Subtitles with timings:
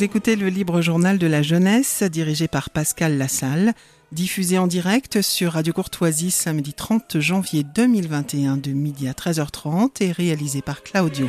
[0.00, 3.74] Vous écoutez le libre journal de la jeunesse dirigé par Pascal Lassalle,
[4.12, 10.10] diffusé en direct sur Radio Courtoisie samedi 30 janvier 2021 de midi à 13h30 et
[10.10, 11.28] réalisé par Claudio.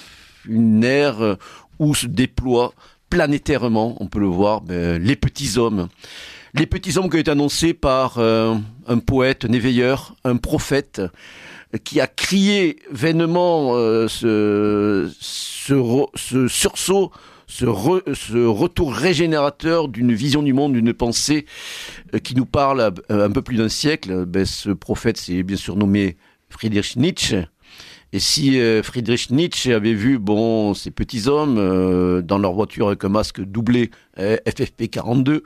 [0.48, 1.38] une ère
[1.80, 2.74] où se déploient
[3.10, 5.88] planétairement, on peut le voir, ben, les petits hommes.
[6.56, 8.56] Les petits hommes qui ont été annoncés par euh,
[8.88, 11.02] un poète, un éveilleur, un prophète,
[11.84, 13.74] qui a crié vainement
[14.08, 17.12] ce, ce sursaut
[17.54, 21.46] ce, re, ce, retour régénérateur d'une vision du monde, d'une pensée
[22.16, 24.26] euh, qui nous parle un peu plus d'un siècle.
[24.26, 26.18] Ben, ce prophète, c'est bien sûr nommé
[26.50, 27.44] Friedrich Nietzsche.
[28.12, 32.88] Et si euh, Friedrich Nietzsche avait vu bon ces petits hommes euh, dans leur voiture
[32.88, 35.44] avec un masque doublé FFP 42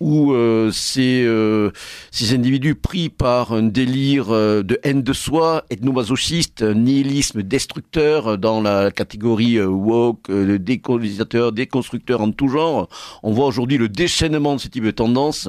[0.00, 1.70] où euh, ces, euh,
[2.10, 8.60] ces individus pris par un délire euh, de haine de soi, ethnomasochiste, nihilisme destructeur dans
[8.60, 12.88] la catégorie woke, décolonisateur, déconstructeur en tout genre,
[13.22, 15.48] on voit aujourd'hui le déchaînement de ce type de tendance.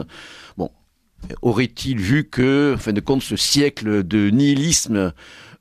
[0.57, 0.69] Bon,
[1.41, 5.13] aurait-il vu que, en fin de compte, ce siècle de nihilisme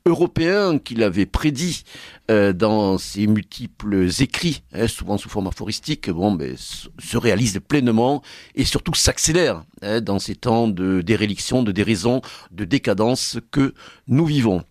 [0.05, 1.83] européen qu'il avait prédit
[2.31, 8.21] euh, dans ses multiples écrits, hein, souvent sous forme aphoristique, bon, ben, se réalise pleinement
[8.55, 12.21] et surtout s'accélère hein, dans ces temps de déréliction, de déraison,
[12.51, 13.73] de décadence que
[14.07, 14.63] nous vivons.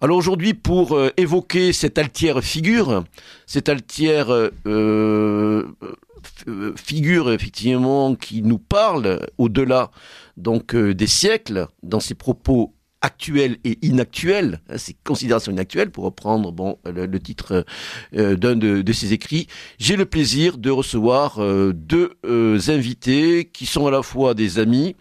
[0.00, 3.04] Alors aujourd'hui, pour euh, évoquer cette altière figure,
[3.46, 4.28] cette altière
[4.66, 5.64] euh,
[6.76, 9.90] figure effectivement qui nous parle au-delà
[10.36, 12.73] donc des siècles dans ses propos
[13.04, 17.66] actuel et inactuel, hein, ces considérations inactuelles, pour reprendre bon le, titre
[18.16, 19.46] euh, d'un de, de, ses écrits,
[19.78, 24.58] j'ai le plaisir de recevoir euh, deux euh, invités qui sont à la fois des
[24.58, 24.96] amis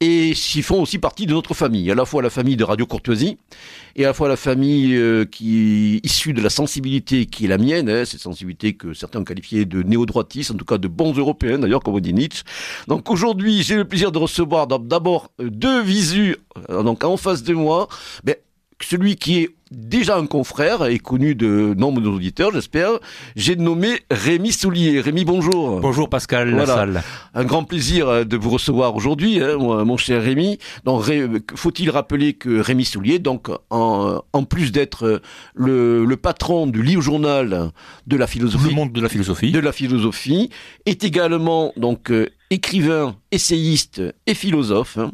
[0.00, 2.86] et qui font aussi partie de notre famille, à la fois la famille de Radio
[2.86, 3.36] Courtoisie
[3.96, 7.48] et à la fois la famille euh, qui est issue de la sensibilité qui est
[7.48, 10.86] la mienne, hein, cette sensibilité que certains ont qualifiée de néo-droitiste, en tout cas de
[10.86, 12.44] bons européens d'ailleurs, comme on dit Nietzsche.
[12.86, 16.36] Donc aujourd'hui, j'ai le plaisir de recevoir d'abord deux visus,
[16.70, 17.88] euh, donc en face de moi,
[18.22, 18.36] ben,
[18.80, 22.90] celui qui est déjà un confrère et connu de nombre d'auditeurs, j'espère.
[23.36, 25.00] J'ai nommé Rémi Soulier.
[25.00, 25.80] Rémi, bonjour.
[25.80, 26.66] Bonjour Pascal voilà.
[26.66, 27.02] Lassalle.
[27.34, 30.58] Un grand plaisir euh, de vous recevoir aujourd'hui, hein, mon cher Rémi.
[30.84, 31.04] Donc,
[31.54, 35.20] faut-il rappeler que Rémi Soulier, donc, en, en plus d'être
[35.54, 37.70] le, le, patron du livre journal
[38.06, 40.50] de la philosophie, le monde de la philosophie, de la philosophie,
[40.86, 44.98] est également donc euh, écrivain, essayiste et philosophe.
[44.98, 45.12] Hein.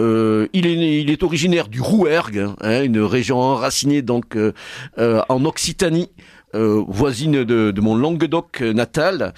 [0.00, 4.52] Euh, il, est, il est originaire du Rouergue, hein, une région enracinée donc euh,
[4.98, 6.10] euh, en Occitanie.
[6.54, 9.34] Euh, voisine de, de, mon Languedoc natal.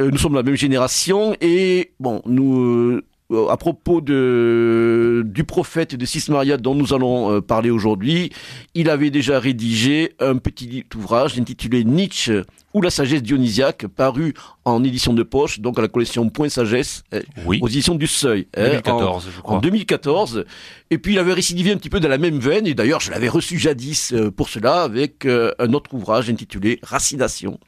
[0.00, 3.00] nous sommes la même génération et bon, nous
[3.48, 8.30] à propos de, du prophète de Sismaria dont nous allons euh, parler aujourd'hui,
[8.74, 12.42] il avait déjà rédigé un petit ouvrage intitulé Nietzsche
[12.74, 14.34] ou la sagesse dionysiaque, paru
[14.64, 17.02] en édition de poche, donc à la collection Point Sagesse,
[17.44, 17.58] oui.
[17.62, 18.46] aux éditions du Seuil.
[18.56, 19.56] 2014, hein, je crois.
[19.56, 20.44] En 2014.
[20.90, 23.10] Et puis il avait récidivé un petit peu dans la même veine, et d'ailleurs je
[23.10, 27.58] l'avais reçu jadis euh, pour cela avec euh, un autre ouvrage intitulé Racination,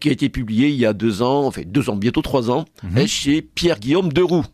[0.00, 2.64] qui a été publié il y a deux ans, enfin deux ans, bientôt trois ans,
[2.82, 3.06] mm -hmm.
[3.06, 4.44] chez Pierre-Guillaume Deroux.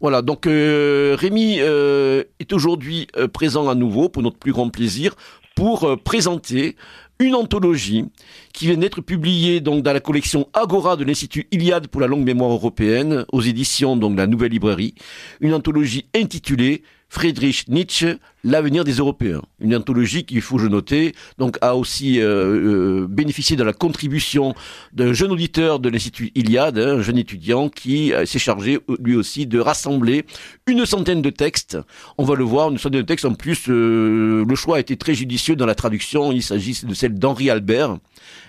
[0.00, 4.68] Voilà, donc euh, Rémi euh, est aujourd'hui euh, présent à nouveau pour notre plus grand
[4.68, 5.14] plaisir
[5.54, 6.74] pour présenter
[7.20, 8.06] une anthologie
[8.52, 12.50] qui vient d'être publiée dans la collection Agora de l'Institut Iliade pour la longue mémoire
[12.50, 14.96] européenne aux éditions donc de la Nouvelle Librairie,
[15.40, 16.82] une anthologie intitulée
[17.14, 19.40] Friedrich Nietzsche, l'avenir des Européens.
[19.60, 23.72] Une anthologie qui, il faut je noter, donc a aussi euh, euh, bénéficié de la
[23.72, 24.52] contribution
[24.92, 29.14] d'un jeune auditeur de l'Institut Iliade, hein, un jeune étudiant qui euh, s'est chargé lui
[29.14, 30.24] aussi de rassembler
[30.66, 31.78] une centaine de textes.
[32.18, 33.26] On va le voir, une centaine de textes.
[33.26, 36.32] En plus, le choix a été très judicieux dans la traduction.
[36.32, 37.98] Il s'agit de celle d'Henri Albert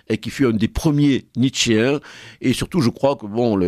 [0.10, 2.00] et qui fut un des premiers Nietzschéens.
[2.42, 3.60] Et surtout, je crois que bon,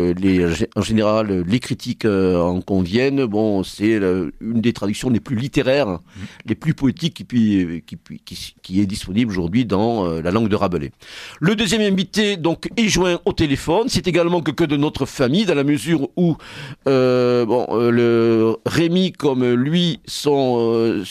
[0.76, 3.24] en général, les critiques en conviennent.
[3.26, 3.98] Bon, c'est
[4.40, 5.98] une des traductions les plus littéraires,
[6.46, 7.82] les plus poétiques qui,
[8.24, 10.92] qui, qui, est disponible aujourd'hui dans euh, la langue de Rabelais.
[11.40, 13.88] Le deuxième invité donc est joint au téléphone.
[13.88, 16.36] C'est également que, que de notre famille, dans la mesure où
[16.86, 21.04] euh, bon, euh, Rémi comme lui euh,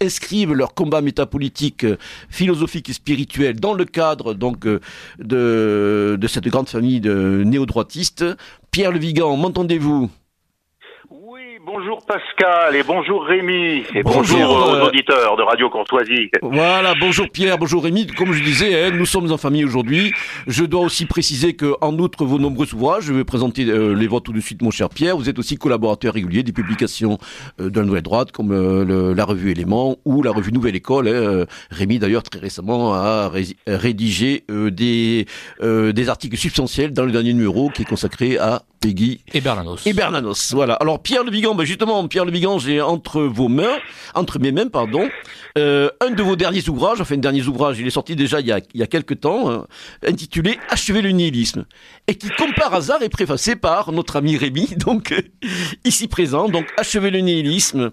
[0.00, 1.86] inscrivent leur combat métapolitique,
[2.28, 4.80] philosophique et spirituel dans le cadre donc de,
[5.18, 8.24] de cette grande famille de néo-droitistes.
[8.70, 10.10] Pierre Le Vigan, m'entendez-vous?
[11.74, 16.30] Bonjour Pascal et bonjour Rémi et bonjour, aux euh, auditeurs de Radio Courtoisie.
[16.40, 18.06] Voilà, bonjour Pierre, bonjour Rémi.
[18.06, 20.12] Comme je disais, hein, nous sommes en famille aujourd'hui.
[20.46, 24.06] Je dois aussi préciser que, en outre vos nombreux ouvrages, je vais présenter euh, les
[24.06, 25.16] vôtres tout de suite, mon cher Pierre.
[25.16, 27.18] Vous êtes aussi collaborateur régulier des publications
[27.60, 28.52] euh, de la Nouvelle Droite, comme
[29.14, 31.08] la revue Éléments ou la revue Nouvelle École.
[31.08, 31.44] Hein.
[31.70, 33.30] Rémi, d'ailleurs, très récemment, a
[33.66, 35.26] rédigé des
[35.60, 39.86] des articles substantiels dans le dernier numéro qui est consacré à Peggy et Bernanos.
[39.86, 40.74] Et Bernanos, voilà.
[40.74, 43.76] Alors Pierre Le Vigan, justement, Pierre Le Vigan, j'ai entre vos mains,
[44.14, 45.08] entre mes mains, pardon,
[45.56, 48.46] euh, un de vos derniers ouvrages, enfin un dernier ouvrage, il est sorti déjà il
[48.46, 49.66] y a, il quelques temps, hein,
[50.06, 51.64] intitulé Achever le nihilisme,
[52.08, 55.20] et qui, comme par hasard, est préfacé par notre ami Rémi, donc euh,
[55.84, 57.92] ici présent, donc Achever le nihilisme.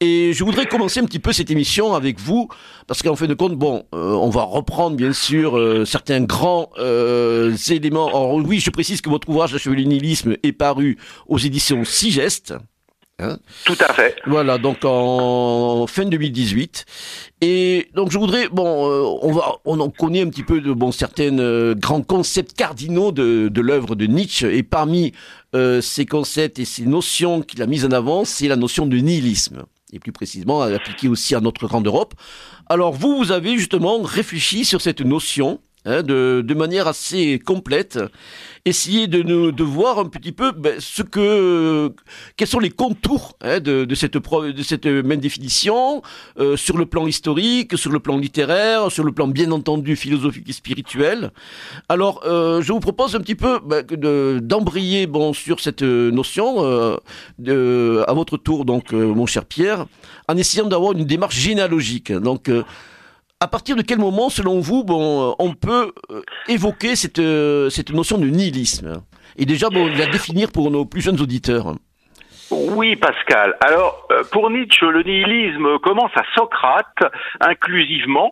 [0.00, 2.48] Et je voudrais commencer un petit peu cette émission avec vous,
[2.86, 6.70] parce qu'en fin de compte, bon, euh, on va reprendre bien sûr certains grands
[7.68, 8.08] éléments.
[8.08, 10.98] Alors oui, je précise que votre ouvrage Achever le nihilisme est paru
[11.28, 12.54] aux éditions Sigest.
[13.18, 14.16] Hein Tout à fait.
[14.26, 16.84] Voilà, donc en fin 2018.
[17.40, 20.72] Et donc je voudrais, bon, euh, on va, on en connaît un petit peu de
[20.72, 24.56] bon certains euh, grands concepts cardinaux de, de l'œuvre de Nietzsche.
[24.56, 25.12] Et parmi
[25.54, 28.96] euh, ces concepts et ces notions qu'il a mises en avant, c'est la notion de
[28.96, 29.64] nihilisme.
[29.92, 32.14] Et plus précisément, appliquée aussi à notre grande Europe.
[32.68, 37.98] Alors vous, vous avez justement réfléchi sur cette notion Hein, de, de, manière assez complète,
[38.64, 41.92] essayer de, nous, de voir un petit peu ben, ce que,
[42.36, 46.00] quels sont les contours hein, de, de, cette, de cette même définition
[46.38, 50.48] euh, sur le plan historique, sur le plan littéraire, sur le plan bien entendu philosophique
[50.48, 51.32] et spirituel.
[51.88, 53.84] Alors, euh, je vous propose un petit peu ben,
[54.38, 56.96] d'embrayer bon sur cette notion euh,
[57.40, 59.86] de, à votre tour, donc mon cher Pierre,
[60.28, 62.12] en essayant d'avoir une démarche généalogique.
[62.12, 62.48] Donc
[63.42, 67.70] à partir de quel moment, selon vous, bon, euh, on peut euh, évoquer cette, euh,
[67.70, 69.02] cette notion de nihilisme
[69.36, 71.74] Et déjà, bon, la définir pour nos plus jeunes auditeurs?
[72.52, 73.56] Oui, Pascal.
[73.60, 76.98] Alors, euh, pour Nietzsche, le nihilisme commence à Socrate,
[77.40, 78.30] inclusivement,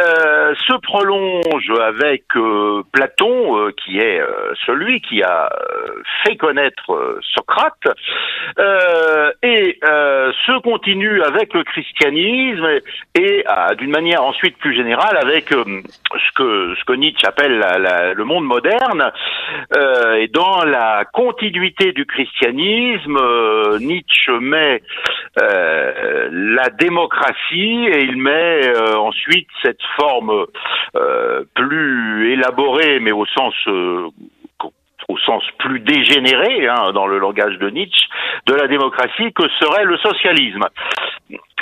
[0.00, 4.20] euh, se prolonge avec euh, Platon, qui est
[4.64, 5.48] celui qui a
[6.22, 7.96] fait connaître Socrate,
[9.42, 12.66] et se continue avec le christianisme
[13.14, 13.44] et,
[13.78, 17.58] d'une manière ensuite plus générale avec ce que ce que Nietzsche appelle
[18.14, 19.10] le monde moderne.
[20.18, 23.18] et dans la continuité du christianisme
[23.48, 24.82] euh, Nietzsche met
[25.40, 30.46] euh, la démocratie et il met euh, ensuite cette forme
[31.54, 33.54] plus élaborée, mais au sens
[35.58, 38.08] plus dégénéré, hein, dans le langage de Nietzsche,
[38.46, 40.64] de la démocratie que serait le socialisme.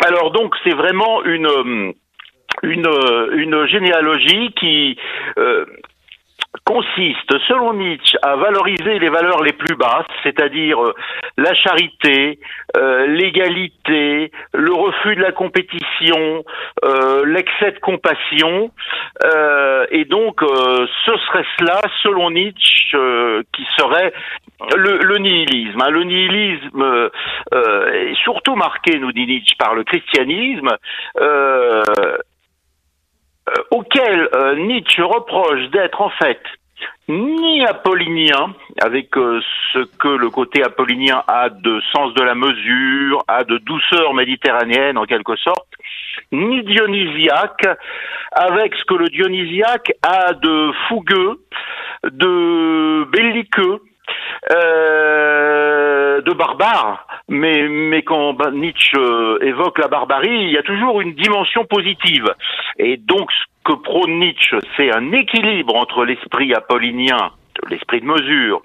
[0.07, 1.93] Alors donc c'est vraiment une
[3.67, 4.97] généalogie qui
[6.65, 10.95] consiste, selon Nietzsche, à valoriser les valeurs les plus basses, c'est-à-dire euh,
[11.37, 12.39] la charité,
[12.77, 16.45] euh, l'égalité, le refus de la compétition,
[16.85, 18.71] euh, l'excès de compassion,
[19.91, 22.97] et donc ce serait cela, selon Nietzsche,
[23.53, 24.13] qui serait
[24.77, 25.81] le, nihilisme.
[25.81, 25.91] Hein.
[25.91, 27.11] Le nihilisme
[27.53, 30.69] est surtout marqué, nous dit Nietzsche, par le christianisme.
[33.49, 36.41] Euh, auquel euh, Nietzsche reproche d'être en fait
[37.09, 39.41] ni apollinien, avec euh,
[39.73, 44.99] ce que le côté apollinien a de sens de la mesure, a de douceur méditerranéenne
[44.99, 45.69] en quelque sorte,
[46.33, 47.67] ni dionysiaque,
[48.33, 51.41] avec ce que le dionysiaque a de fougueux,
[52.03, 53.81] de belliqueux,
[54.53, 60.63] euh, de barbare, mais, mais quand bah, Nietzsche euh, évoque la barbarie, il y a
[60.63, 62.33] toujours une dimension positive.
[62.79, 67.33] Et donc, ce que prône Nietzsche, c'est un équilibre entre l'esprit apollinien,
[67.69, 68.63] l'esprit de mesure,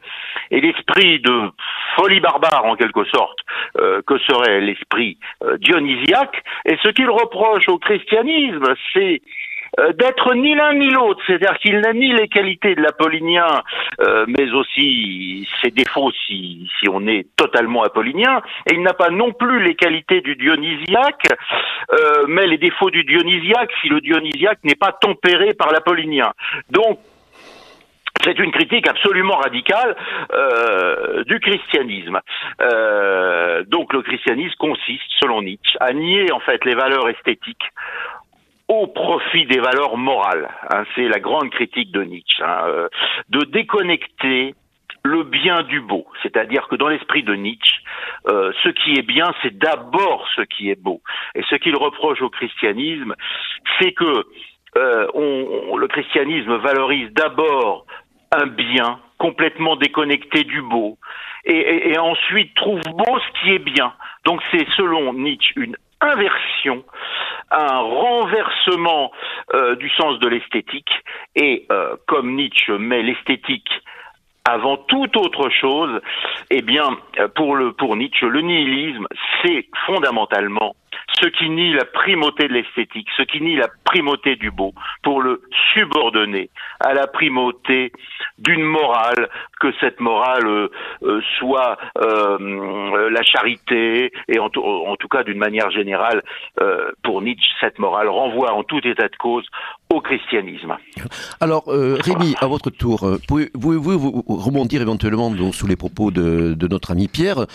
[0.51, 1.49] et l'esprit de
[1.95, 3.39] folie barbare, en quelque sorte,
[3.79, 5.17] euh, que serait l'esprit
[5.59, 6.43] dionysiaque.
[6.65, 9.21] Et ce qu'il reproche au christianisme, c'est
[9.77, 13.63] d'être ni l'un ni l'autre, c'est-à-dire qu'il n'a ni les qualités de l'apollinien,
[14.01, 19.09] euh, mais aussi ses défauts si, si on est totalement apollinien, et il n'a pas
[19.09, 21.27] non plus les qualités du dionysiaque,
[21.93, 26.33] euh, mais les défauts du dionysiaque si le dionysiaque n'est pas tempéré par l'apollinien.
[26.69, 26.99] Donc,
[28.23, 29.95] c'est une critique absolument radicale
[30.33, 32.19] euh, du christianisme.
[32.61, 37.65] Euh, donc le christianisme consiste, selon Nietzsche, à nier en fait les valeurs esthétiques
[38.81, 40.49] au profit des valeurs morales.
[40.71, 42.89] Hein, c'est la grande critique de Nietzsche, hein, euh,
[43.29, 44.55] de déconnecter
[45.03, 46.05] le bien du beau.
[46.23, 47.77] C'est-à-dire que dans l'esprit de Nietzsche,
[48.27, 51.01] euh, ce qui est bien, c'est d'abord ce qui est beau.
[51.35, 53.15] Et ce qu'il reproche au christianisme,
[53.79, 54.25] c'est que
[54.77, 55.07] euh,
[55.77, 57.85] le christianisme valorise d'abord
[58.31, 60.97] un bien complètement déconnecté du beau,
[61.45, 63.93] et, et ensuite trouve beau ce qui est bien.
[64.25, 66.83] Donc c'est selon Nietzsche une inversion,
[67.51, 69.11] un renversement
[69.53, 70.91] euh, du sens de l'esthétique.
[71.35, 73.69] Et euh, comme Nietzsche met l'esthétique
[74.43, 76.01] avant toute autre chose,
[76.49, 76.97] eh bien,
[77.35, 79.07] pour, le, pour Nietzsche, le nihilisme,
[79.41, 80.75] c'est fondamentalement
[81.19, 85.21] ce qui nie la primauté de l'esthétique, ce qui nie la primauté du beau, pour
[85.21, 85.41] le
[85.73, 86.49] subordonner
[86.79, 87.91] à la primauté
[88.37, 90.69] d'une morale, que cette morale euh,
[91.03, 96.23] euh, soit euh, la charité, et en, tout cas d'une manière générale,
[97.03, 99.45] pour Nietzsche, cette morale renvoie en tout état de cause
[99.93, 100.77] au christianisme.
[101.39, 106.67] Alors, Rémi, à votre tour, pouvez-vous vous rebondir éventuellement donc, sous les propos de, de
[106.67, 107.45] notre ami Pierre,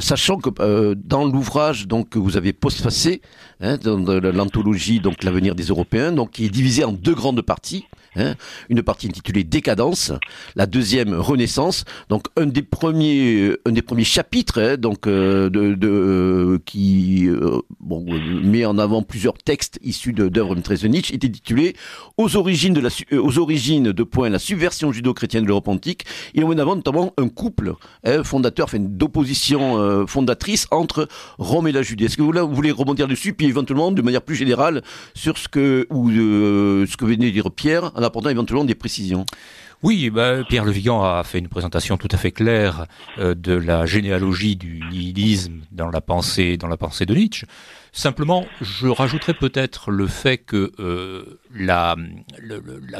[0.00, 3.03] sachant que dans l'ouvrage que vous avez postfacé,
[3.60, 3.96] hein, dans
[4.32, 7.86] l'anthologie donc l'avenir des Européens, donc qui est divisé en deux grandes parties.
[8.16, 8.34] Hein,
[8.68, 10.12] une partie intitulée Décadence,
[10.54, 11.84] la deuxième Renaissance.
[12.08, 17.60] Donc un des premiers, un des premiers chapitres, hein, donc euh, euh, qui euh,
[18.44, 21.74] met en avant plusieurs textes issus d'œuvres de Nietzsche, est intitulé
[22.16, 26.04] Aux origines de la, aux origines de point la subversion judo-chrétienne de l'Europe antique.
[26.34, 27.74] Il met en avant notamment un couple
[28.22, 31.08] fondateur, enfin d'opposition fondatrice entre
[31.38, 32.04] Rome et la Judée.
[32.04, 34.82] Est-ce que vous, vous voulez rebondir dessus, puis éventuellement de manière plus générale
[35.14, 39.24] sur ce que ou ce que venait de dire Pierre en apportant éventuellement des précisions.
[39.84, 42.86] Oui, bah, Pierre Levigan a fait une présentation tout à fait claire
[43.18, 47.46] euh, de la généalogie du nihilisme dans la pensée, dans la pensée de Nietzsche.
[47.96, 51.94] Simplement, je rajouterais peut-être le fait que euh, la,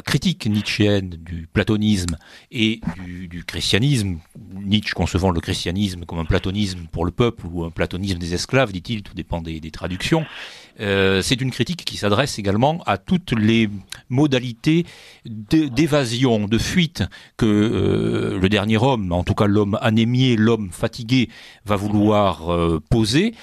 [0.05, 2.15] critique nietzschéenne du platonisme
[2.49, 4.19] et du, christianisme,
[4.53, 8.71] Nietzsche concevant le christianisme comme un platonisme pour le peuple ou un platonisme des esclaves,
[8.71, 10.25] dit-il, tout dépend des traductions,
[10.79, 13.69] euh, c'est une critique qui s'adresse également à toutes les
[14.09, 14.85] modalités
[15.25, 17.03] d'évasion, de fuite
[17.37, 21.29] que euh, le dernier homme, en tout cas l'homme anémié, l'homme fatigué,
[21.65, 23.33] va vouloir euh, poser,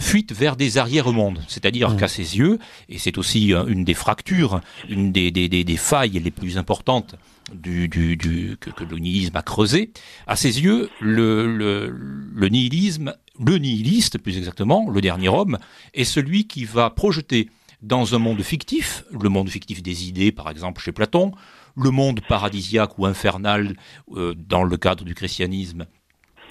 [0.00, 1.40] fuite vers des arrière-mondes.
[1.48, 1.96] C'est-à-dire mmh.
[1.96, 6.18] qu'à ses yeux, et c'est aussi une des fractures, une des, des, des, des failles
[6.18, 7.16] les plus importantes
[7.54, 9.90] du, du, du, que, que, le nihilisme a creusé,
[10.26, 11.94] à ses yeux, le, le,
[12.34, 15.58] le nihilisme, le nihiliste plus exactement, le dernier homme,
[15.94, 17.48] est celui qui va projeter
[17.80, 21.32] dans un monde fictif, le monde fictif des idées par exemple chez Platon,
[21.76, 23.74] le monde paradisiaque ou infernal
[24.14, 25.86] euh, dans le cadre du christianisme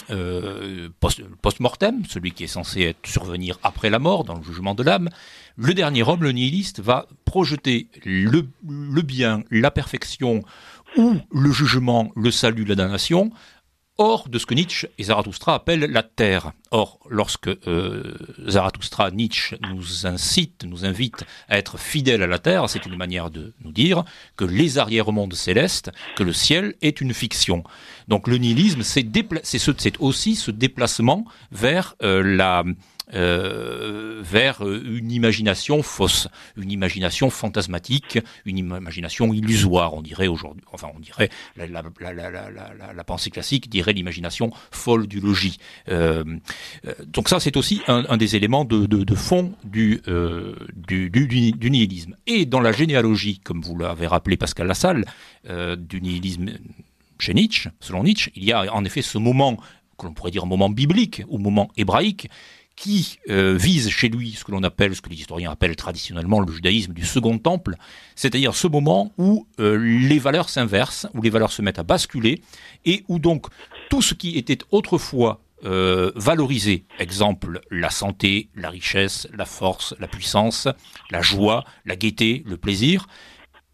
[0.09, 0.89] euh,
[1.41, 5.09] post-mortem, celui qui est censé être survenir après la mort, dans le jugement de l'âme,
[5.55, 10.41] le dernier homme, le nihiliste, va projeter le, le bien, la perfection
[10.97, 13.31] ou le jugement, le salut, la damnation,
[13.97, 16.53] hors de ce que Nietzsche et Zarathustra appellent la terre.
[16.71, 18.13] Or, lorsque euh,
[18.47, 23.29] Zarathustra, Nietzsche nous incite, nous invite à être fidèles à la terre, c'est une manière
[23.29, 24.03] de nous dire
[24.37, 27.63] que les arrière-mondes célestes, que le ciel est une fiction.
[28.07, 32.63] Donc le nihilisme, c'est aussi ce déplacement vers euh, la
[33.13, 40.63] euh, vers une imagination fausse, une imagination fantasmatique, une imagination illusoire, on dirait aujourd'hui.
[40.71, 45.57] Enfin, on dirait la, pensée classique dirait l'imagination folle du logis.
[45.89, 46.23] Euh,
[46.85, 50.01] euh, donc ça, c'est aussi un, des éléments de, fond du,
[50.75, 52.15] du, du, nihilisme.
[52.27, 55.05] Et dans la généalogie, comme vous l'avez rappelé Pascal Lassalle,
[55.77, 56.51] du nihilisme
[57.19, 59.57] chez Nietzsche, selon Nietzsche, il y a en effet ce moment
[59.97, 62.29] que l'on pourrait dire moment biblique ou moment hébraïque
[62.81, 66.39] qui euh, vise chez lui ce que l'on appelle, ce que les historiens appellent traditionnellement
[66.39, 67.75] le judaïsme du second temple,
[68.15, 72.41] c'est-à-dire ce moment où euh, les valeurs s'inversent, où les valeurs se mettent à basculer,
[72.85, 73.45] et où donc
[73.91, 80.07] tout ce qui était autrefois euh, valoriser, exemple, la santé, la richesse, la force, la
[80.07, 80.67] puissance,
[81.11, 83.05] la joie, la gaieté, le plaisir,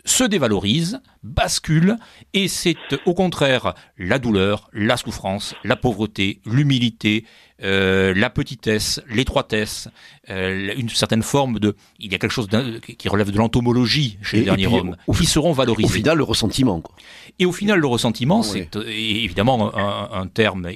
[0.09, 1.97] se dévalorise, bascule,
[2.33, 7.25] et c'est au contraire la douleur, la souffrance, la pauvreté, l'humilité,
[7.63, 9.89] euh, la petitesse, l'étroitesse,
[10.29, 11.75] euh, une certaine forme de...
[11.99, 12.47] Il y a quelque chose
[12.97, 15.89] qui relève de l'entomologie chez les derniers hommes, qui seront valorisés.
[15.89, 16.81] Au final, le ressentiment.
[16.81, 16.95] Quoi.
[17.39, 20.69] Et au final, le ressentiment, c'est évidemment un, un terme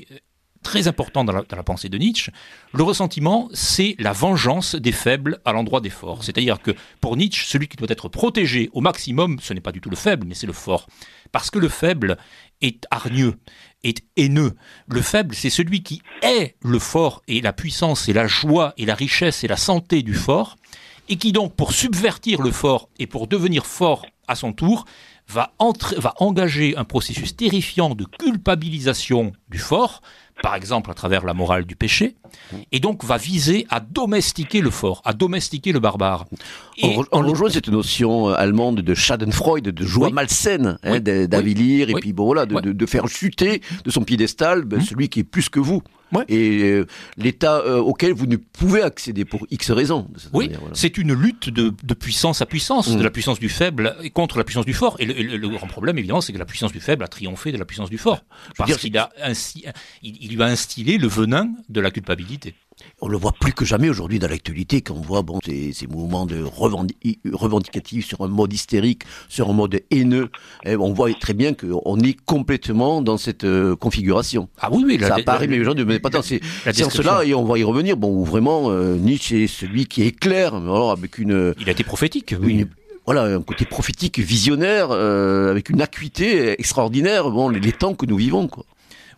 [0.64, 2.32] très important dans la, pensée de Nietzsche,
[2.74, 6.24] le ressentiment, c'est la vengeance des faibles à l'endroit des forts.
[6.24, 9.82] C'est-à-dire que pour Nietzsche, celui qui doit être protégé au maximum, ce n'est pas du
[9.82, 10.88] tout le faible, mais c'est le fort.
[11.32, 12.18] Parce que le faible
[12.62, 13.36] est hargneux,
[13.84, 14.56] est haineux.
[14.88, 18.86] Le faible, c'est celui qui est le fort et la puissance et la joie et
[18.86, 20.58] la richesse et la santé du fort,
[21.10, 24.86] et qui donc, pour subvertir le fort et pour devenir fort à son tour,
[25.28, 25.54] va,
[26.20, 30.02] engager un processus terrifiant de culpabilisation du fort,
[30.42, 32.16] par exemple à travers la morale du péché,
[32.72, 36.26] et donc va viser à domestiquer le fort, à domestiquer le barbare.
[36.82, 42.14] on, rejoint cette notion euh, allemande de Schadenfreude, de joie malsaine, hein, d'avilir, et puis
[42.14, 44.86] bon voilà, de, faire chuter de son piédestal ben, hum.
[44.86, 45.82] celui qui est plus que vous.
[46.28, 46.86] Et euh,
[47.18, 50.10] l'état euh, auquel vous ne pouvez accéder pour X raisons.
[50.34, 53.04] Oui, c'est une lutte de, puissance à puissance, de hum.
[53.04, 54.98] la puissance du faible contre la puissance du fort.
[55.00, 57.66] Et le, grand problème, évidemment, c'est que la puissance du faible a triomphé de la
[57.66, 58.24] puissance du fort.
[58.58, 59.64] parce qu'il a ainsi,
[60.04, 62.21] il lui a instillé le venin de la culpabilité.
[63.00, 65.86] On le voit plus que jamais aujourd'hui dans l'actualité, quand on voit bon, ces, ces
[65.86, 70.30] mouvements de revendicatifs sur un mode hystérique, sur un mode haineux.
[70.66, 74.50] Et on voit très bien qu'on est complètement dans cette euh, configuration.
[74.60, 75.00] Ah oui, oui.
[75.00, 76.24] Ça apparaît, mais les gens ne pas tant.
[76.24, 76.42] C'est
[76.84, 80.56] en cela, et on va y revenir, bon, vraiment euh, Nietzsche est celui qui éclaire,
[80.56, 81.54] alors avec une...
[81.60, 82.66] Il a été prophétique, oui.
[83.06, 88.06] voilà, un côté prophétique, visionnaire, euh, avec une acuité extraordinaire, bon, les, les temps que
[88.06, 88.66] nous vivons, quoi.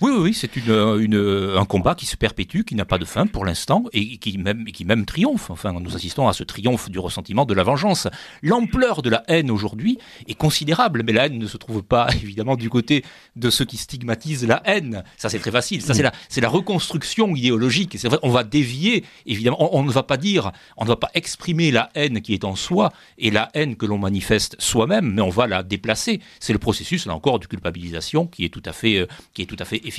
[0.04, 3.26] Oui, oui, c'est euh, euh, un combat qui se perpétue, qui n'a pas de fin
[3.26, 5.50] pour l'instant, et qui même, triomphe.
[5.50, 8.10] Enfin, nous assistons à ce triomphe du ressentiment, de la vengeance.
[8.42, 12.58] L'ampleur de la haine aujourd'hui est considérable, mais la haine ne se trouve pas évidemment
[12.58, 13.06] du côté
[13.38, 15.06] de ceux qui stigmatisent la haine.
[15.16, 15.82] Ça, c'est très facile.
[15.82, 17.96] Ça, c'est la, reconstruction idéologique.
[17.98, 19.74] C'est vrai, on va dévier, évidemment.
[19.74, 22.58] On, ne va pas dire, on ne va pas exprimer la haine qui est en
[22.58, 26.20] soi et la haine que l'on manifeste soi-même, mais on va la déplacer.
[26.42, 29.46] C'est le processus, là encore, de culpabilisation qui est tout à fait, euh, qui est
[29.46, 29.93] tout à fait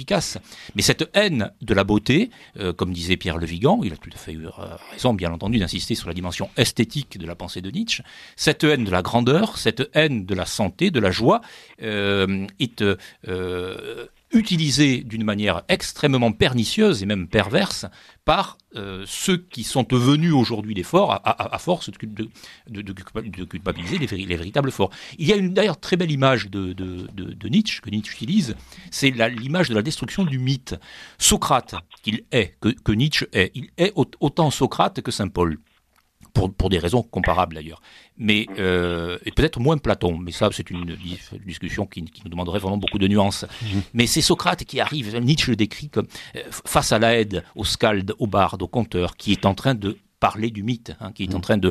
[0.75, 4.11] Mais cette haine de la beauté, euh, comme disait Pierre Le Vigan, il a tout
[4.13, 4.51] à fait eu euh,
[4.93, 8.03] raison, bien entendu, d'insister sur la dimension esthétique de la pensée de Nietzsche,
[8.37, 11.41] cette haine de la grandeur, cette haine de la santé, de la joie,
[11.83, 12.83] euh, est
[14.35, 17.87] utilisé d'une manière extrêmement pernicieuse et même perverse
[18.25, 24.73] par euh, ceux qui sont devenus aujourd'hui des forts à, force de, culpabiliser les, véritables
[24.73, 24.91] forts.
[25.19, 28.57] Il y a une d'ailleurs très belle image de, Nietzsche que Nietzsche utilise,
[28.91, 30.75] c'est l'image de la destruction du mythe.
[31.19, 35.59] Socrate, qu'il est, que Nietzsche est, il est autant Socrate que Saint Paul
[36.35, 37.81] pour, pour des raisons comparables d'ailleurs.
[38.19, 40.97] Mais euh, et peut-être moins Platon, mais ça c'est une,
[41.47, 43.47] discussion qui, qui, nous demanderait vraiment beaucoup de nuances.
[43.63, 43.83] Mhm.
[43.95, 47.65] Mais c'est Socrate qui arrive, Nietzsche le décrit comme euh, face à la aide, au
[47.65, 51.25] scald, au barde, au conteur, qui est en train de parler du mythe, hein, qui
[51.25, 51.43] est en mm.
[51.43, 51.71] train de,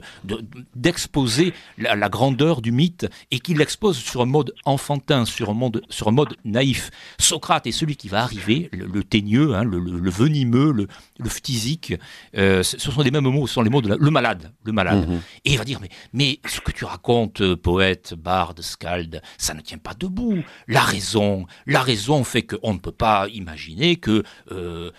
[0.76, 5.82] d'exposer la, grandeur du mythe et qui l'expose sur un mode enfantin, sur un, mode,
[5.90, 6.92] sur un mode naïf.
[7.18, 10.88] Socrate est celui qui va arriver, le, teigneux, hein, le, venimeux, le,
[11.18, 11.96] le phthisique.
[12.38, 15.10] Euh, ce sont les mêmes mots, ce sont les mots de le malade, le malade.
[15.10, 15.20] Mm-hmm.
[15.46, 19.56] Et il va dire mais, mais ce que tu racontes, euh, poète, barde, scalde, ça
[19.56, 20.44] ne tient pas debout.
[20.68, 24.92] La raison, la raison fait qu'on ne peut pas imaginer que euh,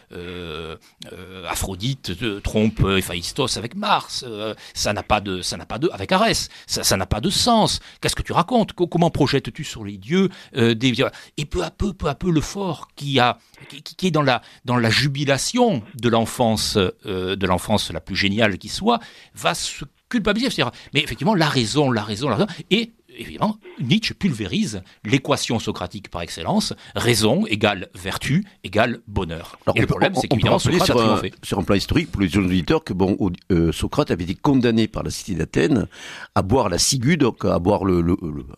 [1.48, 6.12] Aphrodite trompe Héphaïstos avec Mars, euh, ça n'a pas de, ça n'a pas de, avec
[6.12, 7.80] Arès, ça n'a pas de sens.
[8.00, 8.72] Qu'est-ce que tu racontes?
[8.72, 10.94] Comment projettes-tu sur les dieux euh, des
[11.36, 14.42] Et peu à peu, peu à peu, le fort qui a, qui, est dans la,
[14.64, 18.98] dans la jubilation de l'enfance, euh, de l'enfance la plus géniale qui soit,
[19.34, 20.64] va se culpabiliser.
[20.92, 26.22] Mais effectivement, la raison, la raison, la raison, et évidemment, Nietzsche pulvérise l'équation socratique par
[26.22, 29.58] excellence, raison égale vertu égale bonheur.
[29.74, 32.36] et le problème, c'est qu'évidemment, Socrate sur a un, sur un plan historique, pour les
[32.36, 33.16] auditeurs, que bon,
[33.52, 35.86] euh, Socrate avait été condamné par la cité d'Athènes
[36.34, 38.04] à boire la ciguë, donc à boire le,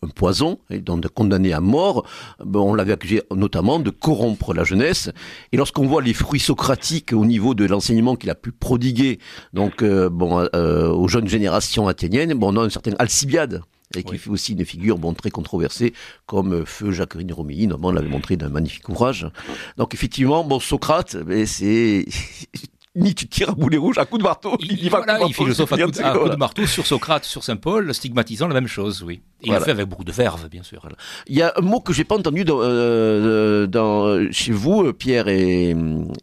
[0.02, 2.06] un poison, et donc condamné à mort.
[2.44, 5.10] Bon, on l'avait accusé notamment de corrompre la jeunesse.
[5.52, 9.18] Et lorsqu'on voit les fruits socratiques au niveau de l'enseignement qu'il a pu prodiguer,
[9.52, 13.62] donc euh, bon, euh, aux jeunes générations athéniennes, bon, on a un certain Alcibiade
[13.96, 15.92] et qui fait aussi une figure bon, très controversée,
[16.26, 19.28] comme euh, Feu Jacqueline Romilly, on l'avait montré d'un magnifique ouvrage.
[19.76, 22.06] Donc effectivement, bon, Socrate, c'est
[22.96, 24.56] Nietzsche tire à boulet rouge, à coup de marteau.
[24.60, 27.44] Il, il, voilà, il philosophe à, coup de, à coup de marteau sur Socrate, sur
[27.44, 29.20] Saint Paul, stigmatisant la même chose, oui.
[29.42, 29.58] Et voilà.
[29.58, 30.88] il le fait avec beaucoup de verve, bien sûr.
[31.26, 35.28] Il y a un mot que j'ai pas entendu dans, euh, dans, chez vous, Pierre
[35.28, 35.76] et,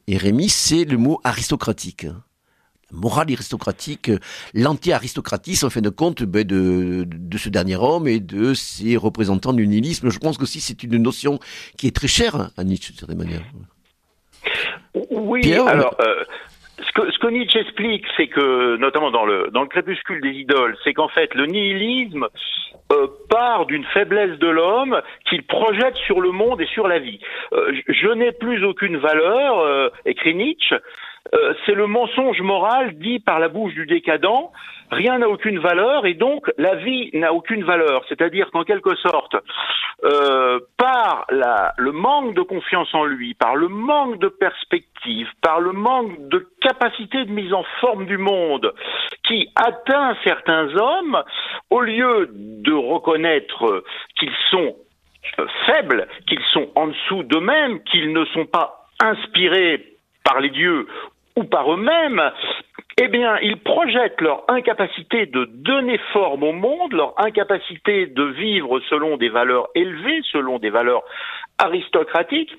[0.07, 2.07] et Rémi, c'est le mot aristocratique
[2.93, 4.11] morale aristocratique,
[4.53, 9.53] l'anti-aristocratisme, en fin de compte, ben, de, de, ce dernier homme et de ses représentants
[9.53, 10.09] du nihilisme.
[10.09, 11.39] Je pense que aussi c'est une notion
[11.77, 13.41] qui est très chère à Nietzsche, de certaine manière.
[15.09, 16.23] Oui, Pierre, alors, euh,
[16.79, 20.31] ce que, ce que, Nietzsche explique, c'est que, notamment dans le, dans le crépuscule des
[20.31, 22.27] idoles, c'est qu'en fait, le nihilisme
[22.91, 27.19] euh, part d'une faiblesse de l'homme qu'il projette sur le monde et sur la vie.
[27.53, 30.75] Euh, je n'ai plus aucune valeur, euh, écrit Nietzsche,
[31.33, 34.51] euh, c'est le mensonge moral dit par la bouche du décadent.
[34.91, 38.03] Rien n'a aucune valeur et donc la vie n'a aucune valeur.
[38.09, 39.35] C'est-à-dire qu'en quelque sorte,
[40.03, 45.71] euh, par le manque de confiance en lui, par le manque de perspective, par le
[45.71, 48.73] manque de capacité de mise en forme du monde
[49.23, 51.23] qui atteint certains hommes,
[51.69, 53.83] au lieu de reconnaître
[54.19, 54.75] qu'ils sont
[55.39, 60.87] euh, faibles, qu'ils sont en dessous d'eux-mêmes, qu'ils ne sont pas inspirés par les dieux
[61.35, 62.31] ou par eux-mêmes,
[63.01, 68.79] eh bien, ils projettent leur incapacité de donner forme au monde, leur incapacité de vivre
[68.89, 71.03] selon des valeurs élevées, selon des valeurs
[71.57, 72.51] aristocratiques,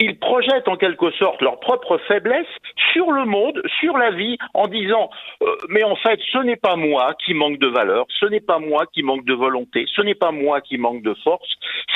[0.00, 2.46] ils projettent en quelque sorte leur propre faiblesse
[2.92, 5.10] sur le monde, sur la vie, en disant
[5.42, 8.58] euh, mais en fait ce n'est pas moi qui manque de valeur, ce n'est pas
[8.58, 11.48] moi qui manque de volonté, ce n'est pas moi qui manque de force,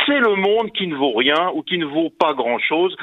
[0.07, 2.97] c'est le monde qui ne vaut rien ou qui ne vaut pas grand-chose,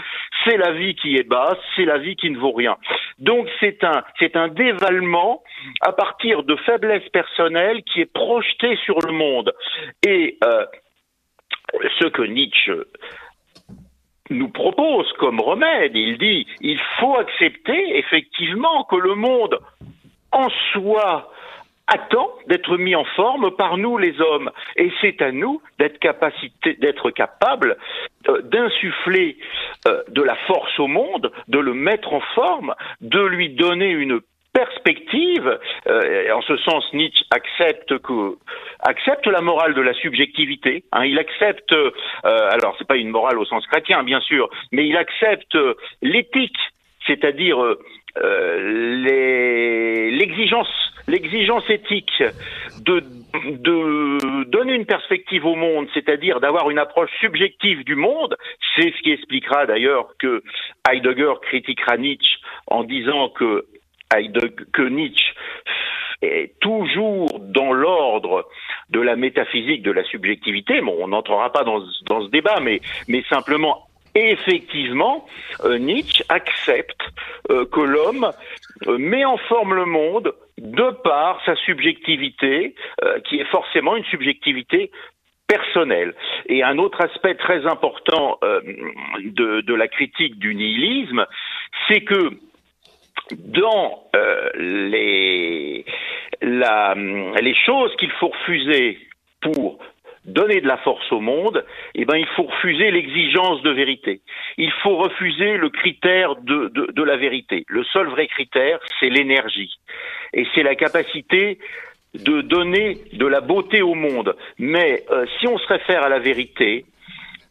[0.46, 2.78] c'est la vie qui est basse, c'est la vie qui ne vaut rien.
[3.20, 5.44] Donc c'est un c'est un dévalement
[5.82, 9.54] à partir de faiblesses personnelles qui est projeté sur le monde
[10.06, 10.66] et euh,
[12.00, 12.86] ce que Nietzsche
[14.30, 15.96] nous propose comme remède.
[15.96, 19.60] Il dit il faut accepter effectivement que le monde
[20.32, 21.30] en soi
[21.88, 26.00] attend d'être mis en forme par nous les hommes et c'est à nous d'être
[26.80, 27.78] d'être capable
[28.30, 29.38] euh, d'insuffler
[29.88, 34.22] euh, de la force au monde, de le mettre en forme, de lui donner une
[34.54, 35.60] perspective.
[35.88, 38.38] Euh, en ce sens, Nietzsche accepte que
[38.80, 40.84] accepte la morale de la subjectivité.
[40.92, 41.92] Hein, il accepte, euh,
[42.24, 45.58] alors c'est pas une morale au sens chrétien, bien sûr, mais il accepte
[46.02, 46.58] l'éthique,
[47.08, 47.76] c'est-à-dire euh,
[50.12, 50.70] l'exigence
[51.08, 52.24] l'exigence éthique
[52.80, 53.04] de,
[53.44, 58.38] de donner une perspective au monde, c'est-à-dire d'avoir une approche subjective du monde,
[58.76, 60.42] c'est ce qui expliquera d'ailleurs que
[60.90, 62.38] Heidegger critiquera Nietzsche
[62.68, 63.66] en disant que
[64.72, 65.34] que Nietzsche
[66.22, 68.48] est toujours dans l'ordre
[68.90, 70.82] de la métaphysique de la subjectivité.
[70.82, 75.26] Bon, on n'entrera pas dans, dans, ce débat, mais, mais simplement, effectivement,
[75.64, 77.02] euh, Nietzsche accepte
[77.50, 78.32] euh, que l'homme
[78.88, 82.76] euh, met en forme le monde de par sa subjectivité,
[83.26, 84.92] qui est forcément une subjectivité
[85.48, 86.14] personnelle.
[86.46, 91.26] Et un autre aspect très important de, la critique du nihilisme,
[91.88, 92.30] c'est que
[93.32, 95.86] dans euh, les,
[96.42, 99.00] les choses qu'il faut refuser
[99.42, 99.80] pour
[100.26, 104.22] donner de la force au monde, eh ben, il faut refuser l'exigence de vérité.
[104.58, 107.66] Il faut refuser le critère de, de, de la vérité.
[107.68, 109.74] Le seul vrai critère, c'est l'énergie.
[110.34, 111.60] Et c'est la capacité
[112.14, 114.36] de donner de la beauté au monde.
[114.60, 116.86] Mais euh, si on se réfère à la vérité,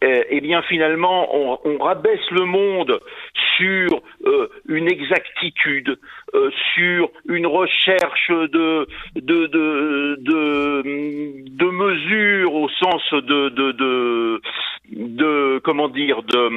[0.02, 3.00] euh, eh bien finalement on, on, rabaisse le monde
[3.56, 3.88] sur
[4.26, 5.98] euh, une exactitude,
[6.34, 10.82] euh, sur une recherche de de, de, de,
[11.48, 14.40] de mesures au sens de, de,
[14.90, 16.48] de, comment dire de,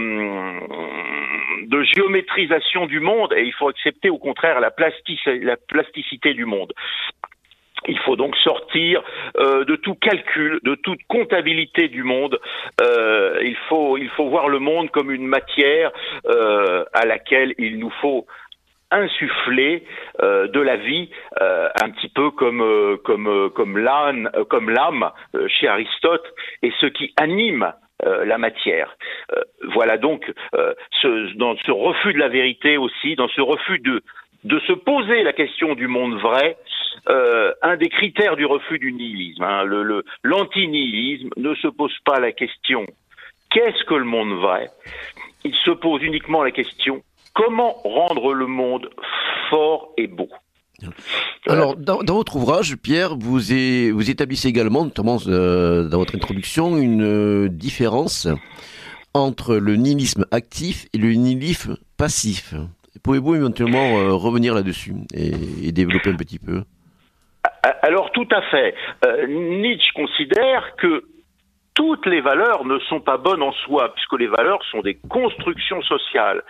[1.68, 4.74] de géométrisation du monde et il faut accepter au contraire la,
[5.42, 6.74] la plasticité du monde.
[7.88, 9.04] Il faut donc sortir
[9.38, 12.40] euh, de tout calcul, de toute comptabilité du monde.
[12.82, 15.92] Euh, il faut il faut voir le monde comme une matière
[16.26, 18.26] euh, à laquelle il nous faut
[18.92, 19.84] insuffler
[20.22, 21.10] de la vie,
[21.42, 25.12] un petit peu comme euh, comme comme comme l'âme
[25.48, 26.26] chez Aristote,
[26.62, 28.96] et ce qui anime la matière.
[29.74, 30.32] voilà donc
[31.02, 34.02] ce, dans ce refus de la vérité aussi, dans ce refus de
[34.46, 36.58] de se poser la question du monde vrai,
[37.10, 39.44] euh, un des critères du refus du nihilisme.
[39.44, 42.86] Hein, le, l'anti-nihilisme ne se pose pas la question
[43.56, 44.70] qu'est-ce que le monde vrai?
[45.44, 47.02] Il se pose uniquement la question
[47.34, 48.90] comment rendre le monde
[49.50, 50.30] fort et beau?
[51.48, 57.50] Alors, dans, votre ouvrage, Pierre, vous, établissez également, notamment euh, dans votre introduction, une euh,
[57.50, 58.28] différence
[59.14, 62.54] entre le nihilisme actif et le nihilisme passif.
[63.04, 66.64] Pouvez-vous éventuellement revenir là-dessus et, développer un petit peu
[67.82, 68.74] Alors tout à fait.
[69.28, 71.04] Nietzsche considère que
[71.76, 75.82] toutes les valeurs ne sont pas bonnes en soi, puisque les valeurs sont des constructions
[75.84, 76.42] sociales.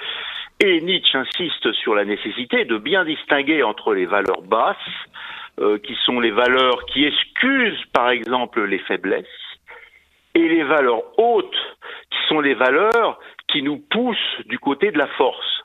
[0.64, 4.78] Et Nietzsche insiste sur la nécessité de bien distinguer entre les valeurs basses,
[5.60, 9.26] euh, qui sont les valeurs qui excusent par exemple les faiblesses,
[10.36, 11.78] et les valeurs hautes,
[12.12, 15.65] qui sont les valeurs qui nous poussent du côté de la force.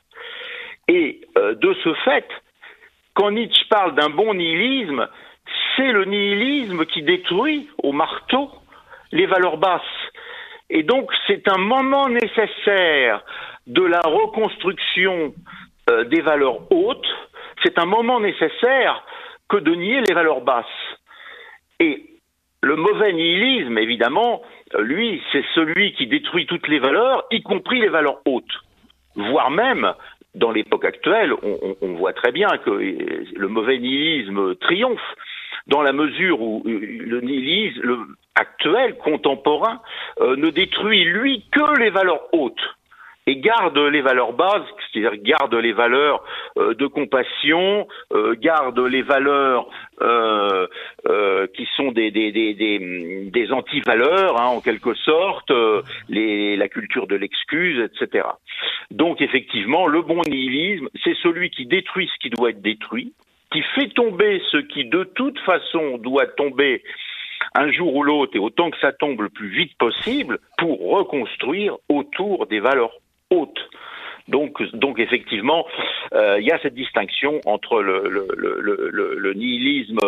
[0.87, 2.27] Et euh, de ce fait,
[3.13, 5.07] quand Nietzsche parle d'un bon nihilisme,
[5.75, 8.49] c'est le nihilisme qui détruit au marteau
[9.11, 9.81] les valeurs basses.
[10.69, 13.23] Et donc c'est un moment nécessaire
[13.67, 15.33] de la reconstruction
[15.89, 17.07] euh, des valeurs hautes,
[17.63, 19.03] c'est un moment nécessaire
[19.49, 20.65] que de nier les valeurs basses.
[21.79, 22.05] Et
[22.61, 24.41] le mauvais nihilisme, évidemment,
[24.79, 28.59] lui, c'est celui qui détruit toutes les valeurs, y compris les valeurs hautes.
[29.15, 29.93] Voire même,
[30.35, 35.15] dans l'époque actuelle, on, voit très bien que le mauvais nihilisme triomphe
[35.67, 39.81] dans la mesure où le nihilisme actuel, contemporain,
[40.21, 42.75] euh, ne détruit, lui, que les valeurs hautes
[43.27, 46.23] et garde les valeurs bases, c'est-à-dire garde les valeurs
[46.57, 49.67] euh, de compassion, euh, garde les valeurs
[51.53, 55.51] qui sont des, des, anti-valeurs, hein, en quelque sorte,
[56.09, 58.27] la culture de l'excuse, etc.
[58.89, 63.13] Donc effectivement, le bon nihilisme, c'est celui qui détruit ce qui doit être détruit,
[63.51, 66.83] qui fait tomber ce qui de toute façon doit tomber
[67.55, 71.77] un jour ou l'autre et autant que ça tombe le plus vite possible pour reconstruire
[71.89, 72.91] autour des valeurs
[73.31, 73.59] hautes.
[74.27, 75.65] Donc, effectivement,
[76.13, 79.99] euh, il y a cette distinction entre le, le, nihilisme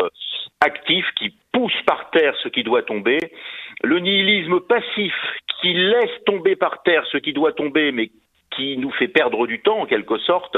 [0.62, 3.18] actif qui pousse par terre ce qui doit tomber,
[3.84, 5.14] le nihilisme passif
[5.62, 8.12] qui laisse tomber par terre ce qui doit tomber mais
[8.56, 10.58] qui nous fait perdre du temps en quelque sorte,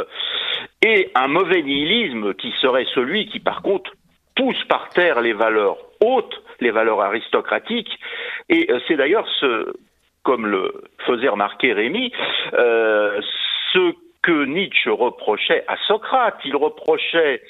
[0.86, 3.92] et un mauvais nihilisme qui serait celui qui par contre
[4.36, 7.98] pousse par terre les valeurs hautes, les valeurs aristocratiques,
[8.50, 9.74] et euh, c'est d'ailleurs ce,
[10.26, 12.12] comme le faisait remarquer Rémi,
[12.54, 13.22] euh,
[13.72, 16.36] ce que Nietzsche reprochait à Socrate.
[16.44, 17.42] Il reprochait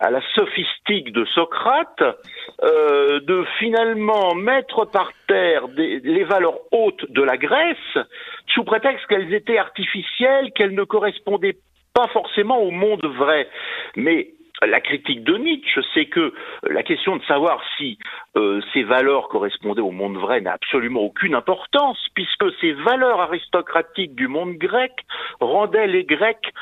[0.00, 2.02] à la sophistique de Socrate
[2.62, 7.98] euh, de finalement mettre par terre les valeurs hautes de la Grèce
[8.52, 11.58] sous prétexte qu'elles étaient artificielles, qu'elles ne correspondaient
[11.94, 13.48] pas forcément au monde vrai.
[13.94, 17.98] Mais la critique de Nietzsche, c'est que la question de savoir si
[18.36, 24.14] euh, ces valeurs correspondaient au monde vrai n'a absolument aucune importance, puisque ces valeurs aristocratiques
[24.14, 24.92] du monde grec
[25.40, 26.52] rendaient les Grecs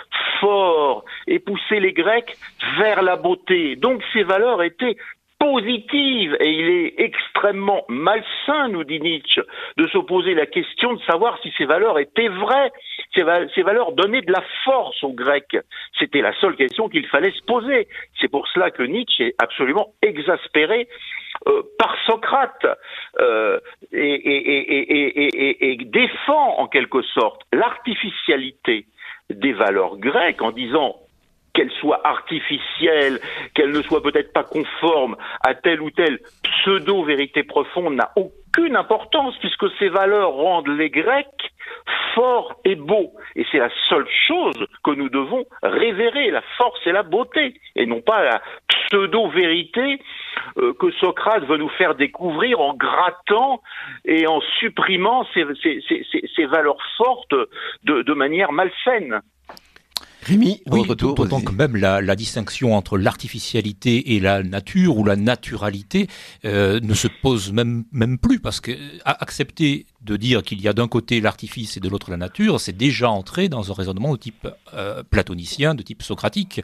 [0.40, 2.37] forts et poussaient les Grecs
[2.78, 3.76] vers la beauté.
[3.76, 4.96] Donc ces valeurs étaient
[5.42, 9.42] positive et il est extrêmement malsain, nous dit Nietzsche,
[9.76, 12.70] de s'opposer la question de savoir si ces valeurs étaient vraies,
[13.12, 15.57] ces, valeurs donnaient de la force aux Grecs.
[15.98, 17.88] C'était la seule question qu'il fallait se poser.
[18.20, 20.87] C'est pour cela que Nietzsche est absolument exaspéré
[21.48, 22.66] euh, par Socrate
[23.18, 23.59] euh,
[23.92, 28.87] et défend en quelque sorte l'artificialité
[29.28, 31.02] des valeurs grecques en disant
[31.54, 33.20] qu'elle soit artificielle,
[33.54, 39.36] qu'elle ne soit peut-être pas conforme à telle ou telle pseudo-vérité profonde n'a aucune importance
[39.40, 41.52] puisque ces valeurs rendent les Grecs
[42.14, 43.12] forts et beaux.
[43.36, 47.86] Et c'est la seule chose que nous devons révérer, la force et la beauté, et
[47.86, 50.00] non pas la pseudo-vérité
[50.58, 53.62] euh, que Socrate veut nous faire découvrir en grattant
[54.04, 55.44] et en supprimant ces,
[56.46, 57.34] valeurs fortes
[57.84, 59.22] de manière malsaine.
[60.22, 65.16] Rémi, oui, D'autant que même la, la, distinction entre l'artificialité et la nature ou la
[65.16, 66.06] naturalité
[66.44, 68.72] euh, ne se pose même, même plus parce que
[69.04, 72.76] accepter de dire qu'il y a d'un côté l'artifice et de l'autre la nature, c'est
[72.76, 76.60] déjà entrer dans un raisonnement de type euh, platonicien, de type socratique.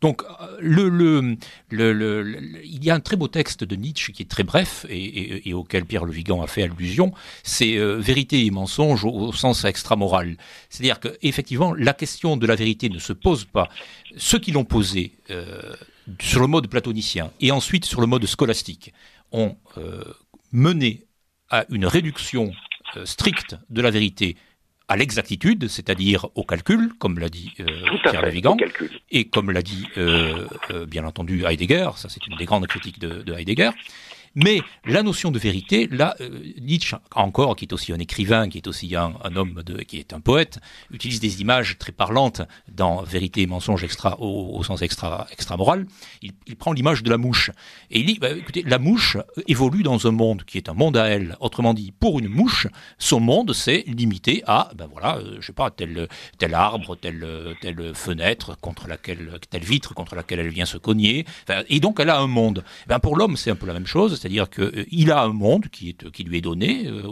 [0.00, 1.36] Donc, euh, le, le,
[1.70, 5.54] le, il y a un très beau texte de Nietzsche qui est très bref et,
[5.54, 10.36] auquel Pierre Le Vigan a fait allusion, c'est euh, vérité et mensonge au, sens extramoral.
[10.68, 13.68] C'est-à-dire que effectivement, la question de la vérité ne se pose pas.
[14.16, 15.12] Ceux qui l'ont posée
[16.20, 18.92] sur le mode platonicien et ensuite sur le mode scolastique
[19.30, 19.56] ont
[20.52, 21.04] mené
[21.50, 22.52] à une réduction
[23.04, 24.36] stricte de la vérité
[24.90, 27.64] à l'exactitude, c'est-à-dire au calcul, comme l'a dit euh,
[28.02, 28.56] Pierre Lavigan,
[29.12, 30.48] et comme l'a dit euh,
[30.88, 33.70] bien entendu Heidegger, ça c'est une des grandes critiques de, Heidegger,
[34.36, 36.28] Mais la notion de vérité, là, euh,
[36.60, 40.12] Nietzsche, encore, qui est aussi un écrivain, qui est aussi un, homme, de, qui est
[40.12, 40.60] un poète,
[40.92, 45.86] utilise des images très parlantes dans Vérité et mensonge extra, au, sens extra, extra moral.
[46.22, 47.50] Il, prend l'image de la mouche.
[47.90, 49.16] Et il dit, bah, écoutez, la mouche
[49.48, 51.36] évolue dans un monde qui est un monde à elle.
[51.40, 55.52] Autrement dit, pour une mouche, son monde, c'est limité à, ben voilà, euh, je sais
[55.52, 56.06] pas, tel,
[56.38, 57.26] tel arbre, telle,
[57.60, 61.24] telle fenêtre contre laquelle, telle vitre contre laquelle elle vient se cogner.
[61.68, 62.62] et donc, elle a un monde.
[62.86, 65.96] Ben, pour l'homme, c'est un peu la même chose, c'est-à-dire qu'il a un monde qui,
[66.24, 67.02] lui est donné, euh,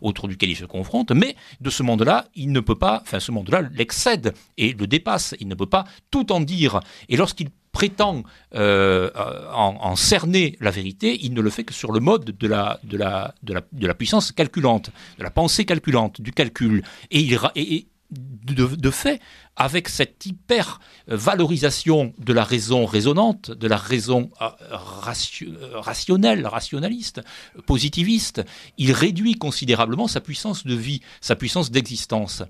[0.00, 3.30] autour duquel il se confronte, mais de ce monde-là, il ne peut pas, enfin, ce
[3.30, 5.34] monde-là l'excède et le dépasse.
[5.38, 6.80] Il ne peut pas tout en dire.
[7.10, 8.22] Et lorsqu'il prétend
[8.54, 9.10] euh,
[9.52, 14.32] en, cerner la vérité, il ne le fait que sur le mode de la, puissance
[14.32, 16.84] calculante, de la pensée calculante, du calcul.
[17.10, 19.20] Et, il, de, fait,
[19.56, 27.22] avec cette hyper valorisation de la raison raisonnante, de la raison euh, euh, rationnelle, rationaliste,
[27.66, 28.44] positiviste,
[28.78, 32.42] il réduit considérablement sa puissance de vie, sa puissance d'existence.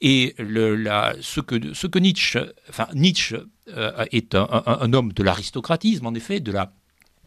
[0.00, 3.36] Et ce, que, Nietzsche,
[3.68, 6.72] euh, est un, homme de l'aristocratisme, en effet, de la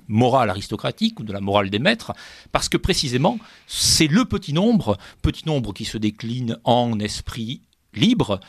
[0.08, 2.13] morale aristocratique ou de la morale des maîtres,
[2.52, 7.62] parce que précisément, c'est le petit nombre, petit nombre qui se décline en esprit
[7.93, 8.39] libre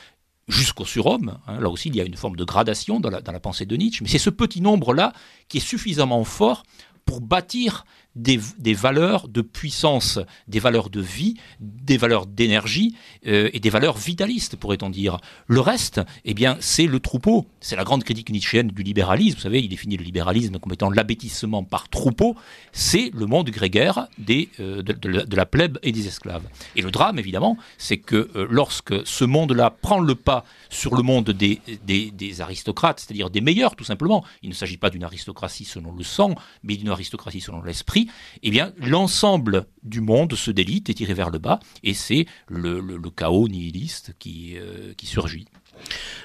[0.48, 1.38] jusqu'au surhomme.
[1.46, 1.61] Hein.
[1.61, 3.77] Là aussi, il y a une forme de gradation dans la, dans la pensée de
[3.77, 5.12] Nietzsche, mais c'est ce petit nombre-là
[5.48, 6.64] qui est suffisamment fort
[7.05, 7.85] pour bâtir
[8.18, 12.94] des, valeurs de puissance, des valeurs de vie, des valeurs d'énergie
[13.26, 15.18] euh, et des valeurs vitalistes, pourrait-on dire.
[15.46, 17.46] Le reste, eh bien, c'est le troupeau.
[17.61, 19.37] C'est la grande critique nietzschéenne du libéralisme.
[19.37, 22.37] Vous savez, il définit le libéralisme comme étant l'abêtissement par troupeau.
[22.72, 26.44] C'est le monde grégaire des, euh, de, la plèbe et des esclaves.
[26.76, 31.02] Et le drame, évidemment, c'est que euh, lorsque ce monde-là prend le pas sur le
[31.02, 35.04] monde des, des, des aristocrates, c'est-à-dire des meilleurs, tout simplement, il ne s'agit pas d'une
[35.04, 38.08] aristocratie selon le sang, mais d'une aristocratie selon l'esprit,
[38.42, 42.81] eh bien, l'ensemble du monde se délite, est tiré vers le bas, et c'est le,
[43.16, 45.47] chaos nihiliste qui, euh, qui surgit.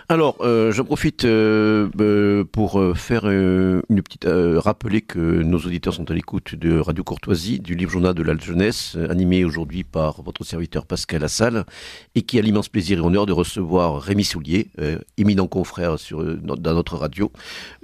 [0.10, 6.12] Alors, euh, je profite euh, euh, pour faire une petite rappeler que nos auditeurs sont
[6.12, 10.44] à l'écoute de Radio Courtoisie, du livre journal de la jeunesse, animé aujourd'hui par votre
[10.44, 11.66] serviteur Pascal Lassalle,
[12.16, 14.68] et qui a l'immense plaisir et honneur de recevoir Rémi Soulier,
[15.18, 17.32] éminent confrère sur, dans notre radio,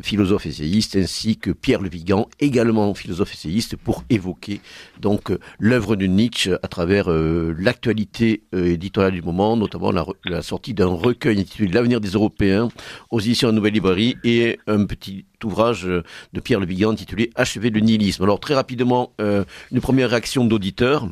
[0.01, 4.59] philosophe essayiste, ainsi que Pierre Levigan, également philosophe essayiste, pour évoquer
[4.99, 11.39] donc l'œuvre de Nietzsche à travers l'actualité éditoriale du moment, notamment la, sortie d'un recueil
[11.67, 12.69] L'avenir des Européens
[13.11, 17.69] aux éditions de Nouvelle Librairie et un petit ouvrage de Pierre Le Vigan intitulé Achever
[17.69, 18.23] le nihilisme.
[18.23, 21.07] Alors très rapidement, euh, une première réaction d'auditeurs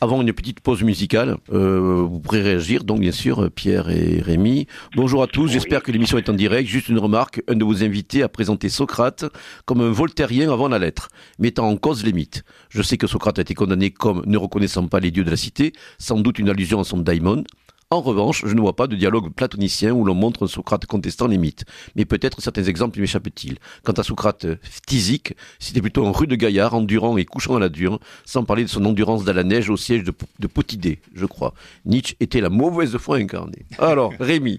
[0.00, 1.36] avant une petite pause musicale.
[1.52, 4.66] Euh, vous pourrez réagir, donc bien sûr, Pierre et Rémi.
[4.96, 6.68] Bonjour à tous, j'espère que l'émission est en direct.
[6.68, 9.24] Juste une remarque, un de vos invités a présenté Socrate
[9.64, 12.44] comme un voltairien avant la lettre, mettant en cause les mythes.
[12.68, 15.36] Je sais que Socrate a été condamné comme ne reconnaissant pas les dieux de la
[15.36, 17.44] cité, sans doute une allusion à son daimon.
[17.90, 21.26] En revanche, je ne vois pas de dialogue platonicien où l'on montre un Socrate contestant
[21.26, 21.64] les mythes.
[21.96, 23.58] Mais peut-être certains exemples m'échappent-ils.
[23.82, 24.46] Quant à Socrate
[24.88, 28.68] physique, c'était plutôt un rude gaillard, endurant et couchant à la dure, sans parler de
[28.68, 31.54] son endurance dans la neige au siège de, de Potidée, je crois.
[31.84, 33.66] Nietzsche était la mauvaise foi incarnée.
[33.78, 34.58] Alors, Rémi,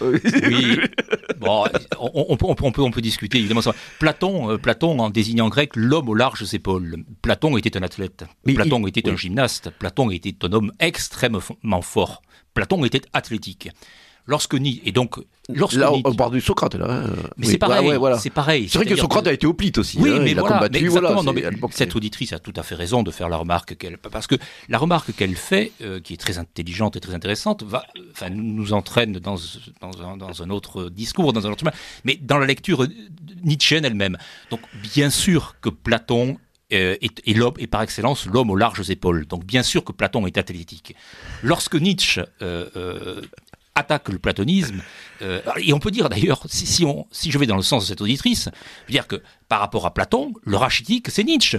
[0.00, 0.80] oui,
[1.38, 1.64] bon,
[1.98, 3.74] on, peut, on, peut, discuter évidemment ça.
[3.98, 7.04] Platon, euh, Platon en désignant grec l'homme aux larges épaules.
[7.22, 8.24] Platon était un athlète.
[8.44, 9.70] Platon était un gymnaste.
[9.78, 12.22] Platon était un homme extrêmement fort.
[12.54, 13.70] Platon était athlétique.
[14.26, 17.04] Lorsque Ni et donc lorsque là, on parle du Socrate là.
[17.06, 17.10] Hein.
[17.36, 18.68] Mais c'est pareil, c'est pareil.
[18.68, 19.98] C'est vrai que Socrate a été hoplite aussi.
[20.00, 20.84] Oui, hein, mais il voilà, a combattu.
[20.84, 23.98] exactement, non, mais cette auditrice a tout à fait raison de faire la remarque qu'elle,
[23.98, 24.34] parce que
[24.68, 28.72] la remarque qu'elle fait, euh, qui est très intelligente et très intéressante, va, enfin, nous
[28.72, 29.36] entraîne dans
[29.80, 31.72] dans un, dans un autre discours, dans un autre chemin,
[32.04, 32.86] mais dans la lecture
[33.44, 34.18] nietzschéenne elle-même.
[34.50, 36.38] Donc, bien sûr que Platon
[36.72, 39.24] euh, est, l'homme, et par excellence l'homme aux larges épaules.
[39.26, 40.96] Donc bien sûr que Platon est athlétique.
[41.44, 43.20] Lorsque Nietzsche euh, euh,
[43.76, 44.82] attaque le platonisme,
[45.58, 47.88] et on peut dire d'ailleurs, si, si, on, si je vais dans le sens de
[47.88, 48.48] cette auditrice,
[48.88, 51.58] dire que par rapport à Platon, le rachitique, c'est Nietzsche.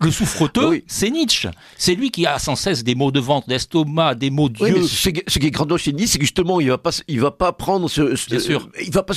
[0.00, 1.48] Le souffreteux, c'est Nietzsche.
[1.78, 4.82] C'est lui qui a sans cesse des mots de ventre, d'estomac, des mots de Dieu.
[4.82, 7.52] ce, qui est grandiose chez Nietzsche, c'est que justement, il va pas, il va pas
[7.52, 8.68] prendre ce, Bien sûr.
[8.84, 9.14] il va pas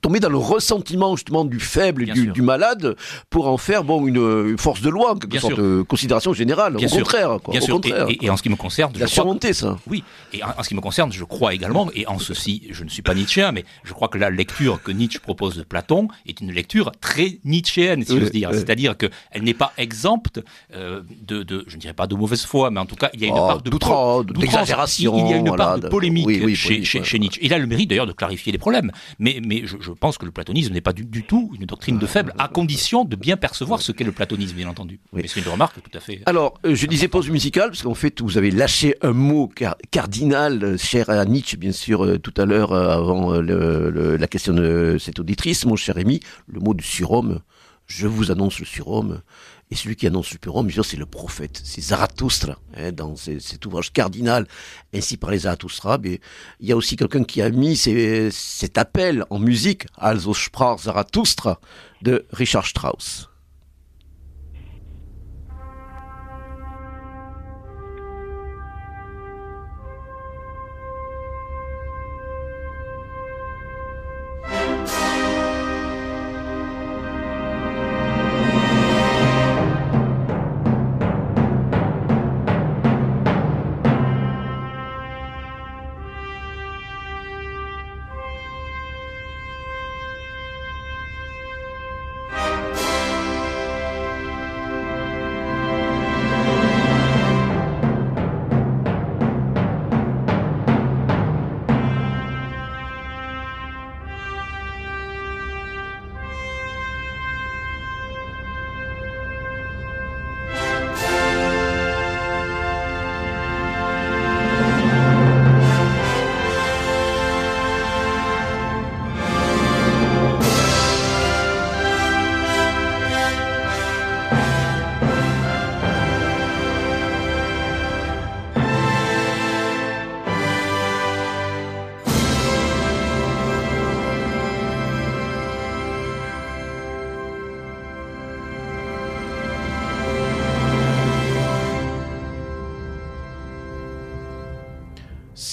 [0.00, 2.96] tomber dans le ressentiment justement du faible, du, du, malade,
[3.30, 6.76] pour en faire bon une, force de loi, quelque sorte de considération générale.
[6.76, 7.52] Bien au contraire, quoi.
[7.52, 9.78] Bien au Contraire, et, en ce qui me concerne, la surmonter ça.
[9.86, 10.04] Oui.
[10.32, 13.02] Et en, ce qui me concerne, je crois également, et en ceci, je ne suis
[13.02, 16.52] pas Nietzschean, mais je crois que la lecture que Nietzsche propose de Platon est une
[16.52, 18.50] lecture très nietzschéenne, si j'ose dire.
[18.52, 20.40] C'est-à-dire qu'elle n'est pas exempte
[20.72, 23.24] de, de, je ne dirais pas de mauvaise foi, mais en tout cas, il y
[23.24, 26.26] a une Oh, part de d'exagération, Il y a une part voilà, de de- polémique
[26.26, 27.04] oui, oui, chez, polémique, chez- ouais.
[27.04, 27.40] chez Nietzsche.
[27.42, 28.90] Il a le mérite d'ailleurs de clarifier les problèmes.
[29.18, 31.98] Mais, mais je, je pense que le platonisme n'est pas du, du tout une doctrine
[31.98, 35.00] de faible, à condition de bien percevoir ce qu'est le platonisme, bien entendu.
[35.12, 35.20] Oui.
[35.22, 36.20] Mais c'est une remarque tout à fait.
[36.26, 39.76] Alors, euh, je disais pause musicale, parce qu'en fait, vous avez lâché un mot car-
[39.90, 43.90] cardinal, euh, cher à Nietzsche, bien sûr, euh, tout à l'heure, euh, avant euh, le-
[43.90, 47.40] le- la question de cette auditrice, mon cher Rémi, le mot du surhomme.
[47.86, 49.22] Je vous annonce le surhomme.
[49.70, 53.16] Et celui qui annonce le surhomme, bien sûr, c'est le prophète, c'est Zarathustra, hein, dans
[53.16, 54.46] ce- cet ouvrage cardinal,
[54.94, 55.98] ainsi par les Zarathustra.
[55.98, 56.20] Mais
[56.60, 61.60] il y a aussi quelqu'un qui a mis cet appel en musique, Also sprach Zarathustra,
[62.02, 63.28] de Richard Strauss.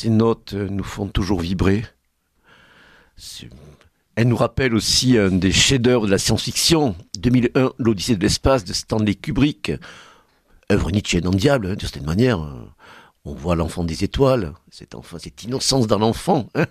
[0.01, 1.85] Ces notes euh, nous font toujours vibrer.
[4.15, 8.73] Elles nous rappellent aussi un des chefs-d'œuvre de la science-fiction, 2001, l'Odyssée de l'espace de
[8.73, 9.71] Stanley Kubrick.
[10.71, 12.39] Œuvre Nietzsche en diable, hein, d'une certaine manière.
[13.25, 16.65] On voit l'enfant des étoiles, cette innocence d'un enfant, hein,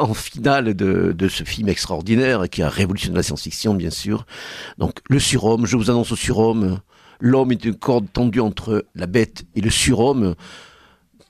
[0.00, 4.24] en finale de, de ce film extraordinaire qui a révolutionné la science-fiction, bien sûr.
[4.78, 6.80] Donc, le surhomme, je vous annonce au surhomme,
[7.20, 10.36] l'homme est une corde tendue entre la bête et le surhomme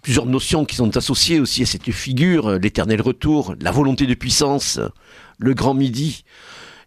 [0.05, 4.13] plusieurs notions qui sont associées aussi à cette figure, euh, l'éternel retour, la volonté de
[4.15, 4.79] puissance,
[5.39, 6.25] le grand midi.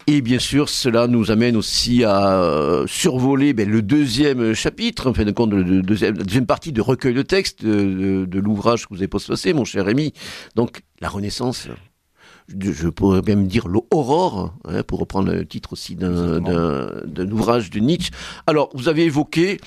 [0.09, 5.13] Et bien sûr, cela nous amène aussi à euh, survoler ben, le deuxième chapitre, en
[5.15, 8.25] fin de compte, le le deuxième, la deuxième partie de recueil de texte de, de-
[8.25, 10.13] de l'ouvrage que vous avez postfacé, mon cher Rémi.
[10.55, 11.67] Donc, la Renaissance,
[12.47, 18.11] je, pourrais même dire l'aurore, hein, pour reprendre le titre aussi d'un ouvrage de Nietzsche.
[18.45, 19.59] Alors, vous avez évoqué,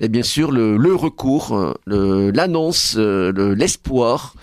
[0.00, 4.34] ben, bien sûr, le, recours, le- l'annonce, euh, le- l'espoir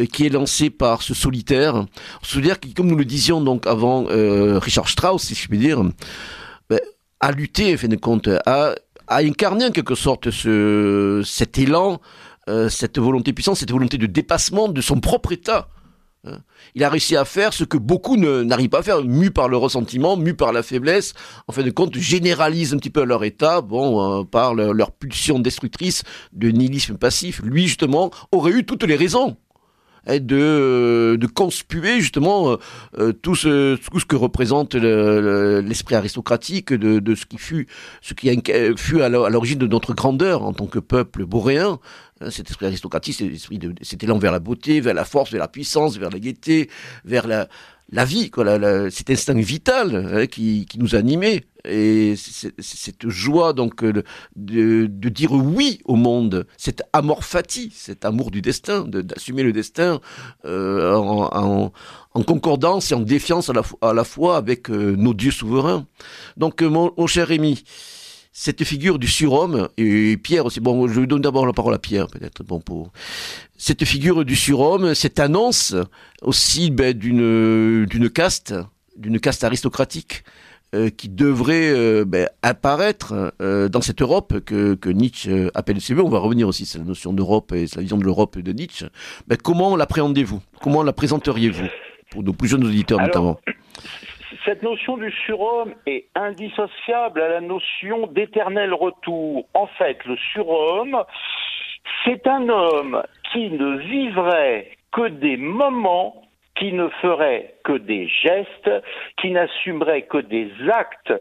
[0.00, 1.86] euh, qui est lancé par ce solitaire.
[2.22, 5.82] Solitaire qui, comme nous le disions donc avant euh, Richard Strauss, si je puis dire,
[6.68, 6.80] ben,
[7.20, 8.74] a lutté, en fin de compte, a,
[9.08, 12.00] incarné en quelque sorte ce, cet élan,
[12.48, 15.68] euh, cette volonté puissante, cette volonté de dépassement de son propre état.
[16.26, 16.38] Hein.
[16.74, 19.56] Il a réussi à faire ce que beaucoup n'arrivent pas à faire, mu par le
[19.56, 21.14] ressentiment, mu par la faiblesse,
[21.46, 25.38] en fin de compte, généralisent un petit peu leur état, bon, euh, par leur, pulsion
[25.38, 26.02] destructrice
[26.32, 27.40] de nihilisme passif.
[27.42, 29.36] Lui, justement, aurait eu toutes les raisons
[30.06, 32.56] hein, de, de conspuer justement euh,
[32.98, 37.66] euh, tout, ce, que représente le- le- l'esprit aristocratique de, ce qui fut,
[38.02, 41.78] fut à l'origine de notre grandeur en tant que peuple boréen.
[42.20, 43.22] Hein, Cet esprit aristocratique,
[43.82, 46.70] cet élan vers la beauté, vers la force, vers la puissance, vers la gaieté,
[47.04, 47.46] vers la,
[47.90, 51.44] la vie, quoi, la- la- cet instinct vital hein, qui, qui nous animait.
[51.68, 54.04] Et cette joie donc de,
[54.36, 59.52] de, dire oui au monde, cet amor fati, cet amour du destin, de- d'assumer le
[59.52, 60.00] destin
[60.46, 61.72] euh, en,
[62.14, 65.86] en- concordance et en défiance à la, à la fois avec euh, nos dieux souverains.
[66.38, 67.62] Donc euh, mon, mon cher Rémi,
[68.38, 72.06] cette figure du surhomme, et Pierre aussi, bon, je donne d'abord la parole à Pierre,
[72.06, 72.92] peut-être, bon, pour
[73.56, 75.74] cette figure du surhomme, cette annonce
[76.20, 78.52] aussi ben, d'une d'une caste,
[78.98, 80.22] d'une caste aristocratique
[80.74, 85.80] euh, qui devrait euh, ben, apparaître euh, dans cette Europe que, que Nietzsche euh, appelle.
[85.80, 88.38] C'est On va revenir aussi sur la notion d'Europe et sur la vision de l'Europe
[88.38, 88.84] de Nietzsche.
[89.28, 90.42] Ben, comment l'appréhendez-vous?
[90.60, 91.68] Comment la présenteriez-vous?
[92.10, 93.40] Pour nos plus jeunes auditeurs Alors, notamment
[94.46, 99.44] Cette notion du surhomme est indissociable à la notion d'éternel retour.
[99.54, 101.02] En fait, le surhomme,
[102.04, 106.22] c'est un homme qui ne vivrait que des moments
[106.54, 108.70] qui ne ferait que des gestes,
[109.20, 111.12] qui n'assumerait que des actes,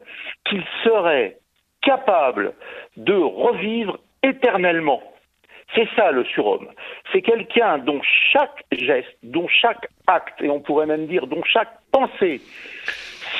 [0.47, 1.39] qu'il serait
[1.81, 2.53] capable
[2.95, 5.01] de revivre éternellement.
[5.73, 6.69] C'est ça le surhomme.
[7.11, 8.01] C'est quelqu'un dont
[8.31, 12.39] chaque geste, dont chaque acte, et on pourrait même dire dont chaque pensée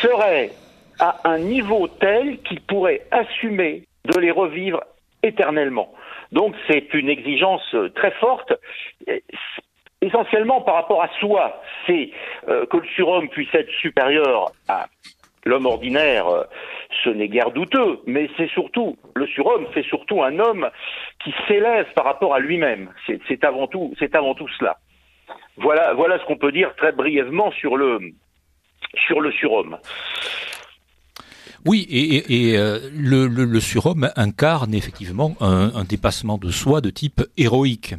[0.06, 0.51] serait
[0.99, 4.82] à un niveau tel qu'il pourrait assumer de les revivre
[5.24, 5.93] éternellement.
[6.32, 8.53] Donc c'est une exigence très forte,
[10.01, 11.62] essentiellement par rapport à soi.
[11.88, 12.12] C'est
[12.47, 14.88] euh, que le surhomme puisse être supérieur à
[15.45, 16.43] l'homme ordinaire, euh,
[17.03, 20.70] ce n'est guère douteux, mais c'est surtout, le surhomme, c'est surtout un homme
[21.24, 22.89] qui s'élève par rapport à lui-même.
[23.28, 24.78] C'est avant tout, avant tout cela.
[25.58, 27.99] Voilà, voilà ce qu'on peut dire très brièvement sur le,
[29.07, 29.77] sur le surhomme.
[31.65, 37.95] Oui, et, euh, le, surhomme incarne effectivement un, dépassement de soi de type héroïque.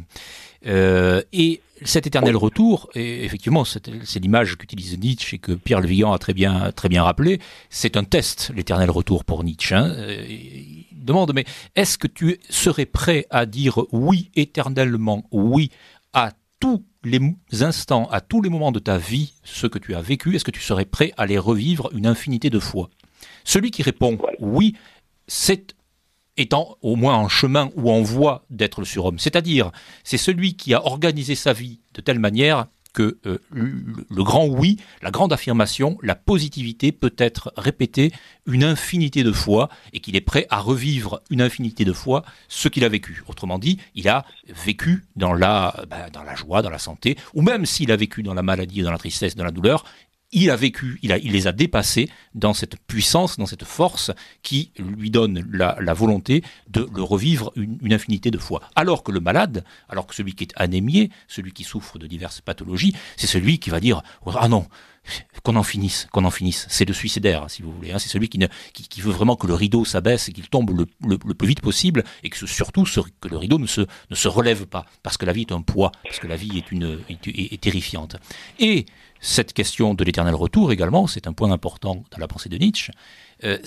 [0.65, 5.87] Euh, et cet éternel retour, et effectivement, c'est l'image qu'utilise Nietzsche et que Pierre Le
[5.87, 9.75] Vigan a très bien, très bien rappelé, c'est un test, l'éternel retour pour Nietzsche.
[9.75, 9.93] Hein.
[9.97, 11.43] Euh, il demande, mais
[11.75, 15.71] est-ce que tu serais prêt à dire oui éternellement, oui
[16.13, 20.01] à tous les instants, à tous les moments de ta vie, ce que tu as
[20.01, 22.89] vécu, est-ce que tu serais prêt à les revivre une infinité de fois?
[23.43, 24.75] Celui qui répond oui,
[25.27, 25.75] c'est
[26.37, 29.19] étant au moins en chemin ou en voie d'être le surhomme.
[29.19, 29.71] C'est-à-dire,
[30.03, 32.67] c'est celui qui a organisé sa vie de telle manière
[32.97, 38.11] que euh, le, grand oui, la grande affirmation, la positivité peut être répétée
[38.47, 42.67] une infinité de fois et qu'il est prêt à revivre une infinité de fois ce
[42.67, 43.23] qu'il a vécu.
[43.27, 47.43] Autrement dit, il a vécu dans la, ben, dans la joie, dans la santé, ou
[47.43, 49.85] même s'il a vécu dans la maladie, dans la tristesse, dans la douleur,
[50.31, 54.11] il a vécu, il, les a dépassés dans cette puissance, dans cette force
[54.43, 58.61] qui lui donne la, volonté de le revivre une, infinité de fois.
[58.75, 62.41] Alors que le malade, alors que celui qui est anémié, celui qui souffre de diverses
[62.41, 64.01] pathologies, c'est celui qui va dire
[64.35, 64.67] ah non,
[65.43, 66.65] qu'on en finisse, qu'on en finisse.
[66.69, 67.91] C'est le suicidaire, si vous voulez.
[67.91, 67.99] Hein.
[67.99, 71.17] C'est celui qui, ne, qui, veut vraiment que le rideau s'abaisse et qu'il tombe le,
[71.17, 72.83] plus vite possible et que surtout
[73.21, 75.61] que le rideau ne se, ne se relève pas parce que la vie est un
[75.61, 78.17] poids, parce que la vie est, une, est terrifiante.
[78.59, 78.85] Et
[79.19, 82.91] cette question de l'éternel retour également, c'est un point important dans la pensée de Nietzsche,
[83.43, 83.57] euh,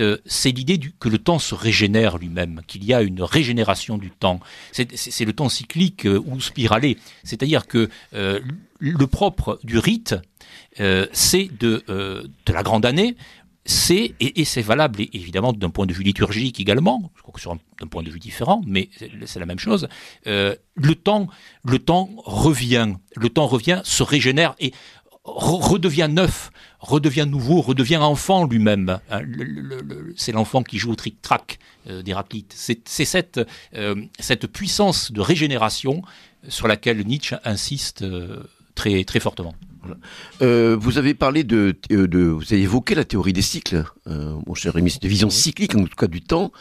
[0.00, 4.10] euh, c'est l'idée que le temps se régénère lui-même, qu'il y a une régénération du
[4.10, 4.40] temps.
[4.72, 6.98] C'est le temps cyclique euh, ou spiralé.
[7.24, 10.14] C'est-à-dire que le propre du rite,
[10.76, 11.84] c'est de,
[12.46, 13.16] la grande année,
[13.64, 17.86] c'est, et, c'est valable évidemment d'un point de vue liturgique également, je crois que d'un
[17.86, 18.88] point de vue différent, mais
[19.26, 19.88] c'est la même chose,
[20.24, 21.28] le, temps,
[21.64, 24.72] le temps revient, le temps revient, se régénère, et
[25.36, 26.50] redevient neuf,
[26.80, 28.98] redevient nouveau, redevient enfant lui-même.
[29.10, 29.20] Hein,
[30.16, 31.58] c'est l'enfant qui joue au trick-track
[31.88, 32.52] euh, d'Héraclite.
[32.56, 33.40] C'est cette,
[33.74, 36.02] euh, cette puissance de régénération
[36.48, 39.54] sur laquelle Nietzsche insiste euh, très fortement.
[40.42, 44.34] Euh, vous avez parlé de, euh, de, vous avez évoqué la théorie des cycles, euh,
[44.46, 46.52] mon cher Rémi, cette vision cyclique en tout cas du temps.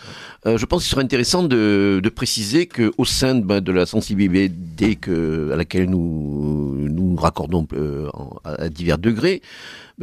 [0.45, 3.71] Euh, je pense qu'il serait intéressant de, de préciser que au sein de, ben, de
[3.71, 8.09] la sensibilité que, à laquelle nous nous raccordons euh,
[8.43, 9.41] à divers degrés,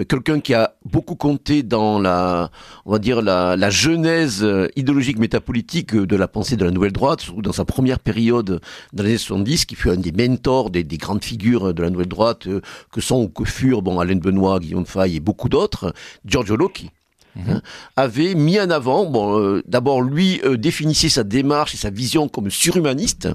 [0.02, 2.50] quelqu'un qui a beaucoup compté dans la,
[2.84, 6.92] on va dire la, la genèse euh, idéologique métapolitique de la pensée de la nouvelle
[6.92, 8.60] droite, surtout dans sa première période
[8.92, 11.90] dans les années 70, qui fut un des mentors des, des grandes figures de la
[11.90, 15.48] nouvelle droite, euh, que sont ou que furent bon Alain Benoît, Guillaume Fay et beaucoup
[15.48, 16.90] d'autres, Giorgio Locchi.
[17.36, 17.50] Mhm.
[17.50, 17.62] Hein,
[17.96, 22.50] avait mis en avant, bon, euh, d'abord lui définissait sa démarche et sa vision comme
[22.50, 23.28] surhumaniste,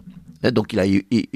[0.44, 0.86] donc il a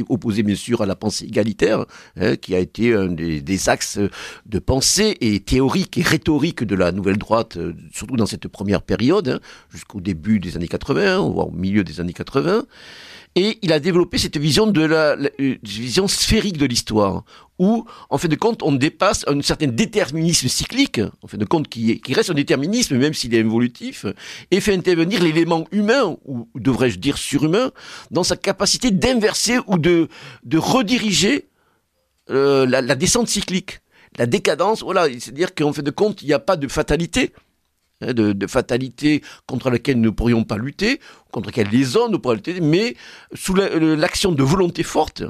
[0.10, 1.86] opposé bien sûr à la pensée égalitaire,
[2.20, 4.00] hein, qui a été un des, axes
[4.46, 8.82] de pensée et théorique et rhétorique de la nouvelle droite, euh, surtout dans cette première
[8.82, 9.40] période, hein,
[9.70, 12.66] jusqu'au début des années 80, voire au milieu des années 80.
[13.36, 15.18] Et il a développé cette vision de la,
[15.64, 17.24] vision sphérique de l'histoire,
[17.60, 21.68] où, en fait de compte, on dépasse un certain déterminisme cyclique, en fait de compte,
[21.68, 24.06] qui, reste un déterminisme, même s'il est évolutif,
[24.52, 27.72] et fait intervenir l'élément humain, ou devrais-je dire surhumain,
[28.12, 30.10] dans sa capacité d'inverser ou de,
[30.54, 31.48] rediriger
[32.30, 33.80] euh, la, descente cyclique.
[34.18, 37.34] La décadence, voilà, c'est-à-dire qu'en fait de compte, il n'y a pas de fatalité,
[38.04, 41.00] Hein, de, fatalité contre laquelle nous ne pourrions pas lutter,
[41.32, 42.96] contre laquelle les hommes ne pourraient lutter, mais
[43.34, 45.24] sous l'action de volonté forte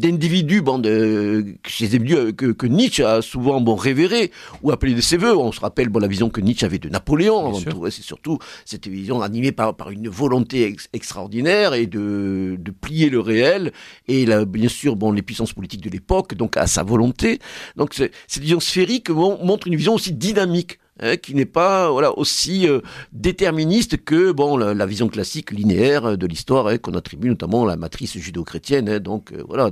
[0.00, 4.30] d'individus bon, de, que, que, que, Nietzsche a souvent bon, révéré
[4.62, 5.36] ou appelé de ses voeux.
[5.36, 7.52] On se rappelle bon, la vision que Nietzsche avait de Napoléon.
[7.90, 13.20] C'est surtout cette vision animée par, par une volonté extraordinaire et de, de plier le
[13.20, 13.72] réel
[14.08, 17.38] et la, bien sûr bon, les puissances politiques de l'époque, donc à sa volonté.
[17.76, 22.68] Donc cette vision sphérique montre une vision aussi dynamique hein, qui n'est pas voilà aussi
[22.68, 22.80] euh,
[23.12, 27.76] déterministe que bon la, vision classique linéaire de l'histoire hein, qu'on attribue notamment à la
[27.76, 28.88] matrice judo-chrétienne.
[28.88, 29.70] Hein, donc euh, voilà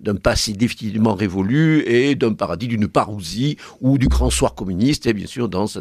[0.00, 5.12] d'un passé définitivement révolu et d'un paradis d'une parousie ou du grand soir communiste et
[5.12, 5.80] bien sûr dans sa,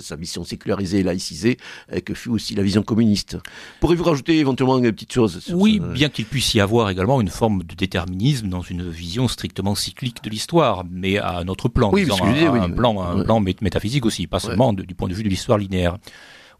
[0.00, 1.58] sa vision sécularisée et laïcisée
[2.04, 3.38] que fut aussi la vision communiste.
[3.80, 7.62] Pourriez-vous rajouter éventuellement une petite chose Oui, bien qu'il puisse y avoir également une forme
[7.62, 12.06] de déterminisme dans une vision strictement cyclique de l'histoire, mais à un autre plan, oui,
[12.10, 15.96] un, plan, un plan métaphysique aussi, pas seulement du point de vue de l'histoire linéaire.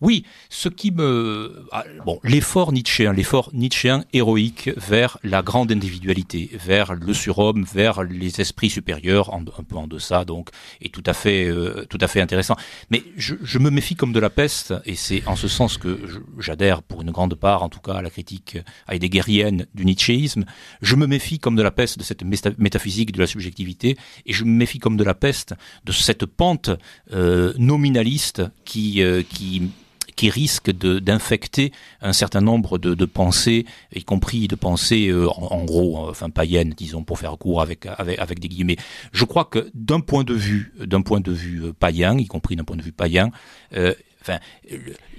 [0.00, 1.66] Oui, ce qui me...
[1.72, 8.02] Ah, bon, l'effort nietzschéen, l'effort nietzschéen héroïque vers la grande individualité, vers le surhomme, vers
[8.02, 11.86] les esprits supérieurs, un peu en deçà donc, est tout à fait, euh,
[12.16, 12.56] intéressant.
[12.90, 15.98] Mais je, me méfie comme de la peste, et c'est en ce sens que
[16.38, 20.44] j'adhère pour une grande part, en tout cas, à la critique heideggerienne du nietzschéisme.
[20.82, 22.22] Je me méfie comme de la peste de cette
[22.58, 26.70] métaphysique de la subjectivité, et je me méfie comme de la peste de cette pente
[27.12, 29.70] euh, nominaliste qui, euh, qui
[30.16, 35.64] qui risque d'infecter un certain nombre de, de, pensées, y compris de pensées euh, en,
[35.64, 38.76] gros, euh, enfin païennes, disons, pour faire court avec, avec, avec des guillemets.
[39.12, 42.56] Je crois que d'un point de vue, d'un point de vue euh, païen, y compris
[42.56, 43.30] d'un point de vue païen,
[43.74, 44.38] euh, enfin,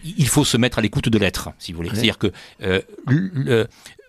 [0.04, 1.90] il faut se mettre à l'écoute de l'être, si vous voulez.
[1.90, 2.32] C'est-à-dire que
[3.08, 3.68] le,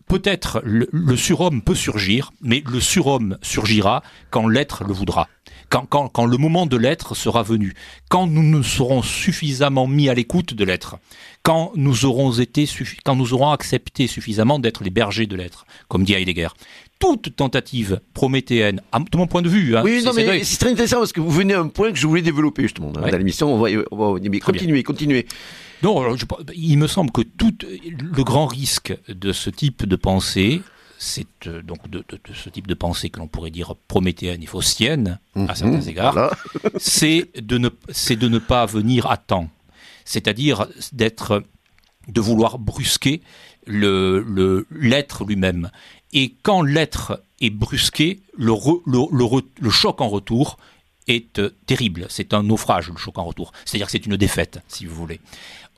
[0.09, 5.29] peut-être le, le, surhomme peut surgir, mais le surhomme surgira quand l'être le voudra
[5.69, 7.75] quand, quand, quand le moment de l'être sera venu,
[8.09, 10.97] quand nous nous serons suffisamment mis à l'écoute de l'être,
[11.43, 12.69] quand nous aurons été,
[13.05, 16.49] quand nous aurons accepté suffisamment d'être les bergers de l'être, comme dit Heidegger
[16.99, 19.77] toute tentative prométhéenne, de mon point de vue.
[19.77, 21.99] Hein, oui, non, mais c'est très intéressant parce que vous venez à un point que
[21.99, 23.55] je voulais développer justement dans l'émission.
[23.55, 25.27] On va, on va continuer, continuer.
[25.83, 26.17] Non,
[26.55, 30.61] il me semble que tout le grand risque de ce type de pensée,
[30.99, 35.19] c'est euh, donc de, ce type de pensée que l'on pourrait dire prométhéenne et faustienne
[35.35, 35.55] à mhm.
[35.55, 36.37] certains égards,
[36.79, 39.49] c'est de ne c'est de ne pas venir à temps,
[40.05, 41.45] c'est-à-dire d'être
[42.09, 43.23] de vouloir brusquer
[43.67, 45.71] le l'être lui-même.
[46.13, 48.55] Et quand l'être est brusqué, le,
[48.87, 50.59] le, le, choc en retour
[51.07, 52.07] est euh, terrible.
[52.09, 53.53] C'est un naufrage, le choc en retour.
[53.65, 55.21] C'est-à-dire que c'est une défaite, si vous voulez.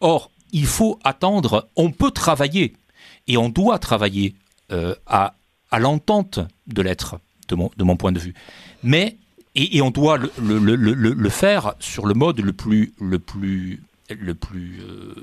[0.01, 2.75] Or, il faut attendre, on peut travailler,
[3.27, 4.35] et on doit travailler
[4.73, 5.35] euh, à,
[5.79, 8.35] l'entente de l'être, de mon, point de vue.
[8.83, 9.17] Mais,
[9.55, 15.15] et, on doit le, faire sur le mode le plus, le plus, le plus euh,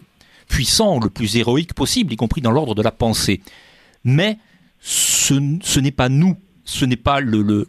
[0.47, 3.41] puissant, le plus héroïque possible, y compris dans l'ordre de la pensée.
[4.03, 4.37] Mais
[4.79, 5.33] ce,
[5.79, 7.65] n'est pas nous ce n'est pas le,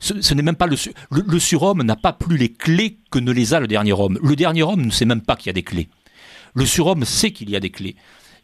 [0.00, 0.76] ce, n'est même pas le,
[1.10, 4.18] le, surhomme n'a pas plus les clés que ne les a le dernier homme.
[4.20, 5.88] Le dernier homme ne sait même pas qu'il y a des clés.
[6.54, 7.94] Le surhomme sait qu'il y a des clés.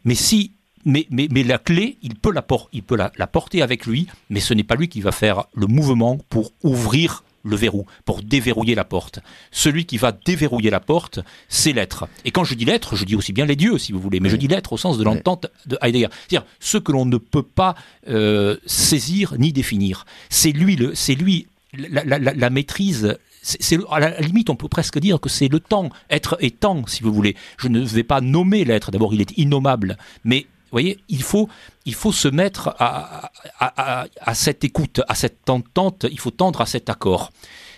[0.05, 0.53] Mais si
[0.85, 4.39] mais, mais, mais la clé, il peut, la, il peut la, porter avec lui, mais
[4.39, 8.75] ce n'est pas lui qui va faire le mouvement pour ouvrir le verrou, pour déverrouiller
[8.75, 9.19] la porte.
[9.51, 12.07] Celui qui va déverrouiller la porte, c'est l'être.
[12.25, 14.29] Et quand je dis l'être, je dis aussi bien les dieux, si vous voulez, mais
[14.29, 16.09] je dis l'être au sens de l'entente de Heidegger.
[16.27, 17.75] C'est-à-dire ce que l'on ne peut pas
[18.09, 20.05] euh, saisir ni définir.
[20.29, 24.67] C'est lui, le, c'est lui la, la, la, maîtrise c'est à la limite, on peut
[24.67, 27.35] presque dire que c'est le temps, être et temps, si vous voulez.
[27.57, 28.91] Je ne vais pas nommer l'être.
[28.91, 31.49] D'abord, il est innommable, mais vous voyez, il faut,
[31.85, 36.61] il faut se mettre à, à, à, cette écoute, à cette entente, il faut tendre
[36.61, 37.31] à cet accord.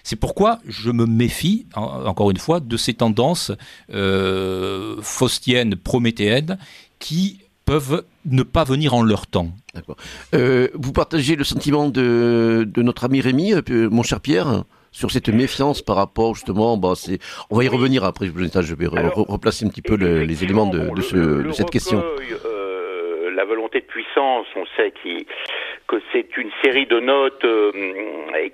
[0.04, 3.52] C'est pourquoi je me méfie, encore une fois, de ces tendances
[3.94, 6.58] euh, faustiennes, prométhéennes,
[7.00, 9.52] qui peuvent ne pas venir en leur temps.
[9.74, 9.96] D'accord.
[10.34, 15.10] Euh, vous partagez le sentiment de, de notre ami Rémi, euh, mon cher Pierre sur
[15.10, 17.20] cette méfiance par rapport justement, bah, c'est,
[17.50, 18.28] on va y revenir après.
[18.28, 21.16] Je vais replacer un petit peu les éléments de, de, ce,
[21.48, 22.04] de cette question
[23.80, 24.92] de puissance, on sait
[25.88, 27.72] que c'est une série de notes euh,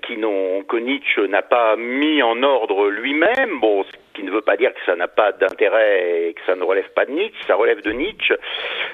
[0.02, 3.60] qui que Nietzsche n'a pas mis en ordre lui-même.
[3.60, 6.56] Bon, ce qui ne veut pas dire que ça n'a pas d'intérêt et que ça
[6.56, 8.34] ne relève pas de Nietzsche, ça relève de Nietzsche,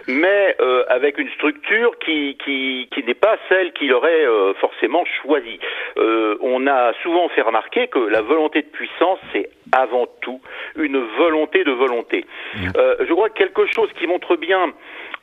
[0.09, 5.05] mais euh, avec une structure qui, qui, qui n'est pas celle qu'il aurait euh, forcément
[5.23, 5.59] choisie.
[5.97, 10.41] on a souvent fait remarquer que la volonté de puissance, c'est avant tout
[10.77, 12.25] une volonté de volonté.
[12.55, 12.69] Mmh.
[13.01, 14.73] je crois que quelque chose qui montre bien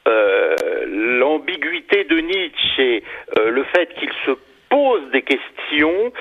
[0.08, 0.56] euh,
[0.88, 3.04] l'ambiguïté de Nietzsche et
[3.38, 4.32] euh, le fait qu'il se
[4.70, 6.12] pose des questions,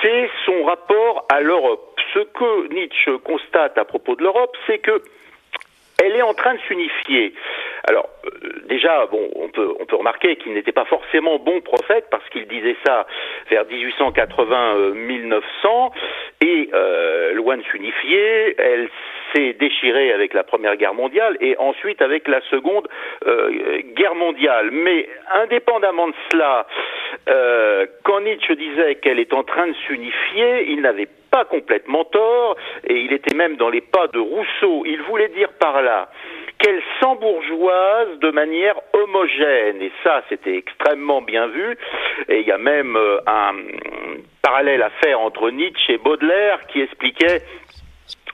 [0.00, 2.00] c'est son rapport à l'Europe.
[2.14, 5.02] Ce que Nietzsche constate à propos de l'Europe, c'est que
[6.02, 7.34] elle est en train de s'unifier.
[7.84, 8.30] Alors euh,
[8.66, 12.46] déjà, bon, on peut on peut remarquer qu'il n'était pas forcément bon prophète parce qu'il
[12.46, 13.06] disait ça
[13.50, 15.90] vers 1880-1900
[16.40, 16.70] et
[17.34, 18.88] loin de s'unifier, elle
[19.32, 22.88] s'est déchiré avec la Première Guerre mondiale et ensuite avec la Seconde
[23.94, 24.70] Guerre mondiale.
[24.70, 26.66] Mais indépendamment de cela,
[28.04, 32.56] quand Nietzsche disait qu'elle est en train de s'unifier, il n'avait pas complètement tort,
[32.86, 34.84] et il était même dans les pas de Rousseau.
[34.86, 36.08] Il voulait dire par là
[36.58, 41.76] qu'elle s'embourgeoise de manière homogène, et ça c'était extrêmement bien vu,
[42.28, 43.54] et il y a même euh, un
[44.42, 47.42] parallèle à faire entre Nietzsche et Baudelaire qui expliquait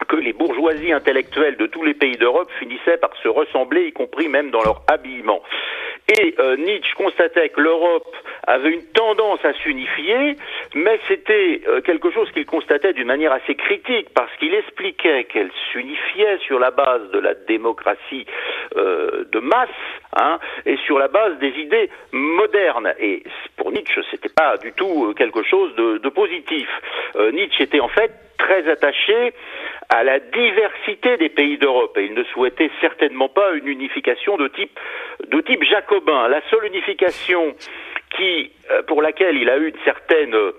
[0.08, 4.28] que les bourgeoisies intellectuelles de tous les pays d'Europe finissaient par se ressembler, y compris
[4.28, 5.42] même dans leur habillement.
[6.18, 8.14] Et euh, Nietzsche constatait que l'Europe
[8.46, 10.36] avait une tendance à s'unifier,
[10.74, 15.50] mais c'était euh, quelque chose qu'il constatait d'une manière assez critique, parce qu'il expliquait qu'elle
[15.72, 18.26] s'unifiait sur la base de la démocratie
[18.76, 19.68] euh, de masse,
[20.14, 22.92] hein, et sur la base des idées modernes.
[22.98, 23.22] Et
[23.56, 26.68] pour Nietzsche, c'était pas du tout quelque chose de, positif.
[27.32, 29.32] Nietzsche était en fait très attaché
[29.88, 34.48] à la diversité des pays d'Europe et il ne souhaitait certainement pas une unification de
[34.48, 34.78] type
[35.30, 36.28] de jacobin.
[36.28, 37.54] La seule unification
[38.20, 40.52] euh, pour laquelle il a eu une certaine euh,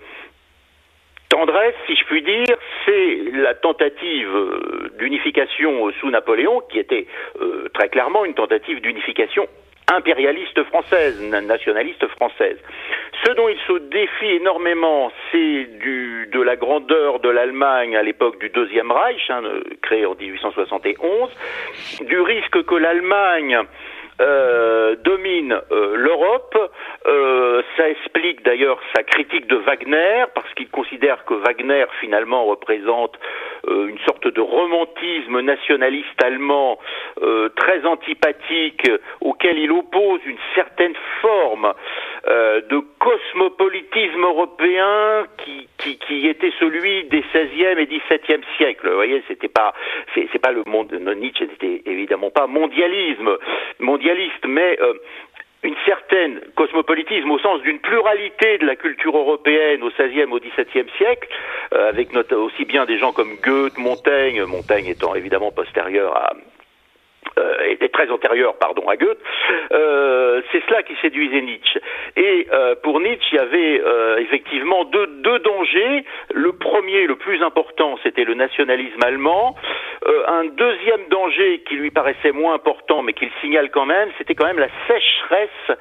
[1.29, 7.07] tendresse, si je puis dire, c'est la tentative euh, d'unification sous Napoléon, qui était
[7.73, 9.47] très clairement une tentative d'unification
[9.87, 12.57] impérialiste française, nationaliste française.
[13.23, 18.39] Ce dont il se défie énormément, c'est du, de la grandeur de l'Allemagne à l'époque
[18.39, 19.41] du Deuxième Reich, hein,
[19.81, 21.29] créé en 1871,
[22.01, 23.59] du risque que l'Allemagne
[24.21, 26.57] euh, domine euh, l'Europe.
[27.05, 33.17] Euh, ça explique d'ailleurs sa critique de Wagner, parce qu'il considère que Wagner finalement représente
[33.67, 36.77] une sorte de romantisme nationaliste allemand
[37.55, 38.87] très antipathique,
[39.21, 41.73] auquel il oppose une certaine forme
[42.27, 48.89] de cosmopolitisme européen qui, qui, qui, était celui des 16e et 17e siècles.
[48.89, 49.73] Vous voyez, c'était pas,
[50.13, 53.35] c'est pas le monde, Nietzsche n'était évidemment pas mondialisme
[54.47, 54.93] mais euh,
[55.63, 60.89] une certaine cosmopolitisme au sens d'une pluralité de la culture européenne au XVIe, au XVIIe
[60.97, 61.27] siècle,
[61.73, 66.33] euh, avec aussi bien des gens comme Goethe, Montaigne, Montaigne étant évidemment postérieur à,
[67.37, 69.19] euh, était très antérieur, pardon, à Goethe.
[69.71, 71.79] Euh, c'est cela qui séduisait Nietzsche.
[72.15, 73.81] Et euh, pour Nietzsche, il y avait
[74.21, 76.05] effectivement deux, deux dangers.
[76.33, 79.55] Le premier, le plus important, c'était le nationalisme allemand.
[80.27, 84.45] un deuxième danger qui lui paraissait moins important, mais qu'il signale quand même, c'était quand
[84.45, 85.77] même la sécheresse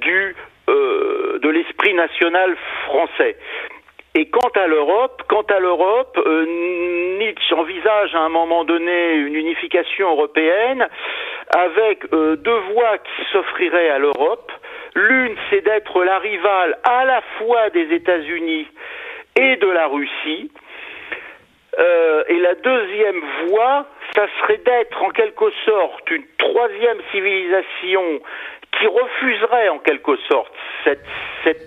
[0.00, 0.34] du
[0.66, 2.56] de l'esprit national
[2.86, 3.36] français.
[4.16, 9.34] Et quant à l'Europe, quant à l'Europe, euh, Nietzsche envisage à un moment donné une
[9.34, 10.86] unification européenne
[11.50, 14.52] avec euh, deux voies qui s'offriraient à l'Europe.
[14.94, 18.68] L'une, c'est d'être la rivale à la fois des États-Unis
[19.34, 20.52] et de la Russie.
[21.78, 28.20] Euh, et la deuxième voie, ça serait d'être en quelque sorte une troisième civilisation
[28.78, 30.52] qui refuserait en quelque sorte
[30.84, 31.04] cette,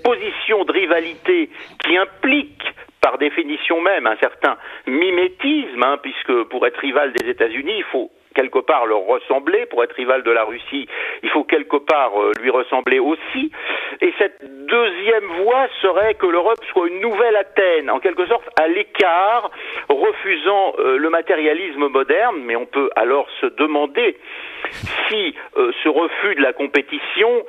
[0.04, 1.50] position de rivalité
[1.84, 2.64] qui implique
[3.02, 8.10] par définition même un certain mimétisme, hein, puisque pour être rival des États-Unis, il faut
[8.38, 9.66] quelque part leur ressembler.
[9.66, 10.88] Pour être rival de la Russie,
[11.24, 13.52] il faut quelque part euh, lui ressembler aussi.
[14.02, 18.68] Et cette deuxième voie serait que l'Europe soit une nouvelle Athènes, en quelque sorte à
[18.68, 19.50] l'écart,
[19.90, 22.38] refusant euh, le matérialisme moderne.
[22.46, 24.18] Mais on peut alors se demander
[25.10, 27.44] si euh, ce refus de la compétition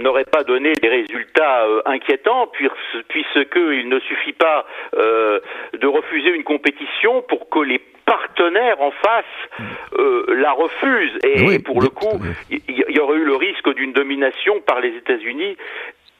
[0.00, 7.50] n'aurait pas donné des résultats inquiétants, puisqu'il ne suffit pas de refuser une compétition pour
[7.50, 9.24] que les partenaire en face
[9.98, 11.12] euh, la refuse.
[11.24, 12.18] Et, pour le coup,
[12.50, 15.56] il y, aurait eu le risque d'une domination par les États-Unis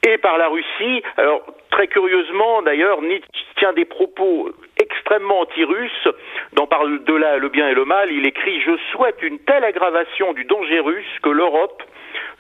[0.07, 1.03] et par la Russie.
[1.17, 6.09] Alors, très curieusement, d'ailleurs, Nietzsche tient des propos extrêmement anti-russes.
[6.53, 9.65] Dans Parle de là le bien et le mal, il écrit Je souhaite une telle
[9.65, 11.83] aggravation du danger russe que l'Europe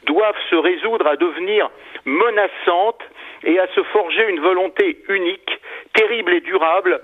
[0.04, 1.70] doive se résoudre à devenir
[2.04, 3.00] menaçante
[3.44, 5.50] et à se forger une volonté unique,
[5.94, 7.00] terrible et durable.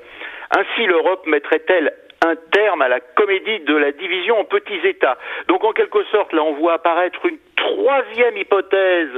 [0.56, 1.92] Ainsi l'Europe mettrait-elle
[2.24, 5.18] un terme à la comédie de la division en petits États.
[5.48, 9.10] Donc en quelque sorte, là, on voit apparaître une troisième hypothèse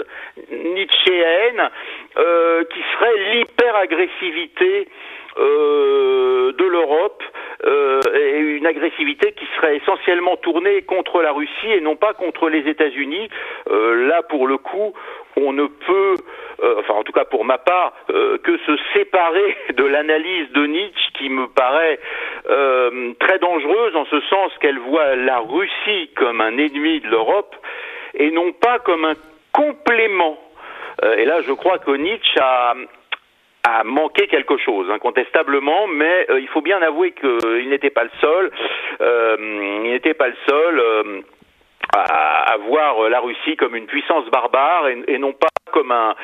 [0.51, 1.71] nietzschéenne
[2.17, 4.89] euh, qui serait l'hyperagressivité
[5.39, 7.23] euh, de l'Europe
[7.67, 12.49] euh, et une agressivité qui serait essentiellement tournée contre la Russie et non pas contre
[12.49, 13.29] les États-Unis.
[13.71, 14.95] Euh, là, pour le coup,
[15.37, 16.15] on ne peut,
[16.63, 21.13] enfin en tout cas pour ma part, euh, que se séparer de l'analyse de Nietzsche
[21.15, 21.99] qui me paraît
[22.49, 27.55] euh, très dangereuse en ce sens qu'elle voit la Russie comme un ennemi de l'Europe
[28.15, 29.15] et non pas comme un
[29.53, 30.39] complément.
[31.19, 32.75] et là, je crois que Nietzsche a,
[33.65, 38.51] a manqué quelque chose, incontestablement, mais il faut bien avouer qu'il n'était pas le seul.
[39.01, 41.25] il n'était pas le seul
[41.97, 46.15] à, voir la Russie comme une puissance barbare et, non pas comme un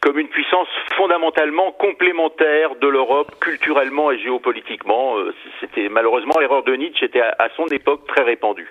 [0.00, 5.16] comme une puissance fondamentalement complémentaire de l'Europe culturellement et géopolitiquement.
[5.16, 8.70] Euh, c'était malheureusement l'erreur de Nietzsche était à son époque très répandue.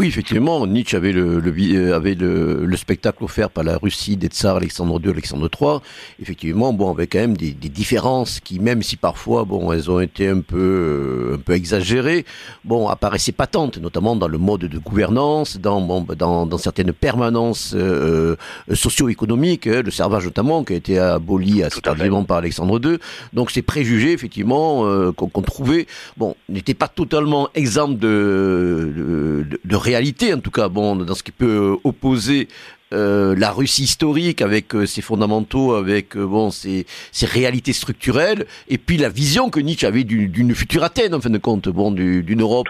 [0.00, 4.16] Oui, effectivement, Nietzsche avait le, le euh, avait le, le, spectacle offert par la Russie
[4.16, 5.80] des tsars Alexandre II, Alexandre III.
[6.22, 10.00] Effectivement, bon, avec quand même des, des, différences qui, même si parfois, bon, elles ont
[10.00, 12.24] été un peu, euh, un peu exagérées,
[12.64, 17.74] bon, apparaissaient patentes, notamment dans le mode de gouvernance, dans, bon, dans, dans certaines permanences
[17.76, 18.36] euh,
[18.72, 22.96] socio-économiques, hein, le servage notamment, qui a été aboli assez tardivement par Alexandre II.
[23.34, 25.86] Donc, ces préjugés, effectivement, euh, qu'on trouvait,
[26.16, 31.14] bon, n'étaient pas totalement exempts de, de, de, de réalité, en tout cas, bon, dans
[31.14, 32.48] ce qui peut opposer
[32.92, 38.46] euh, la Russie historique avec euh, ses fondamentaux, avec euh, bon ses, ses, réalités structurelles,
[38.68, 41.92] et puis la vision que Nietzsche avait d'une future Athènes en fin de compte, bon
[41.92, 42.66] d'une Europe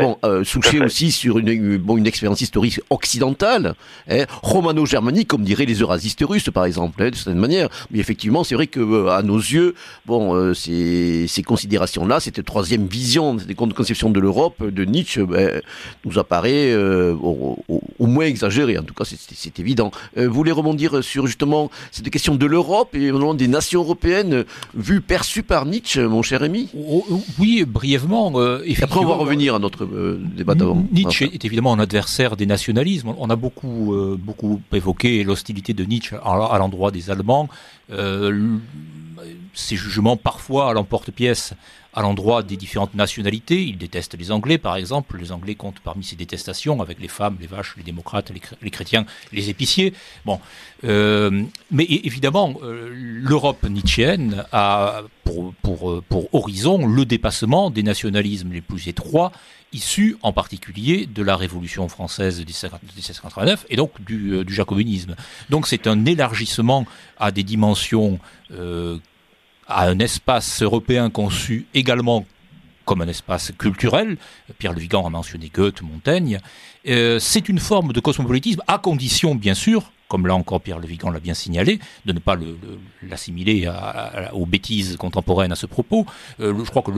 [0.00, 3.74] bon souchée aussi sur une bon une expérience historique occidentale,
[4.10, 7.70] hein, romano-germanique comme diraient les eurasistes russes par exemple, hein, de certaine manière.
[7.90, 12.86] Mais effectivement, c'est vrai que à nos yeux, bon ces, ces considérations là, cette troisième
[12.86, 15.62] vision, cette conception de l'Europe de Nietzsche, ben,
[16.04, 17.64] nous apparaît au,
[17.98, 18.76] au, moins exagérée.
[18.76, 19.90] En tout cas, c'est évident.
[20.16, 24.44] Euh, vous voulez rebondir sur justement cette question de l'Europe et des nations européennes
[24.74, 26.68] vues, perçues par Nietzsche, mon cher Rémi?
[26.76, 28.32] Oh, oh, Oui, brièvement.
[28.36, 30.84] Euh, Après, on va revenir à notre euh, débat d'avant.
[30.92, 33.14] Nietzsche est évidemment un adversaire des nationalismes.
[33.18, 37.48] On a beaucoup, beaucoup évoqué l'hostilité de Nietzsche à, l'endroit des Allemands.
[39.54, 41.54] ses jugements parfois à l'emporte-pièce
[41.94, 43.62] à l'endroit des différentes nationalités.
[43.62, 45.16] Il déteste les Anglais, par exemple.
[45.18, 48.32] Les Anglais comptent parmi ses détestations avec les femmes, les vaches, les démocrates,
[48.62, 49.94] les, chrétiens, les épiciers.
[50.24, 50.40] Bon,
[50.82, 57.82] euh, mais évidemment, euh, l'Europe nietzschéenne a pour, pour, euh, pour horizon le dépassement des
[57.82, 59.30] nationalismes les plus étroits
[59.72, 65.16] issus en particulier de la Révolution française de 1789 et donc du, du jacobinisme.
[65.50, 66.86] Donc c'est un élargissement
[67.18, 68.20] à des dimensions
[69.66, 72.26] à un espace européen conçu également
[72.84, 74.18] comme un espace culturel.
[74.58, 76.38] Pierre Le Vigan a mentionné Goethe, Montaigne.
[76.86, 80.86] Euh, c'est une forme de cosmopolitisme, à condition, bien sûr, comme là encore Pierre Le
[80.86, 82.36] Vigan l'a bien signalé, de ne pas
[83.02, 83.70] l'assimiler
[84.32, 86.06] aux bêtises contemporaines à ce propos.
[86.40, 86.90] Euh, je crois que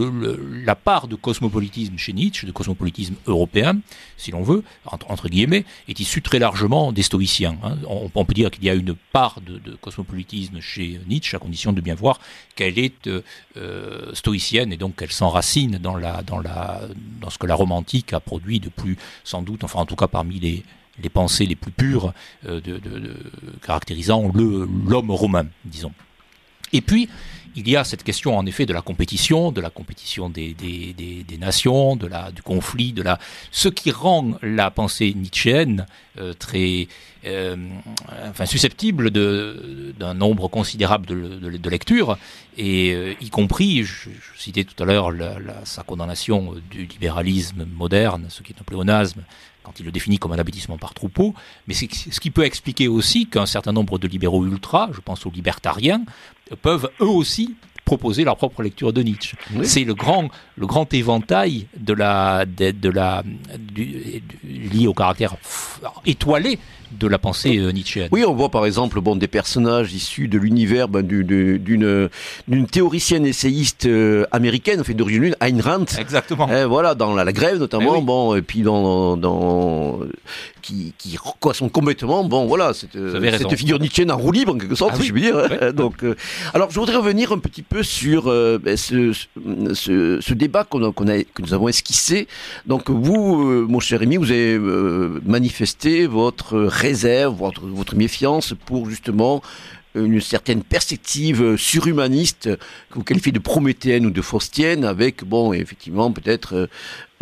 [0.64, 3.78] la part de cosmopolitisme chez Nietzsche, de cosmopolitisme européen,
[4.16, 7.56] si l'on veut, entre, guillemets, est issue très largement des stoïciens.
[7.62, 7.76] Hein.
[7.88, 11.80] On, peut dire qu'il y a une part de, cosmopolitisme chez Nietzsche, à condition de
[11.80, 12.20] bien voir
[12.54, 13.22] qu'elle est euh,
[13.56, 15.96] euh, stoïcienne et donc qu'elle s'enracine dans
[17.30, 20.40] ce que la romantique a produit de plus, sans doute, enfin en tout cas parmi
[20.40, 20.64] les,
[21.02, 22.12] les pensées les plus pures
[22.46, 22.80] euh, de,
[23.64, 25.92] caractérisant l'homme romain, disons.
[26.72, 27.08] Et puis,
[27.54, 31.38] il y a cette question en effet de la compétition, de la compétition des, des,
[31.38, 33.18] nations, de la, du conflit, de la,
[33.50, 35.86] ce qui rend la pensée nietzschéenne
[36.18, 36.88] euh, très
[37.24, 37.56] euh,
[38.28, 42.18] enfin, susceptible d'un nombre considérable de, de, lectures,
[42.58, 45.10] et y compris, je, citais tout à l'heure
[45.64, 49.22] sa condamnation du libéralisme moderne, ce qui est un pléonasme,
[49.66, 51.34] quand il le définit comme un abêtissement par troupeau,
[51.66, 55.26] mais c'est ce qui peut expliquer aussi qu'un certain nombre de libéraux ultra, je pense
[55.26, 56.02] aux libertariens,
[56.62, 59.36] peuvent eux aussi proposer leur propre lecture de Nietzsche.
[59.62, 63.24] C'est le grand, le grand éventail de la, de, la,
[64.44, 65.36] lié au caractère
[66.04, 66.58] étoilé
[66.92, 68.08] de la pensée euh, nietzschéenne.
[68.12, 71.58] Oui, on voit par exemple bon, des personnages issus de l'univers ben, d'une
[72.48, 75.86] d'une théoricienne essayiste euh, américaine, fait d'origine Ayn Rand.
[75.98, 76.48] Exactement.
[76.50, 80.00] Eh, voilà, dans la, grève notamment, eh bon, et puis dans, dans
[80.66, 84.74] qui, qui correspond complètement, bon, voilà, cette, cette figure nietzschéenne en roue libre en quelque
[84.74, 85.72] sorte, ah si je veux dire.
[85.74, 86.16] Donc, euh,
[86.54, 89.12] alors, je voudrais revenir un petit peu sur ben, ce,
[89.74, 92.26] ce, ce, débat qu'on a, a, que nous avons esquissé.
[92.66, 94.58] Donc, vous, mon cher Rémi, vous avez
[95.24, 99.42] manifesté votre réserve, votre, votre méfiance pour justement
[99.96, 102.56] une certaine perspective surhumaniste
[102.90, 106.68] que vous qualifiez de prométhéenne ou de faustienne, avec, bon, effectivement, peut-être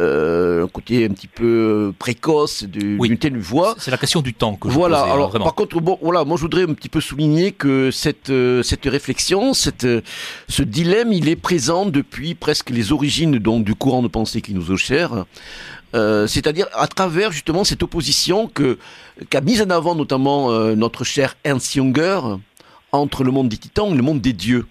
[0.01, 3.77] euh, un côté un petit peu précoce d'une telle voix.
[3.79, 6.37] C'est la question du temps que je Voilà, posais, alors, par contre, bon, voilà, moi
[6.37, 9.87] je voudrais un petit peu souligner que cette, cette réflexion, cette,
[10.49, 14.53] ce dilemme, il est présent depuis presque les origines donc, du courant de pensée qui
[14.53, 15.25] nous est cher.
[15.95, 18.79] Euh, c'est-à-dire à travers justement cette opposition que
[19.31, 22.19] qu'a mise en avant notamment euh, notre cher Ernst Junger
[22.95, 24.67] entre le monde des titans et le monde des dieux.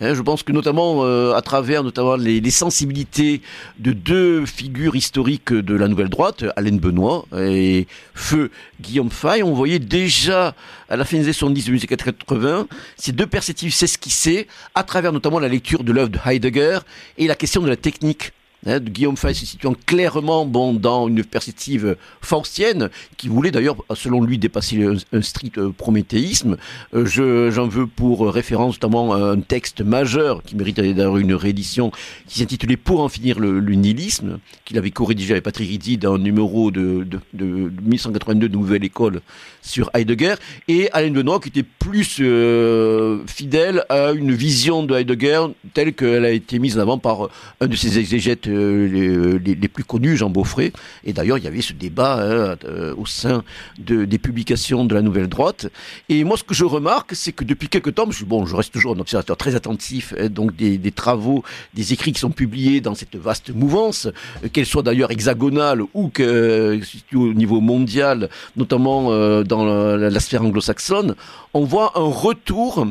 [0.00, 3.40] Hein, je pense que notamment euh, à travers notamment les, sensibilités
[3.78, 8.50] de deux figures historiques de la nouvelle droite, Alain Benoît et Feu
[8.80, 10.54] Guillaume Fay, on voyait déjà
[10.88, 15.12] à la fin des années 70 de musique 80 ces deux perspectives s'esquisser à travers
[15.12, 16.80] notamment la lecture de l'œuvre de Heidegger
[17.16, 18.32] et la question de la technique
[18.64, 24.22] Hein, Guillaume Fay se situant clairement bon, dans une perspective faustienne, qui voulait d'ailleurs, selon
[24.22, 26.56] lui, dépasser un, strict euh, prométhéisme.
[26.94, 31.90] Euh, je, j'en veux pour référence notamment un texte majeur qui mérite d'ailleurs une réédition,
[32.28, 36.18] qui s'intitulait Pour en finir le, nihilisme, qu'il avait co-rédigé avec Patrick Rizzi dans un
[36.18, 39.22] numéro de, de, de, 1182 de Nouvelle École
[39.60, 40.34] sur Heidegger,
[40.68, 46.24] et Alain Benoît qui était plus euh, fidèle à une vision de Heidegger telle qu'elle
[46.24, 47.28] a été mise en avant par
[47.60, 50.72] un de ses exégètes euh, les, plus connus, Jean Beaufray.
[51.04, 53.42] Et d'ailleurs, il y avait ce débat hein, euh, au sein
[53.78, 55.68] de, des publications de la Nouvelle Droite.
[56.08, 58.72] Et moi, ce que je remarque, c'est que depuis quelques temps, je, bon, je reste
[58.72, 61.42] toujours un observateur très attentif, hein, donc des, travaux,
[61.74, 66.08] des écrits qui sont publiés dans cette vaste mouvance, euh, qu'elle soit d'ailleurs hexagonale ou
[66.08, 66.80] que
[67.14, 71.14] au niveau mondial, notamment dans la sphère anglo-saxonne,
[71.54, 72.86] on voit un retour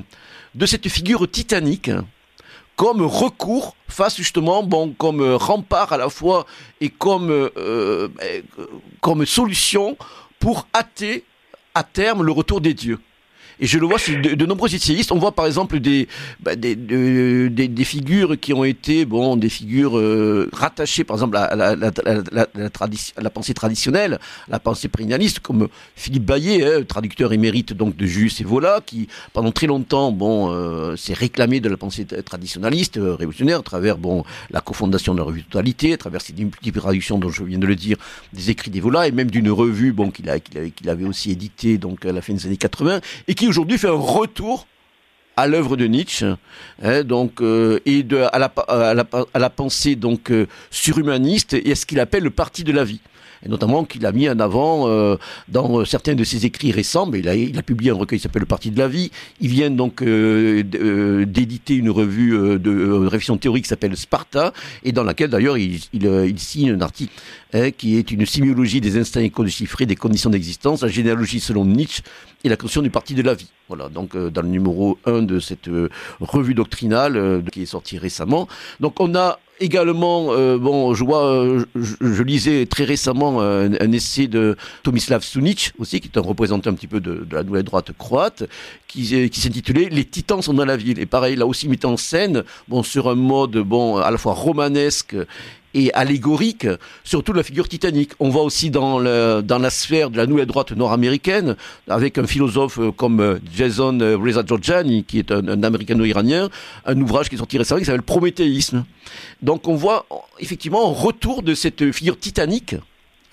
[0.55, 1.91] de cette figure titanique
[2.75, 6.45] comme recours face justement, bon, comme rempart à la fois
[6.79, 8.07] et comme, euh, euh,
[9.01, 9.97] comme solution
[10.39, 11.25] pour hâter
[11.75, 12.99] à terme le retour des dieux.
[13.61, 15.11] Et je le vois sur de, nombreux essayistes.
[15.11, 16.07] On voit par exemple des,
[16.39, 21.37] bah, des, des, des, figures qui ont été, bon, des figures euh, rattachées par exemple
[21.37, 21.91] à la, la,
[22.31, 22.47] la,
[23.17, 28.31] la, pensée traditionnelle, la pensée prénaliste, comme Philippe Baillet, hein, traducteur émérite donc de Jus
[28.39, 33.13] et Vola, qui pendant très longtemps, bon, euh, s'est réclamé de la pensée traditionnaliste, euh,
[33.13, 37.19] révolutionnaire, à travers, bon, la cofondation de la revue Totalité, à travers ses multiples traductions
[37.19, 37.97] dont je viens de le dire,
[38.33, 42.21] des écrits d'Evola, et même d'une revue, bon, qu'il avait aussi édité donc à la
[42.21, 44.65] fin des années 80, et qui aujourd'hui fait un retour
[45.35, 46.25] à l'œuvre de Nietzsche,
[46.81, 52.23] hein, donc euh, et à la pensée donc euh, surhumaniste et à ce qu'il appelle
[52.23, 53.01] le parti de la vie
[53.45, 55.17] et notamment qu'il a mis en avant euh,
[55.47, 57.05] dans certains de ses écrits récents.
[57.05, 59.11] Mais il a, il a publié un recueil qui s'appelle Le Parti de la Vie.
[59.39, 64.91] Il vient donc euh, euh, d'éditer une revue de réflexion théorique qui s'appelle Sparta, et
[64.91, 67.13] dans laquelle d'ailleurs il, il, il, signe un article
[67.53, 72.03] hein, qui est une sémiologie des instincts éco-déchiffrés des conditions d'existence, la généalogie selon Nietzsche
[72.43, 73.49] et la question du Parti de la Vie.
[73.67, 75.69] Voilà, donc dans le numéro 1 de cette
[76.19, 78.47] revue doctrinale qui est sortie récemment.
[78.79, 84.27] Donc on a également, euh, bon, je vois, euh, je, lisais très récemment un, essai
[84.27, 87.91] de Tomislav Sunic aussi, qui est un représentant un petit peu de, la nouvelle droite
[87.97, 88.43] croate,
[88.87, 90.99] qui, qui s'intitulait Les Titans sont dans la ville.
[90.99, 94.33] Et pareil, là aussi mis en scène, bon, sur un mode, bon, à la fois
[94.33, 95.15] romanesque
[95.73, 96.67] et allégorique,
[97.03, 98.11] surtout la figure titanique.
[98.19, 101.55] On voit aussi dans, la sphère de la nouvelle droite nord-américaine,
[101.87, 106.49] avec un philosophe euh, comme euh, Jason euh, Reza Georgiani, qui est un, américano-iranien,
[106.85, 108.85] un ouvrage qui est sorti récemment qui s'appelle Prométhéisme.
[109.41, 110.05] Donc on voit
[110.39, 112.75] effectivement un retour de cette figure titanique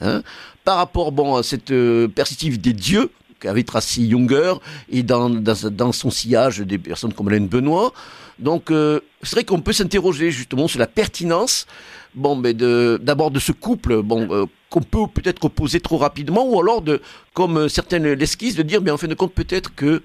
[0.01, 0.23] hein,
[0.65, 1.73] par rapport bon, à cette
[2.15, 3.11] perspective des dieux
[3.41, 4.55] qu'avait tracé Junger
[4.91, 7.93] et dans, dans, dans, son sillage des personnes comme Hélène Benoît.
[8.39, 11.67] Donc c'est vrai qu'on peut s'interroger justement sur la pertinence
[12.15, 16.61] bon, mais d'abord de, ce couple, bon, euh, qu'on peut peut-être opposer trop rapidement, ou
[16.61, 17.01] alors de,
[17.35, 20.03] comme euh, certaines l'esquissent, de dire, mais en fin de compte, peut-être que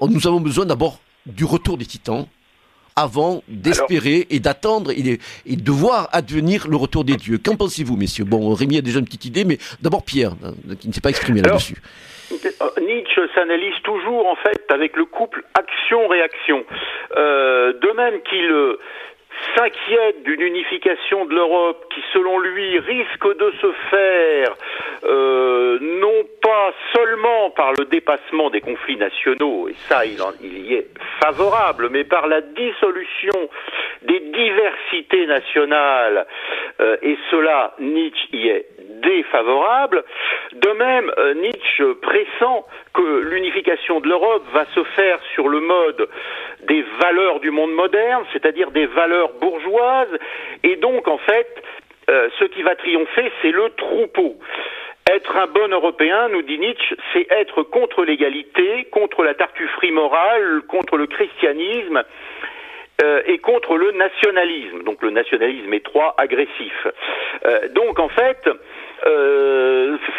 [0.00, 2.26] nous avons besoin d'abord du retour des titans
[2.96, 7.38] avant d'espérer et d'attendre et, de voir advenir le retour des dieux.
[7.38, 8.24] Qu'en pensez-vous, messieurs?
[8.24, 11.10] Bon, Rémi a déjà une petite idée, mais d'abord Pierre, hein, qui ne s'est pas
[11.10, 11.80] exprimé là-dessus.
[12.32, 16.64] Euh, Nietzsche s'analyse toujours en fait avec le couple action-réaction.
[17.14, 18.76] de même qu'il
[19.54, 24.54] s'inquiète d'une unification de l'Europe qui, selon lui, risque de se faire
[25.04, 30.74] euh, non pas seulement par le dépassement des conflits nationaux, et ça il, il y
[30.74, 30.88] est
[31.22, 33.48] favorable, mais par la dissolution
[34.02, 36.26] des diversités nationales,
[36.80, 38.66] euh, et cela, Nietzsche y est
[39.02, 40.04] défavorable.
[40.52, 46.08] De même, euh, Nietzsche pressent que l'unification de l'Europe va se faire sur le mode
[46.64, 50.18] des valeurs du monde moderne, c'est-à-dire des valeurs bourgeoises,
[50.62, 51.62] et donc en fait,
[52.10, 54.36] euh, ce qui va triompher, c'est le troupeau.
[55.10, 60.62] Être un bon Européen, nous dit Nietzsche, c'est être contre l'égalité, contre la tartufferie morale,
[60.68, 62.04] contre le christianisme
[63.02, 64.84] euh, et contre le nationalisme.
[64.84, 66.86] Donc le nationalisme étroit, agressif.
[67.44, 68.48] Euh, donc en fait,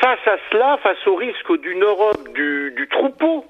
[0.02, 3.46] face à cela, face au risque d'une Europe du troupeau,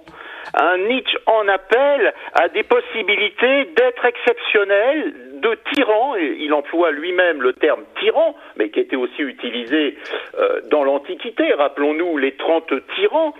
[0.87, 7.53] Nietzsche en appelle à des possibilités d'être exceptionnel, de tyran, et il emploie lui-même le
[7.53, 9.97] terme tyran, mais qui était aussi utilisé
[10.39, 11.53] euh, dans l'Antiquité.
[11.53, 13.33] Rappelons-nous les trente tyrans,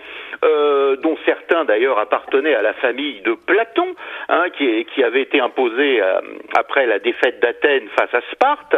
[0.44, 3.94] euh, dont certains d'ailleurs appartenaient à la famille de Platon,
[4.28, 6.20] hein, qui, qui, avait été imposé euh,
[6.56, 8.76] après la défaite d'Athènes face à Sparte.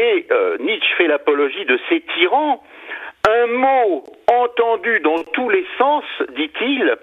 [0.00, 0.26] Et
[0.60, 2.62] Nietzsche fait l'apologie de ces tyrans.
[3.28, 6.04] Un mot entendu dans tous les sens,
[6.34, 6.96] dit-il,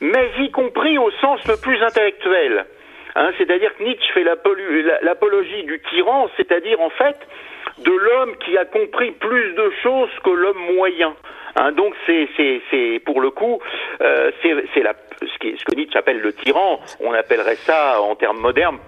[0.00, 2.66] mais y compris au sens le plus intellectuel.
[3.14, 7.16] Hein, c'est-à-dire que Nietzsche fait l'apologie du tyran, c'est-à-dire en fait
[7.78, 11.14] de l'homme qui a compris plus de choses que l'homme moyen.
[11.56, 13.60] Hein, donc c'est pour le coup
[14.00, 14.54] euh, c'est
[15.22, 16.80] ce, que Nietzsche appelle le tyran.
[17.00, 18.78] On appellerait ça en termes modernes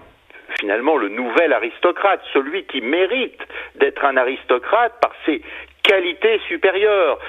[0.59, 3.39] finalement le nouvel aristocrate, celui qui mérite
[3.75, 5.41] d'être un aristocrate par ses
[5.83, 7.19] qualités supérieures,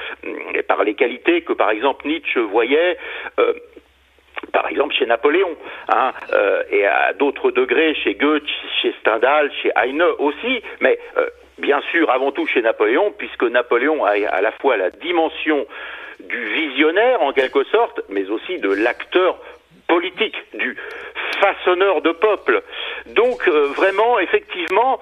[0.55, 2.99] et par les qualités que par exemple Nietzsche voyait
[3.39, 3.55] euh,
[4.53, 5.57] par exemple chez Napoléon,
[5.88, 8.46] hein, euh, et à d'autres degrés chez Goethe,
[8.80, 11.26] chez Stendhal, chez Heine aussi, mais euh,
[11.59, 15.66] bien sûr avant tout chez Napoléon, puisque Napoléon a à la fois la dimension
[16.20, 19.38] du visionnaire en quelque sorte, mais aussi de l'acteur
[19.88, 20.76] politique, du
[21.40, 22.62] façonneur de peuple.
[23.07, 25.00] Donc euh, vraiment, effectivement,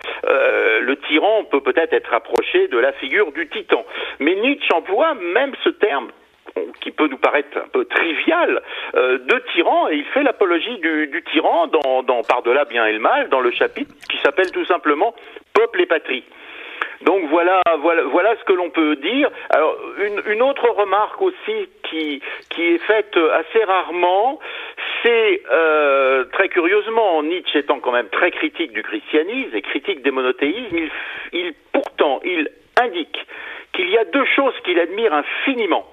[0.83, 3.85] le tyran peut peut-être être approché de la figure du titan.
[4.19, 6.11] Mais Nietzsche emploie même ce terme
[6.81, 8.63] qui peut nous paraître un peu trivial,
[8.95, 12.99] euh, de tyran, et il fait l'apologie du, tyran dans, dans Par-delà bien et le
[12.99, 15.15] mal, dans le chapitre qui s'appelle tout simplement
[15.53, 16.25] Peuple et patrie.
[17.03, 19.31] Donc voilà, voilà, voilà ce que l'on peut dire.
[19.49, 22.21] Alors une, une, autre remarque aussi qui,
[22.51, 24.39] qui est faite assez rarement,
[25.03, 30.11] c'est euh, très curieusement, Nietzsche étant quand même très critique du christianisme et critique des
[30.11, 30.91] monothéismes, il,
[31.33, 33.27] il pourtant il indique
[33.73, 35.87] qu'il y a deux choses qu'il admire infiniment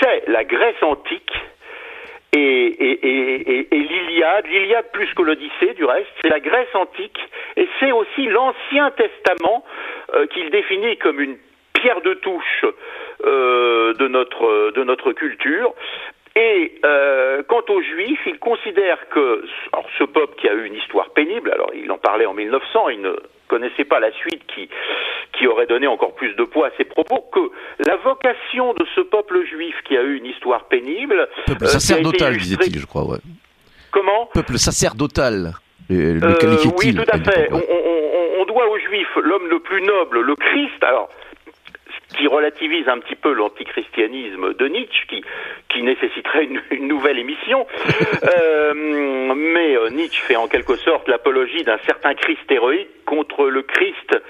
[0.00, 1.32] c'est la Grèce antique
[2.32, 7.18] et, l'Iliade, l'Iliade plus que l'Odyssée du reste, c'est la Grèce antique
[7.56, 9.64] et c'est aussi l'Ancien Testament
[10.14, 11.36] euh, qu'il définit comme une
[11.72, 12.64] pierre de touche
[13.24, 15.74] euh, de notre culture.
[16.38, 19.44] Et euh, quant aux Juifs, il considère que
[19.98, 23.00] ce peuple qui a eu une histoire pénible, alors il en parlait en 1900, il
[23.00, 23.16] ne
[23.48, 24.68] connaissait pas la suite qui,
[25.36, 27.50] qui aurait donné encore plus de poids à ses propos, que
[27.84, 31.28] la vocation de ce peuple juif qui a eu une histoire pénible...
[31.46, 33.18] Peuple euh, sacerdotal, disait-il, je crois, ouais.
[33.90, 35.54] Comment Peuple sacerdotal.
[35.90, 37.48] Le, euh, oui, tout à fait.
[37.50, 40.84] On, on, on doit aux Juifs l'homme le plus noble, le Christ.
[40.84, 41.08] Alors,
[42.16, 45.22] qui relativise un petit peu l'antichristianisme de Nietzsche, qui,
[45.68, 47.66] qui nécessiterait une, nouvelle émission.
[48.24, 53.62] Euh, mais euh, Nietzsche fait en quelque sorte l'apologie d'un certain Christ héroïque contre le
[53.62, 54.20] Christ,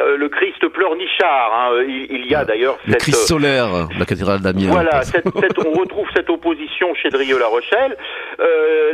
[0.00, 1.52] euh, le Christ pleurnichard.
[1.54, 1.84] Hein.
[1.86, 4.70] Il, y a d'ailleurs le Christ solaire, la cathédrale d'Amiens.
[4.70, 5.00] Voilà,
[5.64, 7.96] on retrouve cette opposition chez Drieux-La Rochelle.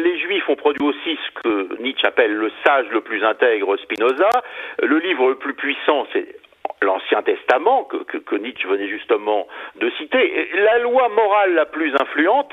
[0.02, 4.30] les Juifs ont produit aussi ce que Nietzsche appelle le sage le plus intègre Spinoza.
[4.82, 6.26] Le livre le plus puissant, c'est
[6.82, 12.52] l'Ancien Testament, que, que, Nietzsche venait justement de citer, la loi morale la plus influente,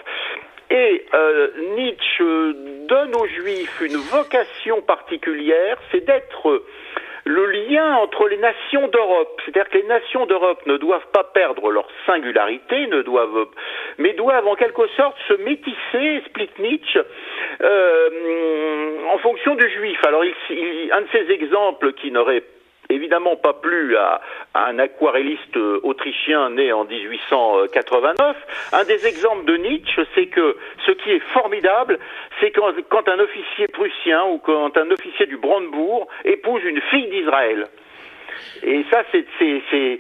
[0.70, 2.54] et euh, Nietzsche
[2.88, 6.62] donne aux Juifs une vocation particulière, c'est d'être
[7.28, 9.42] le lien entre les nations d'Europe.
[9.44, 13.48] C'est-à-dire que les nations d'Europe ne doivent pas perdre leur singularité, ne doivent,
[13.98, 17.00] mais doivent en quelque sorte se métisser, explique Nietzsche,
[17.62, 20.00] euh, en fonction du juif.
[20.06, 22.44] Alors, il, un de ces exemples qui n'aurait
[22.90, 24.22] évidemment pas plu à,
[24.56, 28.36] un aquarelliste euh, autrichien né en 1889.
[28.74, 32.00] Un des exemples de Nietzsche, c'est que ce qui est formidable,
[32.40, 37.08] c'est quand, quand, un officier prussien ou quand un officier du Brandebourg épouse une fille
[37.08, 37.68] d'Israël.
[38.64, 40.00] Et ça, c'est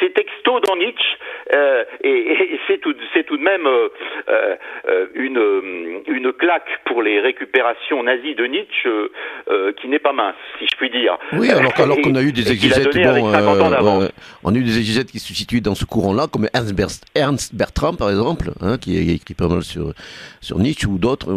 [0.00, 1.18] c'est texto dans Nietzsche,
[1.54, 3.88] euh, et, c'est tout, tout, de même euh,
[4.28, 8.88] euh, une, une claque pour les récupérations nazies de Nietzsche
[9.80, 11.18] qui n'est pas mince, si je puis dire.
[11.32, 14.08] Oui, alors, alors qu'on a eu des exégètes, bon,
[14.44, 18.10] on a eu des exégètes qui se situent dans ce courant-là, comme Ernst, Bertram, par
[18.10, 19.92] exemple, hein, qui a écrit pas mal sur,
[20.40, 21.28] sur Nietzsche, ou d'autres,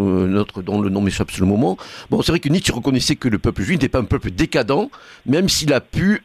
[0.62, 1.78] dont le nom m'échappe sur le moment.
[2.10, 4.90] Bon, c'est vrai que Nietzsche reconnaissait que le peuple juif n'était pas un peuple décadent,
[5.26, 6.22] même s'il a pu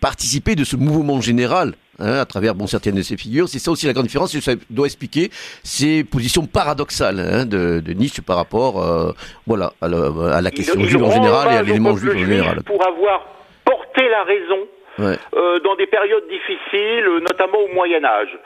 [0.00, 1.69] participer de ce mouvement général
[2.00, 3.48] Hein, à travers bon, certaines de ses figures.
[3.48, 5.30] C'est ça aussi la grande différence, ça doit expliquer
[5.62, 9.12] ces positions paradoxales hein, de, de, Nietzsche par rapport euh,
[9.46, 12.62] voilà, à, la, question juive en général et à l'élément juif en général.
[12.62, 13.26] Pour avoir
[13.64, 14.66] porté la raison
[15.00, 18.38] euh, dans des périodes difficiles, notamment au Moyen Âge.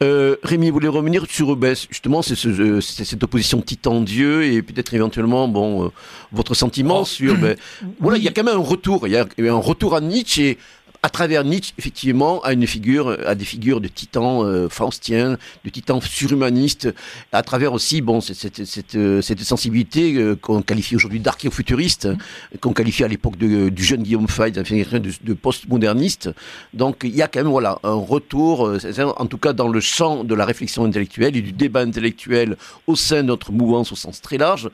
[0.00, 5.48] Euh, Rémi voulait revenir sur ben, justement c'est ce, cette opposition titan-dieu et peut-être éventuellement
[5.48, 5.88] bon euh,
[6.30, 7.04] votre sentiment oh.
[7.04, 7.56] sur ben,
[7.98, 10.50] voilà il y a quand même un retour il y a un retour à Nietzsche
[10.50, 10.58] et
[11.02, 15.70] à travers Nietzsche, effectivement, à une figure, à des figures de titans euh, faustiens, de
[15.70, 16.92] titans surhumanistes,
[17.32, 22.06] à travers aussi, bon, cette, cette, cette, euh, cette sensibilité euh, qu'on qualifie aujourd'hui d'archéofuturiste,
[22.06, 22.58] mmh.
[22.60, 26.30] qu'on qualifie à l'époque du jeune Guillaume Fay, de, de post-moderniste.
[26.74, 28.78] Donc, il y a quand même, voilà, un retour, euh,
[29.16, 32.56] en tout cas dans le champ de la réflexion intellectuelle et du débat intellectuel
[32.86, 34.68] au sein de notre mouvance au sens très large,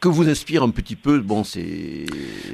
[0.00, 2.06] que vous inspire un petit peu bon, c'est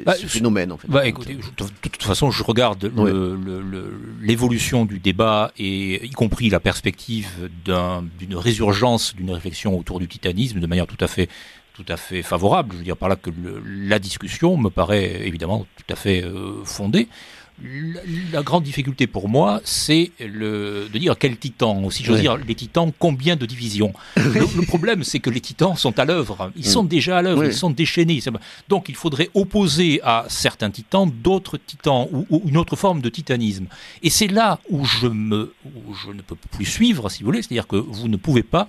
[0.05, 0.87] bah, ce phénomène en fait.
[0.89, 2.91] Bah, écoutez, de toute façon, je regarde
[4.21, 10.59] l'évolution du débat et y compris la perspective d'une résurgence d'une réflexion autour du titanisme
[10.59, 11.29] de manière tout à fait
[11.73, 12.73] tout à fait favorable.
[12.73, 16.23] Je veux dire par là que le, la discussion me paraît évidemment tout à fait
[16.23, 17.07] euh, fondée.
[18.33, 22.91] La, grande difficulté pour moi, c'est de dire quel titan, si j'ose dire, les titans,
[22.99, 23.93] combien de divisions.
[24.17, 26.51] Le, problème, c'est que les titans sont à l'œuvre.
[26.57, 26.87] Ils sont mm.
[26.87, 28.19] déjà à l'œuvre, ils sont déchaînés.
[28.67, 33.67] Donc il faudrait opposer à certains titans d'autres titans ou, une autre forme de titanisme.
[34.01, 37.41] Et c'est là où je, me, où je ne peux plus suivre, si vous voulez.
[37.41, 38.67] C'est-à-dire que vous ne pouvez pas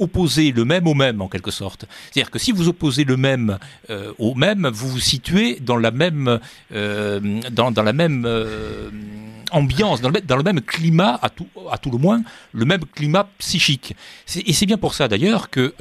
[0.00, 1.84] opposer le même au même en quelque sorte.
[2.10, 3.58] C'est-à-dire que si vous opposez le même
[3.90, 6.40] euh, au même, vous vous situez dans la même
[6.74, 8.90] euh, dans, dans, la même euh,
[9.52, 12.22] ambiance, dans le, dans le, même climat à tout à tout le moins,
[12.52, 13.94] le même climat psychique.
[14.34, 15.74] Et c'est bien pour ça d'ailleurs que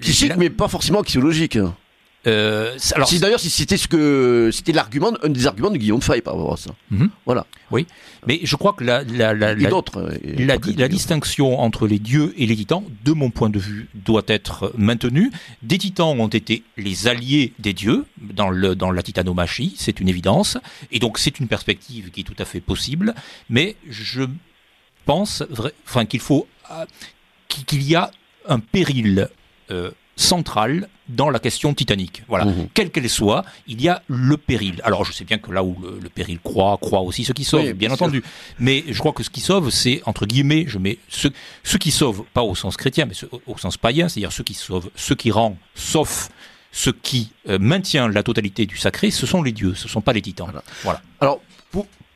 [0.00, 1.56] psychique, mais pas forcément axiologique.
[1.56, 1.74] Hein.
[2.26, 6.00] Euh, alors, si d'ailleurs, si c'était ce que c'était l'argument, un des arguments de Guillaume
[6.00, 6.70] Fay par rapport à ça.
[6.90, 7.10] Mhm.
[7.26, 7.46] Voilà.
[7.70, 7.86] Oui,
[8.26, 9.70] mais je crois que la la la, la,
[10.38, 14.22] la, la distinction entre les dieux et les titans, de mon point de vue, doit
[14.26, 15.30] être maintenue.
[15.62, 20.08] Des titans ont été les alliés des dieux dans le dans la titanomachie, c'est une
[20.08, 20.56] évidence,
[20.92, 23.14] et donc c'est une perspective qui est tout à fait possible.
[23.50, 24.22] Mais je
[25.04, 25.42] pense,
[25.86, 26.86] enfin, qu'il faut euh,
[27.48, 28.10] qu'il y a
[28.48, 29.28] un péril.
[29.70, 32.22] Euh, centrale dans la question titanique.
[32.28, 32.46] Voilà.
[32.46, 32.68] Mmh.
[32.72, 34.80] Quelle qu'elle soit, il y a le péril.
[34.84, 37.72] Alors je sais bien que là où le, péril croit, croit aussi ce qui sauve,
[37.72, 38.22] bien, entendu.
[38.58, 41.28] Mais je crois que ce qui sauve, c'est, entre guillemets, je mets ce,
[41.62, 43.14] ce qui sauve, pas au sens chrétien, mais
[43.46, 46.30] au, sens païen, c'est-à-dire ce qui sauve, ce qui rend sauf
[46.72, 50.00] ce qui euh, maintient la totalité du sacré, ce sont les dieux, ce ne sont
[50.00, 50.46] pas les titans.
[50.46, 50.64] Voilà.
[50.82, 51.02] voilà.
[51.20, 51.40] Alors,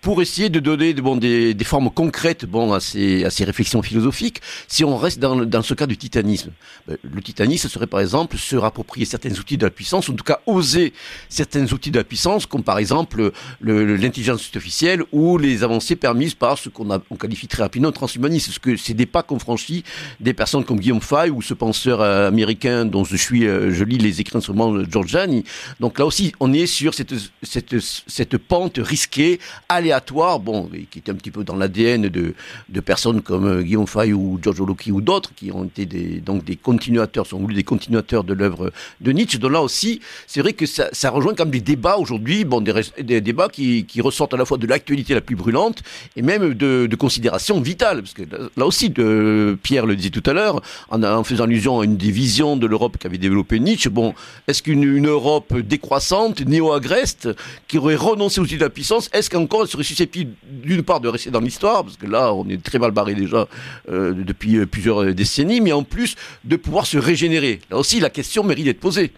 [0.09, 5.19] pour, essayer de donner des, formes concrètes bon, à, ces, réflexions philosophiques, si on reste
[5.19, 6.51] dans, ce cas du titanisme,
[6.87, 10.17] ben, le titanisme serait par exemple se rapproprier certains outils de la puissance, ou en
[10.17, 10.95] tout cas oser
[11.29, 16.57] certains outils de la puissance, comme par exemple l'intelligence artificielle ou les avancées permises par
[16.57, 19.85] ce qu'on on qualifie très rapidement de transhumanisme, ce que c'est des pas qu'ont franchi
[20.21, 23.85] des personnes comme Guillaume Fay ou ce penseur euh, américain dont je suis, euh, je
[23.85, 25.45] lis les écrits instruments de Giorgiani.
[25.81, 29.98] Donc là aussi, on est sur cette, cette pente risquée, aléatoire
[30.41, 32.35] bon, qui est un petit peu dans l'ADN de,
[32.69, 36.21] de personnes comme euh, Guillaume Fay ou Giorgio Lucchi ou d'autres, qui ont été des,
[36.21, 39.39] donc des continuateurs, sont voulu des continuateurs de l'œuvre de Nietzsche.
[39.39, 42.73] Donc là aussi, c'est vrai que ça, ça rejoint comme des débats aujourd'hui, bon, des,
[43.03, 45.83] des débats qui, qui, ressortent à la fois de l'actualité la plus brûlante
[46.17, 48.03] et même de, de considérations vitales.
[48.03, 48.23] Parce que
[48.57, 50.61] là, aussi, de, Pierre le disait tout à l'heure,
[50.91, 54.15] en, en, faisant allusion à une des visions de l'Europe qu'avait développé Nietzsche, bon,
[54.47, 57.29] est-ce qu'une une Europe décroissante, néo-agreste,
[57.67, 61.09] qui aurait renoncé outils de la puissance, est-ce qu'encore elle serait susceptible d'une part de
[61.09, 63.49] rester dans l'histoire, parce que là on est très mal barré déjà
[63.89, 67.61] euh, depuis euh, plusieurs décennies, mais en plus de pouvoir se régénérer.
[67.71, 69.13] Là aussi la question mérite d'être posée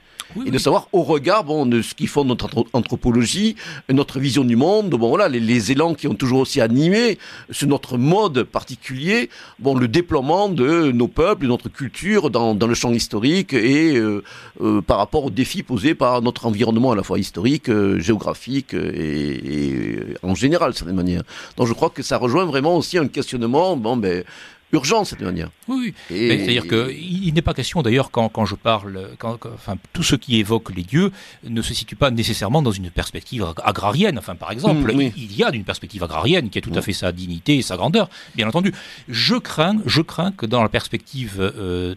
[0.47, 3.57] et de savoir au regard bon, de ce qui font notre anthropologie,
[3.89, 7.19] notre vision du monde, bon voilà, les, élans qui ont toujours aussi animé
[7.51, 12.67] sur notre mode particulier, bon le déploiement de nos peuples, de notre culture dans, dans
[12.67, 14.23] le champ historique et euh,
[14.61, 18.75] euh, par rapport aux défis posés par notre environnement à la fois historique, euh, géographique
[18.75, 21.23] et, et, en général, de certaine manière.
[21.57, 24.25] Donc je crois que ça rejoint vraiment aussi un questionnement, bon ben
[24.73, 25.51] urgent cette manière.
[25.69, 30.17] Oui, c'est-à-dire qu'il n'est pas question d'ailleurs quand, quand, je parle, quand, enfin tout ce
[30.17, 31.11] qui évoque les dieux
[31.45, 34.19] ne se situe pas nécessairement dans une perspective agrarienne.
[34.19, 36.93] Enfin, par exemple, mm, il y a une perspective agrarienne qui a tout à fait
[36.93, 38.73] sa dignité et sa grandeur, bien entendu.
[39.09, 41.95] Je crains, je crains que dans la perspective euh,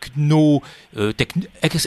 [0.00, 0.62] techno,
[0.96, 1.12] euh,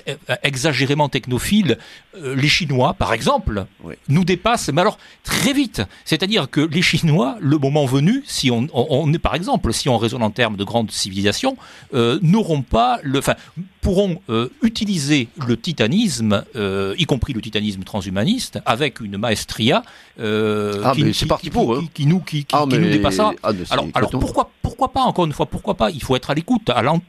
[0.08, 1.78] euh, exagérément technophile,
[2.16, 3.66] euh, les Chinois, par exemple,
[4.08, 5.82] nous dépassent, mais alors très vite.
[6.06, 9.98] C'est-à-dire que les Chinois, le moment venu, si on, on, est par exemple, si on
[9.98, 11.58] raisonne en termes de grande civilisation,
[11.94, 13.36] n'auront pas le, enfin,
[13.82, 14.22] pourront
[14.62, 19.84] utiliser le titanisme, y compris le titanisme transhumaniste, avec une maestria
[20.20, 23.34] ah, qui, qui, parti pour, qui, nous, qui, ah, nous dépassera.
[23.44, 25.90] Ah, alors, alors pourquoi, pourquoi pas encore une fois, pourquoi pas?
[25.90, 27.04] Il faut être à l'écoute, à l'entente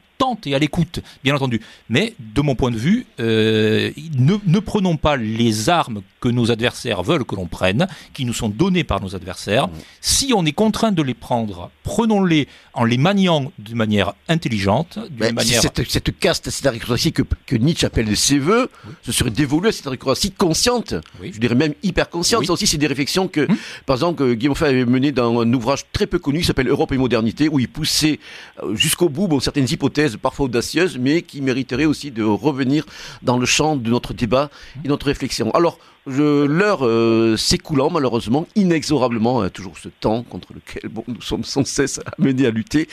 [0.45, 1.61] et à l'écoute, bien entendu.
[1.89, 6.51] Mais de mon point de vue, euh, ne, ne, prenons pas les armes que nos
[6.51, 9.69] adversaires veulent que l'on prenne, qui nous sont donnés par nos adversaires.
[10.01, 15.33] Si on est contraint de les prendre, prenons-les en les maniant d'une manière intelligente, d'une
[15.33, 15.61] manière...
[15.61, 18.69] cette, cette caste, cette aristocratie que, que Nietzsche appelle de ses voeux,
[19.01, 21.31] ce serait dévolu à cette aristocratie consciente, Oui.
[21.33, 22.41] je dirais même hyper consciente.
[22.41, 22.47] Oui.
[22.47, 23.55] Ça aussi, c'est des réflexions que, Hmm.
[23.85, 26.67] par exemple, que Guillaume Fay avait mené dans un ouvrage très peu connu qui s'appelle
[26.67, 28.19] Europe et modernité, où il poussait
[28.63, 32.85] euh, jusqu'au bout bon, certaines hypothèses parfois audacieuses, mais qui mériteraient aussi de revenir
[33.21, 34.49] dans le champ de notre débat
[34.79, 35.51] et de notre réflexion.
[35.51, 41.43] Alors, l'heure euh, s'écoulant malheureusement, inexorablement, hein, toujours ce temps contre lequel bon, nous sommes
[41.43, 42.87] sans cesse amenés à lutter.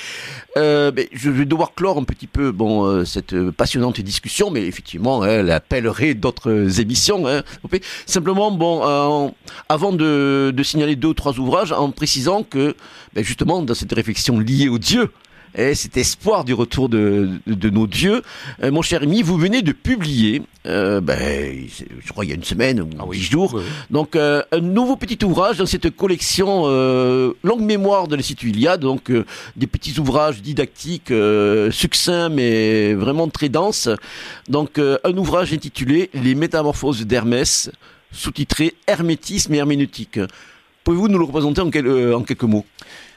[0.56, 4.50] Euh, ben, je vais devoir clore un petit peu bon, euh, cette euh, passionnante discussion,
[4.50, 7.26] mais effectivement, hein, elle appellerait d'autres euh, émissions.
[7.26, 7.42] Hein.
[8.06, 9.30] Simplement, bon, euh,
[9.68, 12.74] avant de, de signaler deux ou trois ouvrages, en précisant que
[13.14, 15.10] ben, justement, dans cette réflexion liée au Dieu,
[15.54, 18.22] et cet espoir du retour de, de, de nos dieux.
[18.62, 21.18] Euh, mon cher ami, vous venez de publier, euh, ben,
[22.04, 23.18] je crois il y a une semaine ou Ah oui.
[23.18, 28.08] dix jours, Oui, donc euh, un nouveau petit ouvrage dans cette collection euh, Longue Mémoire
[28.08, 29.10] de l'Institut Iliade, donc
[29.56, 31.12] des petits ouvrages didactiques
[31.70, 33.88] succincts mais vraiment très denses.
[34.48, 37.70] Donc un ouvrage intitulé Les Métamorphoses d'Hermès,
[38.10, 40.18] sous-titré Hermétisme et herméneutique.
[40.84, 42.64] Pouvez-vous nous le représenter en, quel- en quelques mots?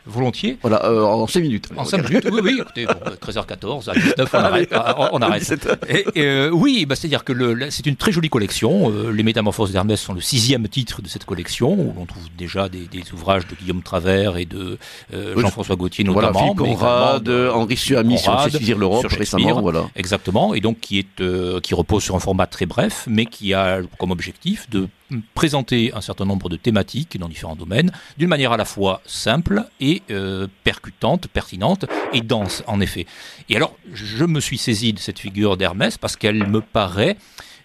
[0.06, 0.58] Volontiers.
[0.62, 1.68] Voilà, euh, en cinq minutes.
[1.76, 4.70] En 5 minutes, oui, oui, écoutez, bon, 13h14, à 19, on arrête.
[4.98, 5.40] on- on arrête.
[5.42, 5.70] 17.
[5.90, 7.34] Et, et, euh, oui, bah, c'est-à-dire que
[7.70, 8.92] c'est une très jolie collection.
[8.92, 12.70] Euh, les Métamorphoses d'Hermès sont le sixième titre de cette collection, où l'on trouve déjà
[12.70, 14.78] des, des ouvrages de Guillaume Travers et de
[15.14, 16.54] euh, Jean-François Gauthier Voilà, notamment.
[16.54, 19.86] Philippe mais Conrad, Henri Suami sur Shakespeare l'Europe récemment, voilà.
[19.96, 23.54] Exactement, et donc qui, est, euh, qui repose sur un format très bref, mais qui
[23.54, 24.88] a comme objectif de
[25.34, 29.64] présenter un certain nombre de thématiques dans différents domaines, d'une manière à la fois simple
[29.80, 33.06] et euh, percutante, pertinente et dense, en effet.
[33.50, 37.18] Et alors, je me suis saisi de cette figure d'Hermès parce qu'elle me paraît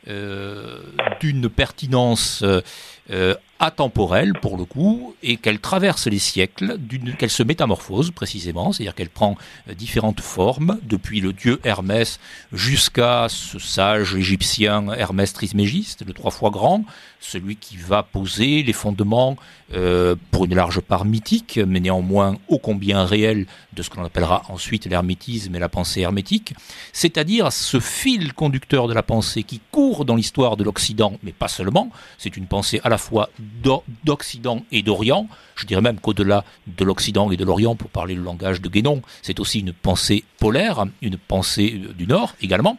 [0.08, 0.80] euh,
[1.20, 6.78] d'une pertinence euh, atemporelle pour le coup, et qu'elle traverse les siècles,
[7.18, 9.36] qu'elle se métamorphose précisément, c'est-à-dire qu'elle prend
[9.68, 12.18] euh, différentes formes, depuis le dieu Hermès
[12.52, 16.84] jusqu'à ce sage égyptien Hermès Trismégiste, le trois fois grand,
[17.20, 19.36] celui qui va poser les fondements
[19.72, 24.04] euh, pour une large part mythique, mais néanmoins ô combien réel de ce que l'on
[24.04, 26.54] appellera ensuite l'hermétisme et la pensée hermétique,
[26.92, 31.48] c'est-à-dire ce fil conducteur de la pensée qui court dans l'histoire de l'Occident, mais pas
[31.48, 36.44] seulement, c'est une pensée à la fois d'O- d'Occident et d'Orient, je dirais même qu'au-delà
[36.66, 40.24] de l'Occident et de l'Orient, pour parler le langage de Guénon, c'est aussi une pensée
[40.38, 42.78] polaire, une pensée euh, du Nord également.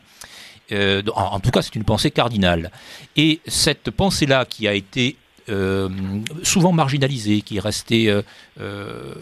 [0.71, 2.71] Euh, en tout cas, c'est une pensée cardinale.
[3.17, 5.17] Et cette pensée-là qui a été
[5.49, 5.89] euh,
[6.43, 8.21] souvent marginalisée, qui est restée euh,
[8.59, 9.13] euh,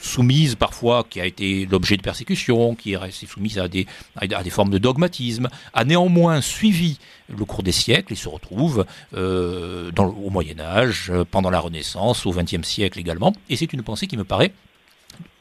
[0.00, 3.86] soumise parfois, qui a été l'objet de persécutions, qui est restée soumise à des,
[4.50, 8.84] formes de dogmatisme, a néanmoins suivi le cours des siècles et se retrouve
[9.14, 13.32] au Moyen Âge, pendant la Renaissance, au XXe siècle également.
[13.48, 14.52] Et c'est une pensée qui me paraît,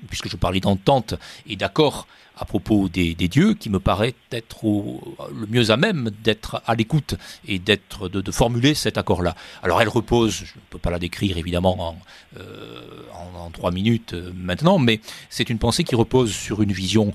[0.08, 1.16] puisque je parlais d'entente
[1.48, 2.08] et d'accord
[2.42, 7.16] à propos des, dieux, qui me paraît être le mieux à même d'être à l'écoute
[7.48, 9.36] et d'être de, formuler cet accord-là.
[9.62, 11.98] Alors elle repose, je ne peux pas la décrire évidemment en,
[12.38, 17.14] euh, trois minutes euh, maintenant, mais c'est une pensée qui repose sur une vision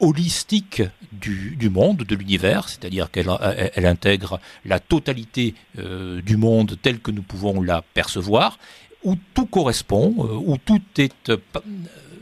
[0.00, 0.82] holistique
[1.12, 7.00] du, monde, de l'univers, c'est-à-dire qu'elle elle, elle intègre la totalité euh, du monde tel
[7.00, 8.58] que nous pouvons la percevoir,
[9.04, 11.36] où tout correspond, euh, où tout est euh,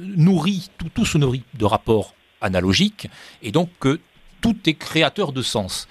[0.01, 3.09] nourri, tout se nourrit de rapports analogiques,
[3.43, 4.01] et donc que
[4.40, 5.89] tout est créateur de sens.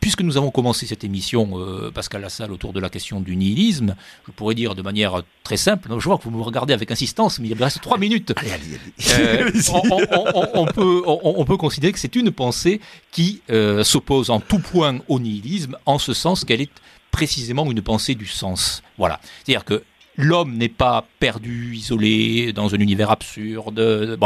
[0.00, 3.94] Puisque nous avons commencé cette émission, euh, Pascal Lassalle, autour de la question du nihilisme,
[4.26, 7.38] je pourrais dire de manière très simple, je vois que vous me regardez avec insistance,
[7.38, 8.32] mais il me reste trois minutes.
[8.36, 9.44] Allez, allez, allez.
[9.44, 13.42] Euh, on, on- on- on peut, on, on peut considérer que c'est une pensée qui
[13.50, 16.70] euh, s'oppose en tout point au nihilisme, en ce sens qu'elle est
[17.10, 18.82] précisément une pensée du sens.
[18.96, 19.20] Voilà.
[19.44, 19.82] C'est-à-dire que
[20.20, 24.18] l'homme n'est pas perdu, isolé, dans un univers absurde.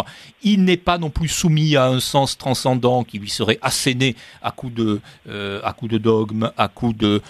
[0.42, 4.50] Il n'est pas non plus soumis à un sens transcendant qui lui serait asséné à
[4.50, 7.22] coup de, euh, à coup de dogme, à coup de,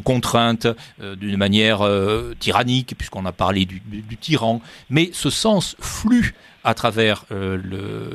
[0.00, 0.66] contraintes,
[1.00, 3.80] euh, d'une manière euh, tyrannique, puisqu'on a parlé du,
[4.20, 4.60] tyran.
[4.90, 6.34] Mais ce sens flue
[6.64, 8.10] à travers le,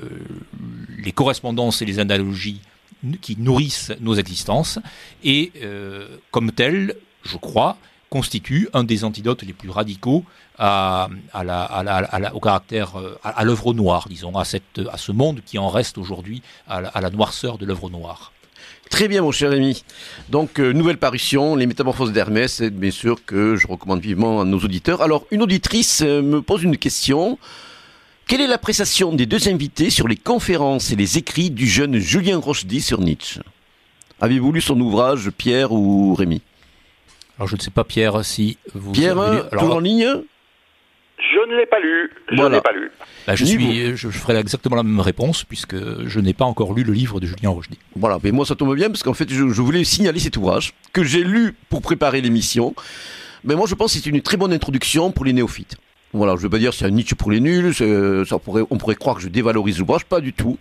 [0.97, 2.61] les correspondances et les analogies
[3.21, 4.79] qui nourrissent nos existences
[5.23, 5.51] et
[6.31, 7.77] comme tel, je crois,
[8.09, 10.23] constitue un des antidotes les plus radicaux
[10.59, 16.81] au caractère, euh, à, l'œuvre noire, disons, à, ce monde qui en reste aujourd'hui, à,
[17.01, 18.31] la- noirceur de l'œuvre noire.
[18.89, 19.83] Très bien, mon cher ami.
[20.29, 24.45] Donc, euh, nouvelle parution, Les Métamorphoses d'Hermès, c'est bien sûr que je recommande vivement à
[24.45, 25.01] nos auditeurs.
[25.01, 27.37] Alors, une auditrice euh, me pose une question.
[28.27, 32.37] Quelle est l'appréciation des deux invités sur les conférences et les écrits du jeune Julien
[32.37, 33.41] Rochedy sur Nietzsche?
[34.21, 36.41] Avez-vous lu son ouvrage, Pierre ou Rémi?
[37.37, 40.07] Alors je ne sais pas Pierre si vous Pierre, avez lu- alors, en ligne
[41.19, 42.09] Je ne l'ai pas lu.
[42.31, 42.91] Je ne l'ai pas lu.
[43.27, 45.75] bah, je, suis, je ferai exactement la même réponse puisque
[46.07, 47.77] je n'ai pas encore lu le livre de Julien Rochdy.
[47.95, 50.73] Voilà, mais moi ça tombe bien parce qu'en fait je, je voulais signaler cet ouvrage
[50.93, 52.73] que j'ai lu pour préparer l'émission.
[53.43, 55.75] Mais moi je pense que c'est une très bonne introduction pour les néophytes.
[56.13, 58.77] Voilà, je veux pas dire c'est un Nietzsche pour les nuls, c'est- ça pourrait, on
[58.77, 60.57] pourrait croire que je dévalorise l'ouvrage, pas du tout.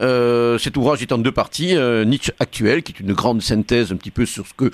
[0.00, 3.92] Euh, cet ouvrage est en deux parties, euh, Nietzsche actuel, qui est une grande synthèse
[3.92, 4.70] un petit peu sur ce que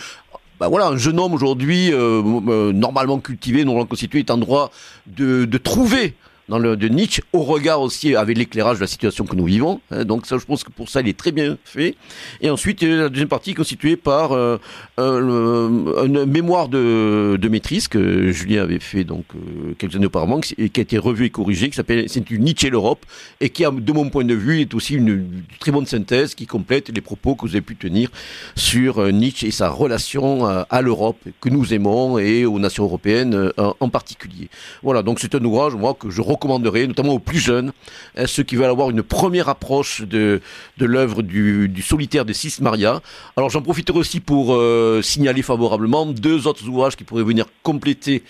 [0.63, 4.71] bah voilà, un jeune homme aujourd'hui, euh, euh, normalement cultivé, normalement constitué, est en droit
[5.09, 6.15] de trouver
[6.48, 9.81] dans le de Nietzsche, au regard aussi avec l'éclairage de la situation que nous vivons.
[9.90, 10.05] hein.
[10.05, 11.94] donc ça, je pense que pour ça, il est très bien fait.
[12.40, 14.59] Et ensuite, la deuxième partie est constituée par euh,
[14.98, 20.81] une mémoire de, maîtrise que Julien avait fait donc euh, quelques années auparavant, et qui
[20.81, 23.05] a été revue et corrigée, qui s'appelle c'est une Nietzsche et l'Europe,
[23.40, 26.89] et qui, de mon point de vue, est aussi une, très bonne synthèse qui complète
[26.89, 28.10] les propos que vous avez pu tenir
[28.56, 32.85] sur euh, Nietzsche et sa relation à, à l'Europe que nous aimons et aux nations
[32.85, 34.48] européennes euh, en, en particulier.
[34.82, 37.73] Voilà, donc c'est un ouvrage, moi, que je recommanderais, notamment aux plus jeunes,
[38.17, 40.41] hein, ceux qui veulent avoir une première approche de,
[40.79, 43.01] de l'œuvre du, du solitaire de Cis Maria.
[43.37, 48.23] Alors j'en profiterai aussi pour euh, signaler favorablement deux autres ouvrages qui pourraient venir compléter,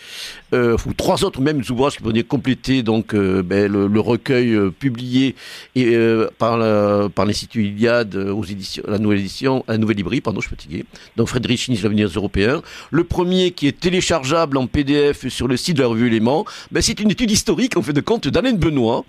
[0.53, 4.59] euh, ou trois autres même ouvrages qui pourraient venir compléter donc euh, ben, le, recueil
[4.79, 5.37] publié
[6.39, 6.59] par,
[7.11, 10.85] par l'Institut Iliade aux éditions, la nouvelle édition, la nouvelle librairie, pardon, je suis fatigué.
[11.16, 12.62] Donc Frédéric Nietzsche, l'avenir des Européens.
[12.91, 16.83] Le premier qui est téléchargeable en PDF sur le site de la revue Éléments, ben,
[16.83, 19.05] c'est une étude historique en fait de compte d'Alain Benoît,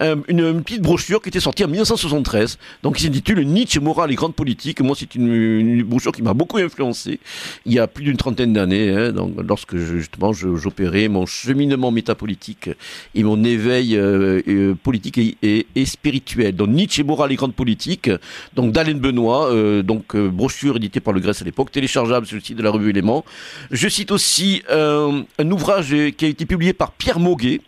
[0.00, 4.14] euh, une, petite brochure qui était sortie en 1973, donc qui s'intitule Nietzsche, morale et
[4.14, 4.80] grande politique.
[4.80, 7.20] Moi, c'est une, brochure qui m'a beaucoup influencé
[7.66, 12.70] il y a plus d'une trentaine d'années, hein, donc, lorsque justement j'opérais mon cheminement métapolitique
[13.14, 16.54] et mon éveil euh, euh, politique et, spirituel.
[16.54, 18.10] Donc Nietzsche, morale et grande politique,
[18.54, 19.50] donc d'Alain Benoît,
[19.82, 22.90] donc brochure éditée par le Grèce à l'époque, téléchargeable sur le site de la revue
[22.90, 23.24] Éléments.
[23.70, 27.60] Je cite aussi un ouvrage qui a été publié par Pierre Moguet,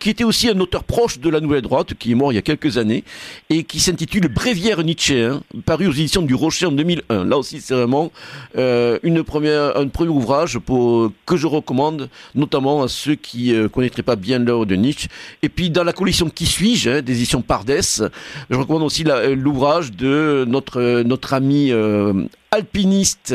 [0.00, 2.38] qui était aussi un auteur proche de la Nouvelle Droite, qui est mort il y
[2.38, 3.04] a quelques années,
[3.50, 7.24] et qui s'intitule Bréviaire Nietzschéen, paru aux éditions du Rocher en 2001.
[7.24, 8.10] Là aussi, c'est vraiment
[8.56, 13.66] euh, une première, un premier ouvrage pour, que je recommande, notamment à ceux qui ne
[13.66, 15.08] connaîtraient pas bien l'œuvre de Nietzsche.
[15.42, 18.02] Et puis, dans la collection Qui suis-je, hein, des éditions Pardès,
[18.50, 23.34] je recommande aussi la- l'ouvrage de notre, notre ami euh, alpiniste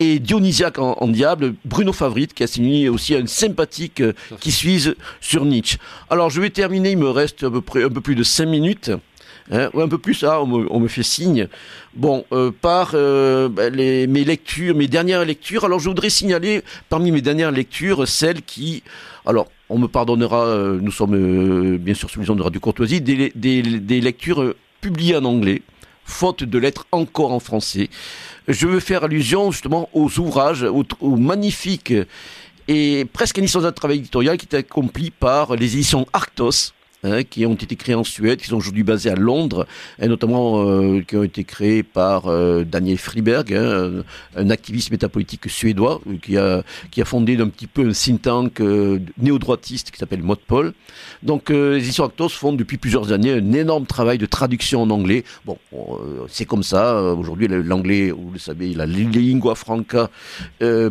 [0.00, 4.50] et dionysiaque en, en diable, Bruno Favrit, qui a signé aussi un sympathique euh, qui
[4.50, 5.78] suise sur Nietzsche.
[6.10, 8.46] Alors je vais terminer, il me reste à peu près un peu plus de 5
[8.46, 8.90] minutes.
[9.50, 11.48] Hein, ou un peu plus, ah, on, me, on me fait signe.
[11.94, 15.64] Bon, euh, par euh, les, mes lectures, mes dernières lectures.
[15.66, 18.82] Alors, je voudrais signaler parmi mes dernières lectures celles qui,
[19.26, 23.02] alors, on me pardonnera, euh, nous sommes bien sûr sous les ondes de Radio Courtoisie,
[23.02, 25.60] des, des, des lectures publiées en anglais,
[26.04, 27.90] faute de l'être encore en français.
[28.46, 31.94] Je veux faire allusion justement aux ouvrages, aux, magnifiques
[32.68, 36.72] et presque un histoire d'un travail éditorial qui est accompli par les éditions Arctos,
[37.04, 39.66] hein, qui ont été créées en Suède, qui sont aujourd'hui basées à Londres,
[40.00, 44.02] et notamment euh, qui ont été créées par euh, Daniel Friberg, hein,
[44.36, 48.60] un, activiste métapolitique suédois, qui a, qui a fondé un petit peu un think tank
[48.60, 50.72] euh, néo-droitiste qui s'appelle Modpol.
[51.22, 55.24] Donc les éditions Actos font depuis plusieurs années un énorme travail de traduction en anglais.
[55.44, 55.58] Bon,
[56.28, 57.02] c'est comme ça.
[57.02, 60.10] Aujourd'hui, l'anglais, vous le savez, la lingua franca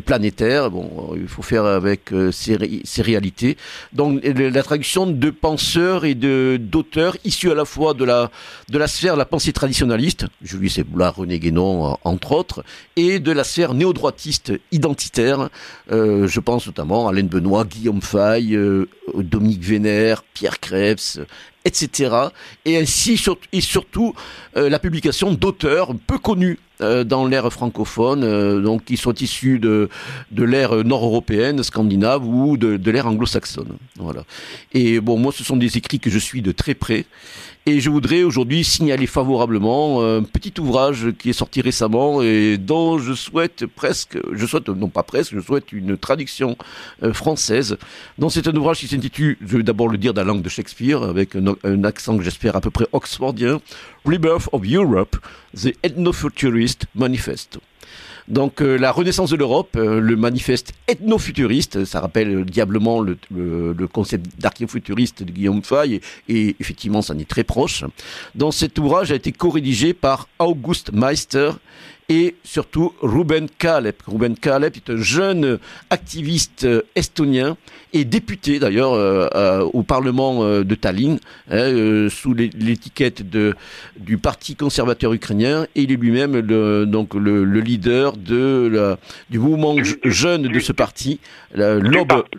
[0.06, 0.70] planétaire.
[0.70, 3.58] Bon, il faut faire avec ré- ces réalités.
[3.94, 9.20] Donc la traduction de penseurs et d'auteurs issus à la fois de la sphère de
[9.20, 12.64] la pensée traditionnaliste, Julie Seboula, René Guénon, euh, entre autres,
[12.96, 15.50] et de la sphère néo-droitiste identitaire.
[15.92, 21.26] Euh, je pense notamment à Alain Benoît, Guillaume Fay, euh, Dominique Vénère, Pierre Krebs,
[21.66, 22.16] etc.
[22.66, 23.22] Et ainsi
[23.54, 24.14] et surtout
[24.54, 29.90] la publication d'auteurs peu connus euh, dans l'ère francophone, euh, donc qui sont issus de,
[30.32, 33.78] de l'ère nord-européenne, scandinave ou de, de l'ère anglo-saxonne.
[33.98, 34.24] Voilà.
[34.74, 37.06] Et bon, moi, ce sont des écrits que je suis de très près.
[37.66, 43.00] Et je voudrais aujourd'hui signaler favorablement un petit ouvrage qui est sorti récemment et dont
[43.00, 46.58] je souhaite presque, je souhaite, non pas presque, je souhaite une traduction
[47.04, 47.78] euh, française.
[48.18, 50.50] Donc c'est un ouvrage qui s'intitule, je vais d'abord le dire dans la langue de
[50.50, 53.62] Shakespeare, avec un, un accent que j'espère à peu près oxfordien,
[54.04, 55.16] Rebirth of Europe,
[55.56, 57.62] The Ethnofuturist Manifesto.
[58.28, 63.74] Donc euh, la renaissance de l'Europe, euh, le manifeste ethno-futuriste, ça rappelle diablement le, le-
[63.74, 64.40] le concept
[65.24, 67.84] de Guillaume Fay, et, effectivement ça en très proche.
[68.36, 71.52] Dans cet ouvrage a été co-rédigé par August Meister
[72.10, 74.02] et surtout Ruben Kalep.
[74.08, 75.60] Ruben Kalep est un jeune
[75.90, 77.58] activiste euh, estonien
[77.94, 81.20] et député d'ailleurs euh, euh, au Parlement de Tallinn
[81.50, 83.24] hein, sous l'étiquette
[83.98, 88.98] du Parti conservateur ukrainien et il est lui-même le, donc le, leader de la,
[89.30, 91.20] du mouvement jeune de ce parti,
[91.54, 91.80] le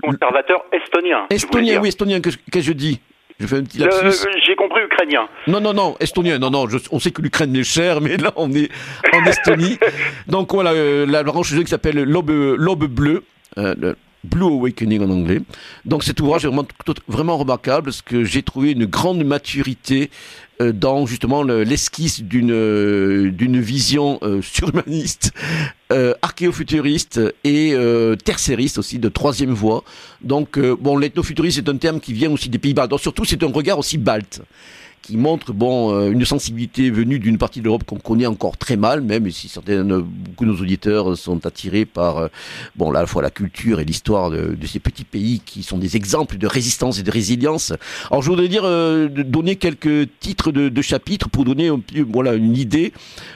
[0.03, 1.27] conservateur estonien.
[1.31, 2.21] Estonien, oui, estonien.
[2.21, 3.01] Qu'est-ce que je dis?
[3.39, 4.27] Petit lapsus.
[4.47, 5.29] J'ai compris ukrainien.
[5.47, 6.39] Non, non, non, estonien.
[6.39, 8.71] Non, non, on sait que l'Ukraine est chère, mais là, on est
[9.13, 9.79] en Estonie.
[10.29, 13.25] Donc voilà, euh, la branche qui s'appelle L'Aube Bleue.
[13.59, 13.95] Euh,
[14.25, 15.41] Blue Awakening en anglais.
[15.85, 16.51] Donc cet ouvrage est
[17.09, 20.11] vraiment, remarquable parce que j'ai trouvé une grande maturité
[20.61, 25.33] euh, dans justement l'esquisse d'une euh, d'une vision euh, surhumaniste,
[26.23, 27.75] archéofuturiste et
[28.25, 29.85] tertiairiste aussi de troisième voie.
[30.23, 32.89] Donc bon, l'ethnofuturiste est un terme qui vient aussi des Pays-Bas.
[32.89, 34.41] Donc surtout c'est un regard aussi balte
[35.05, 38.77] qui montre bon euh, une sensibilité venue d'une partie de l'Europe qu'on connaît encore très
[38.77, 42.29] mal, même si certains beaucoup de nos auditeurs sont attirés par euh,
[42.75, 45.63] bon là à la fois la culture et l'histoire de, de, ces petits pays qui
[45.63, 47.75] sont des exemples de résistance et de résilience.
[48.11, 51.71] Alors je voudrais dire euh, donner quelques titres de, de chapitres pour donner
[52.09, 52.93] voilà une idée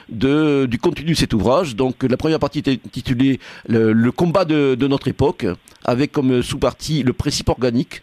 [0.09, 1.75] de du contenu de cet ouvrage.
[1.75, 5.45] Donc la première partie est intitulée le, le combat de, de, notre époque
[5.85, 8.01] avec comme sous-partie le principe organique,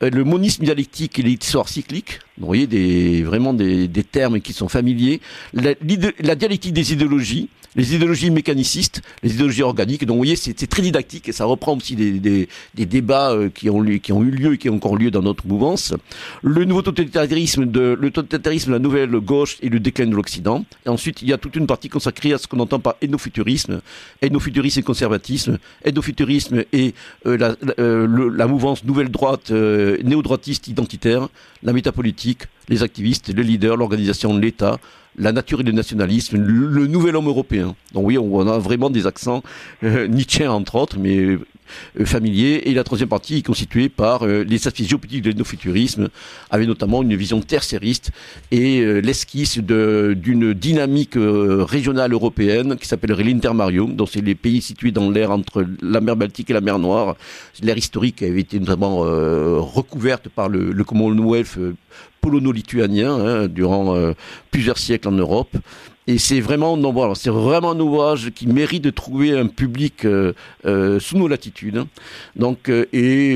[0.00, 2.18] le monisme dialectique et l'histoire cyclique.
[2.38, 5.20] Vous voyez des, vraiment des, termes qui sont familiers.
[5.54, 10.04] La dialectique des idéologies, les idéologies mécanicistes, les idéologies organiques.
[10.04, 13.82] Donc vous voyez, c'est très didactique et ça reprend aussi des, débats euh, qui ont,
[13.84, 15.94] eu lieu et qui ont encore lieu dans notre mouvance.
[16.42, 20.64] Le nouveau totalitarisme, de, le totalitarisme, la nouvelle gauche et le déclin de l'Occident.
[20.84, 23.80] Et ensuite, il y a toute une partie consacrée à ce qu'on entend par ethnofuturisme,
[24.22, 26.94] ethnofuturisme et conservatisme, ethnofuturisme et
[27.26, 31.28] euh, la, la, euh, la, mouvance nouvelle droite euh, néo-droitiste identitaire,
[31.62, 34.78] la métapolitique, les activistes, les leaders, l'organisation de l'État,
[35.18, 37.74] la nature et le nationalisme, le, nouvel homme européen.
[37.92, 39.42] Donc oui, on a vraiment des accents
[39.82, 41.38] euh, Nietzsche entre autres, mais
[42.00, 42.68] euh, familiers.
[42.68, 46.08] Et la troisième partie est constituée par euh, les aspects géopolitiques de l'énofuturisme,
[46.50, 48.10] avec notamment une vision tertiariste
[48.50, 54.92] et euh, l'esquisse d'une dynamique régionale européenne qui s'appellerait l'Intermarium, dont c'est les pays situés
[54.92, 57.16] dans l'air entre la mer Baltique et la mer Noire.
[57.62, 61.58] L'air historique avait été notamment recouverte par le, le Commonwealth
[62.26, 64.12] polono-lituanien hein, durant euh,
[64.50, 65.56] plusieurs siècles en Europe.
[66.08, 70.34] Et c'est vraiment, vraiment un ouvrage qui mérite de trouver un public euh,
[70.64, 71.78] euh, sous nos latitudes.
[71.78, 71.88] Hein.
[72.36, 73.34] Donc, et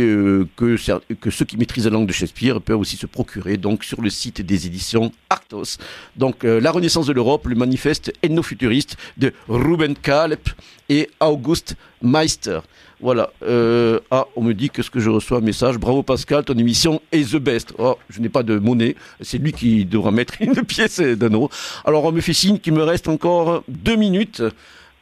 [0.56, 0.76] que,
[1.14, 4.10] que ceux qui maîtrisent la langue de Shakespeare peuvent aussi se procurer donc sur le
[4.10, 5.78] site des éditions Arctos.
[6.16, 10.48] Donc, La Renaissance de l'Europe, le manifeste ethno-futuriste de Ruben Kalep
[10.88, 12.60] et August Meister.
[13.01, 13.31] Voilà.
[13.43, 15.78] Euh, ah, on me dit que ce que je reçois un message.
[15.78, 17.72] Bravo Pascal, ton émission est the best.
[17.78, 18.94] Oh, je n'ai pas de monnaie.
[19.20, 21.51] C'est lui qui devra mettre une pièce d'un euro.
[21.85, 24.43] Alors on me fait signe qu'il me reste encore deux minutes.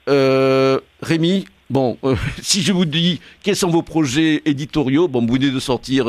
[0.09, 5.35] Euh, Rémi, bon, euh, si je vous dis quels sont vos projets éditoriaux, bon, vous
[5.35, 6.07] venez de sortir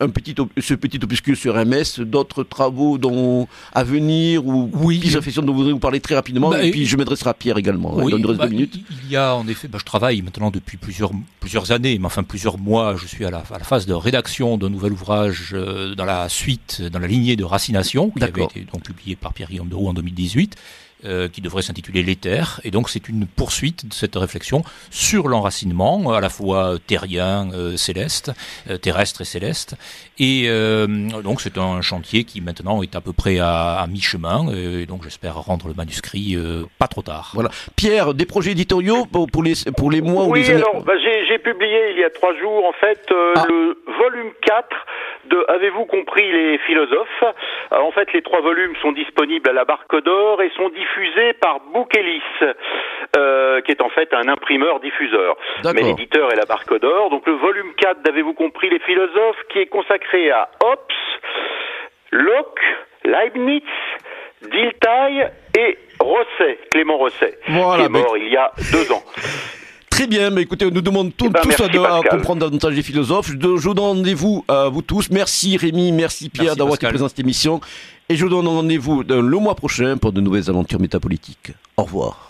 [0.00, 5.08] un petit ce petit opuscule sur MS, d'autres travaux dont, à venir ou oui, des
[5.10, 7.58] réflexions dont vous voudrez vous parler très rapidement bah, et puis je m'adresserai à Pierre
[7.58, 7.94] également.
[7.96, 8.80] Oui, bah, minutes.
[9.04, 12.22] Il y a en effet, bah, je travaille maintenant depuis plusieurs, plusieurs années, mais enfin
[12.22, 15.94] plusieurs mois, je suis à la, à la phase de rédaction d'un nouvel ouvrage euh,
[15.94, 19.68] dans la suite, dans la lignée de Racination, qui avait été donc publié par Pierre-Guillaume
[19.68, 20.56] de Roux en 2018
[21.04, 22.60] euh, qui devrait s'intituler L'éther.
[22.64, 27.76] Et donc c'est une poursuite de cette réflexion sur l'enracinement, à la fois terrien, euh,
[27.76, 28.32] céleste,
[28.70, 29.76] euh, terrestre et céleste.
[30.18, 30.86] Et euh,
[31.22, 34.52] donc c'est un chantier qui maintenant est à peu près à, à mi-chemin.
[34.54, 37.30] Et donc j'espère rendre le manuscrit euh, pas trop tard.
[37.34, 37.50] Voilà.
[37.76, 40.82] Pierre, des projets éditoriaux pour, pour les, pour les mois oui, ou les années alors,
[40.84, 43.44] bah, j'ai publié il y a trois jours en fait euh, ah.
[43.48, 44.68] le volume 4
[45.30, 47.24] de Avez-vous compris les philosophes?
[47.70, 50.93] En fait, les trois volumes sont disponibles à la Barque d'Or et sont diffusés
[51.40, 52.22] par Boukelis,
[53.16, 55.36] euh, qui est en fait un imprimeur diffuseur.
[55.64, 57.10] Mais l'éditeur est la Barque d'Or.
[57.10, 60.78] Donc le volume 4 d'Avez-vous compris les philosophes, qui est consacré à Hobbes,
[62.10, 62.60] Locke,
[63.04, 63.62] Leibniz,
[64.42, 68.20] Dilthey et Rosset, Clément Rosset, voilà, qui est mort mais...
[68.20, 69.02] il y a deux ans.
[69.94, 72.82] Très bien, mais écoutez, nous demandons tout, eh ben, tous à, à, comprendre davantage les
[72.82, 73.30] philosophes.
[73.30, 75.08] Je, je vous donne rendez-vous à vous tous.
[75.08, 77.60] Merci Rémi, merci Pierre d'avoir été présent à cette émission.
[78.08, 81.52] Et je vous donne rendez-vous le mois prochain pour de nouvelles aventures métapolitiques.
[81.76, 82.23] Au revoir.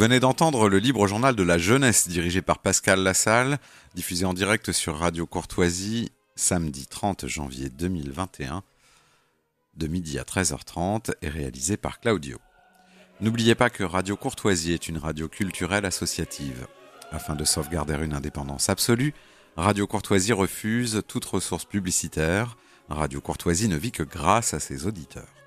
[0.00, 3.58] Venez d'entendre le libre journal de la jeunesse dirigé par Pascal Lassalle,
[3.94, 8.62] diffusé en direct sur Radio Courtoisie samedi 30 janvier 2021.
[9.74, 12.38] de midi à 13h30 est réalisé par Claudio.
[13.20, 16.66] N'oubliez pas que Radio Courtoisie est une radio culturelle associative.
[17.12, 19.12] Afin de sauvegarder une indépendance absolue,
[19.58, 22.56] Radio Courtoisie refuse toute ressource publicitaire.
[22.88, 25.39] Radio Courtoisie ne vit que grâce à ses auditeurs.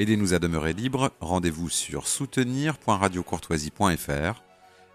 [0.00, 4.42] Aidez-nous à demeurer libre, rendez-vous sur soutenir.radiocourtoisie.fr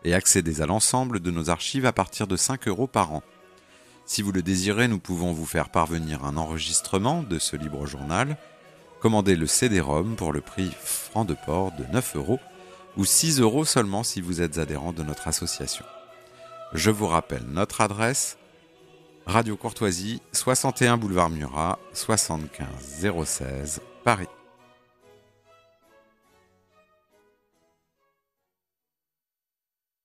[0.04, 3.22] et accédez à l'ensemble de nos archives à partir de 5 euros par an.
[4.08, 8.36] Si vous le désirez, nous pouvons vous faire parvenir un enregistrement de ce libre journal.
[9.00, 12.40] Commandez le CD-ROM pour le prix franc de port de 9 euros
[12.98, 15.86] ou 6 euros seulement si vous êtes adhérent de notre association.
[16.74, 18.40] Je vous rappelle notre adresse
[19.28, 24.26] Radio Courtoisie, 61 boulevard Murat, 75 016, Paris.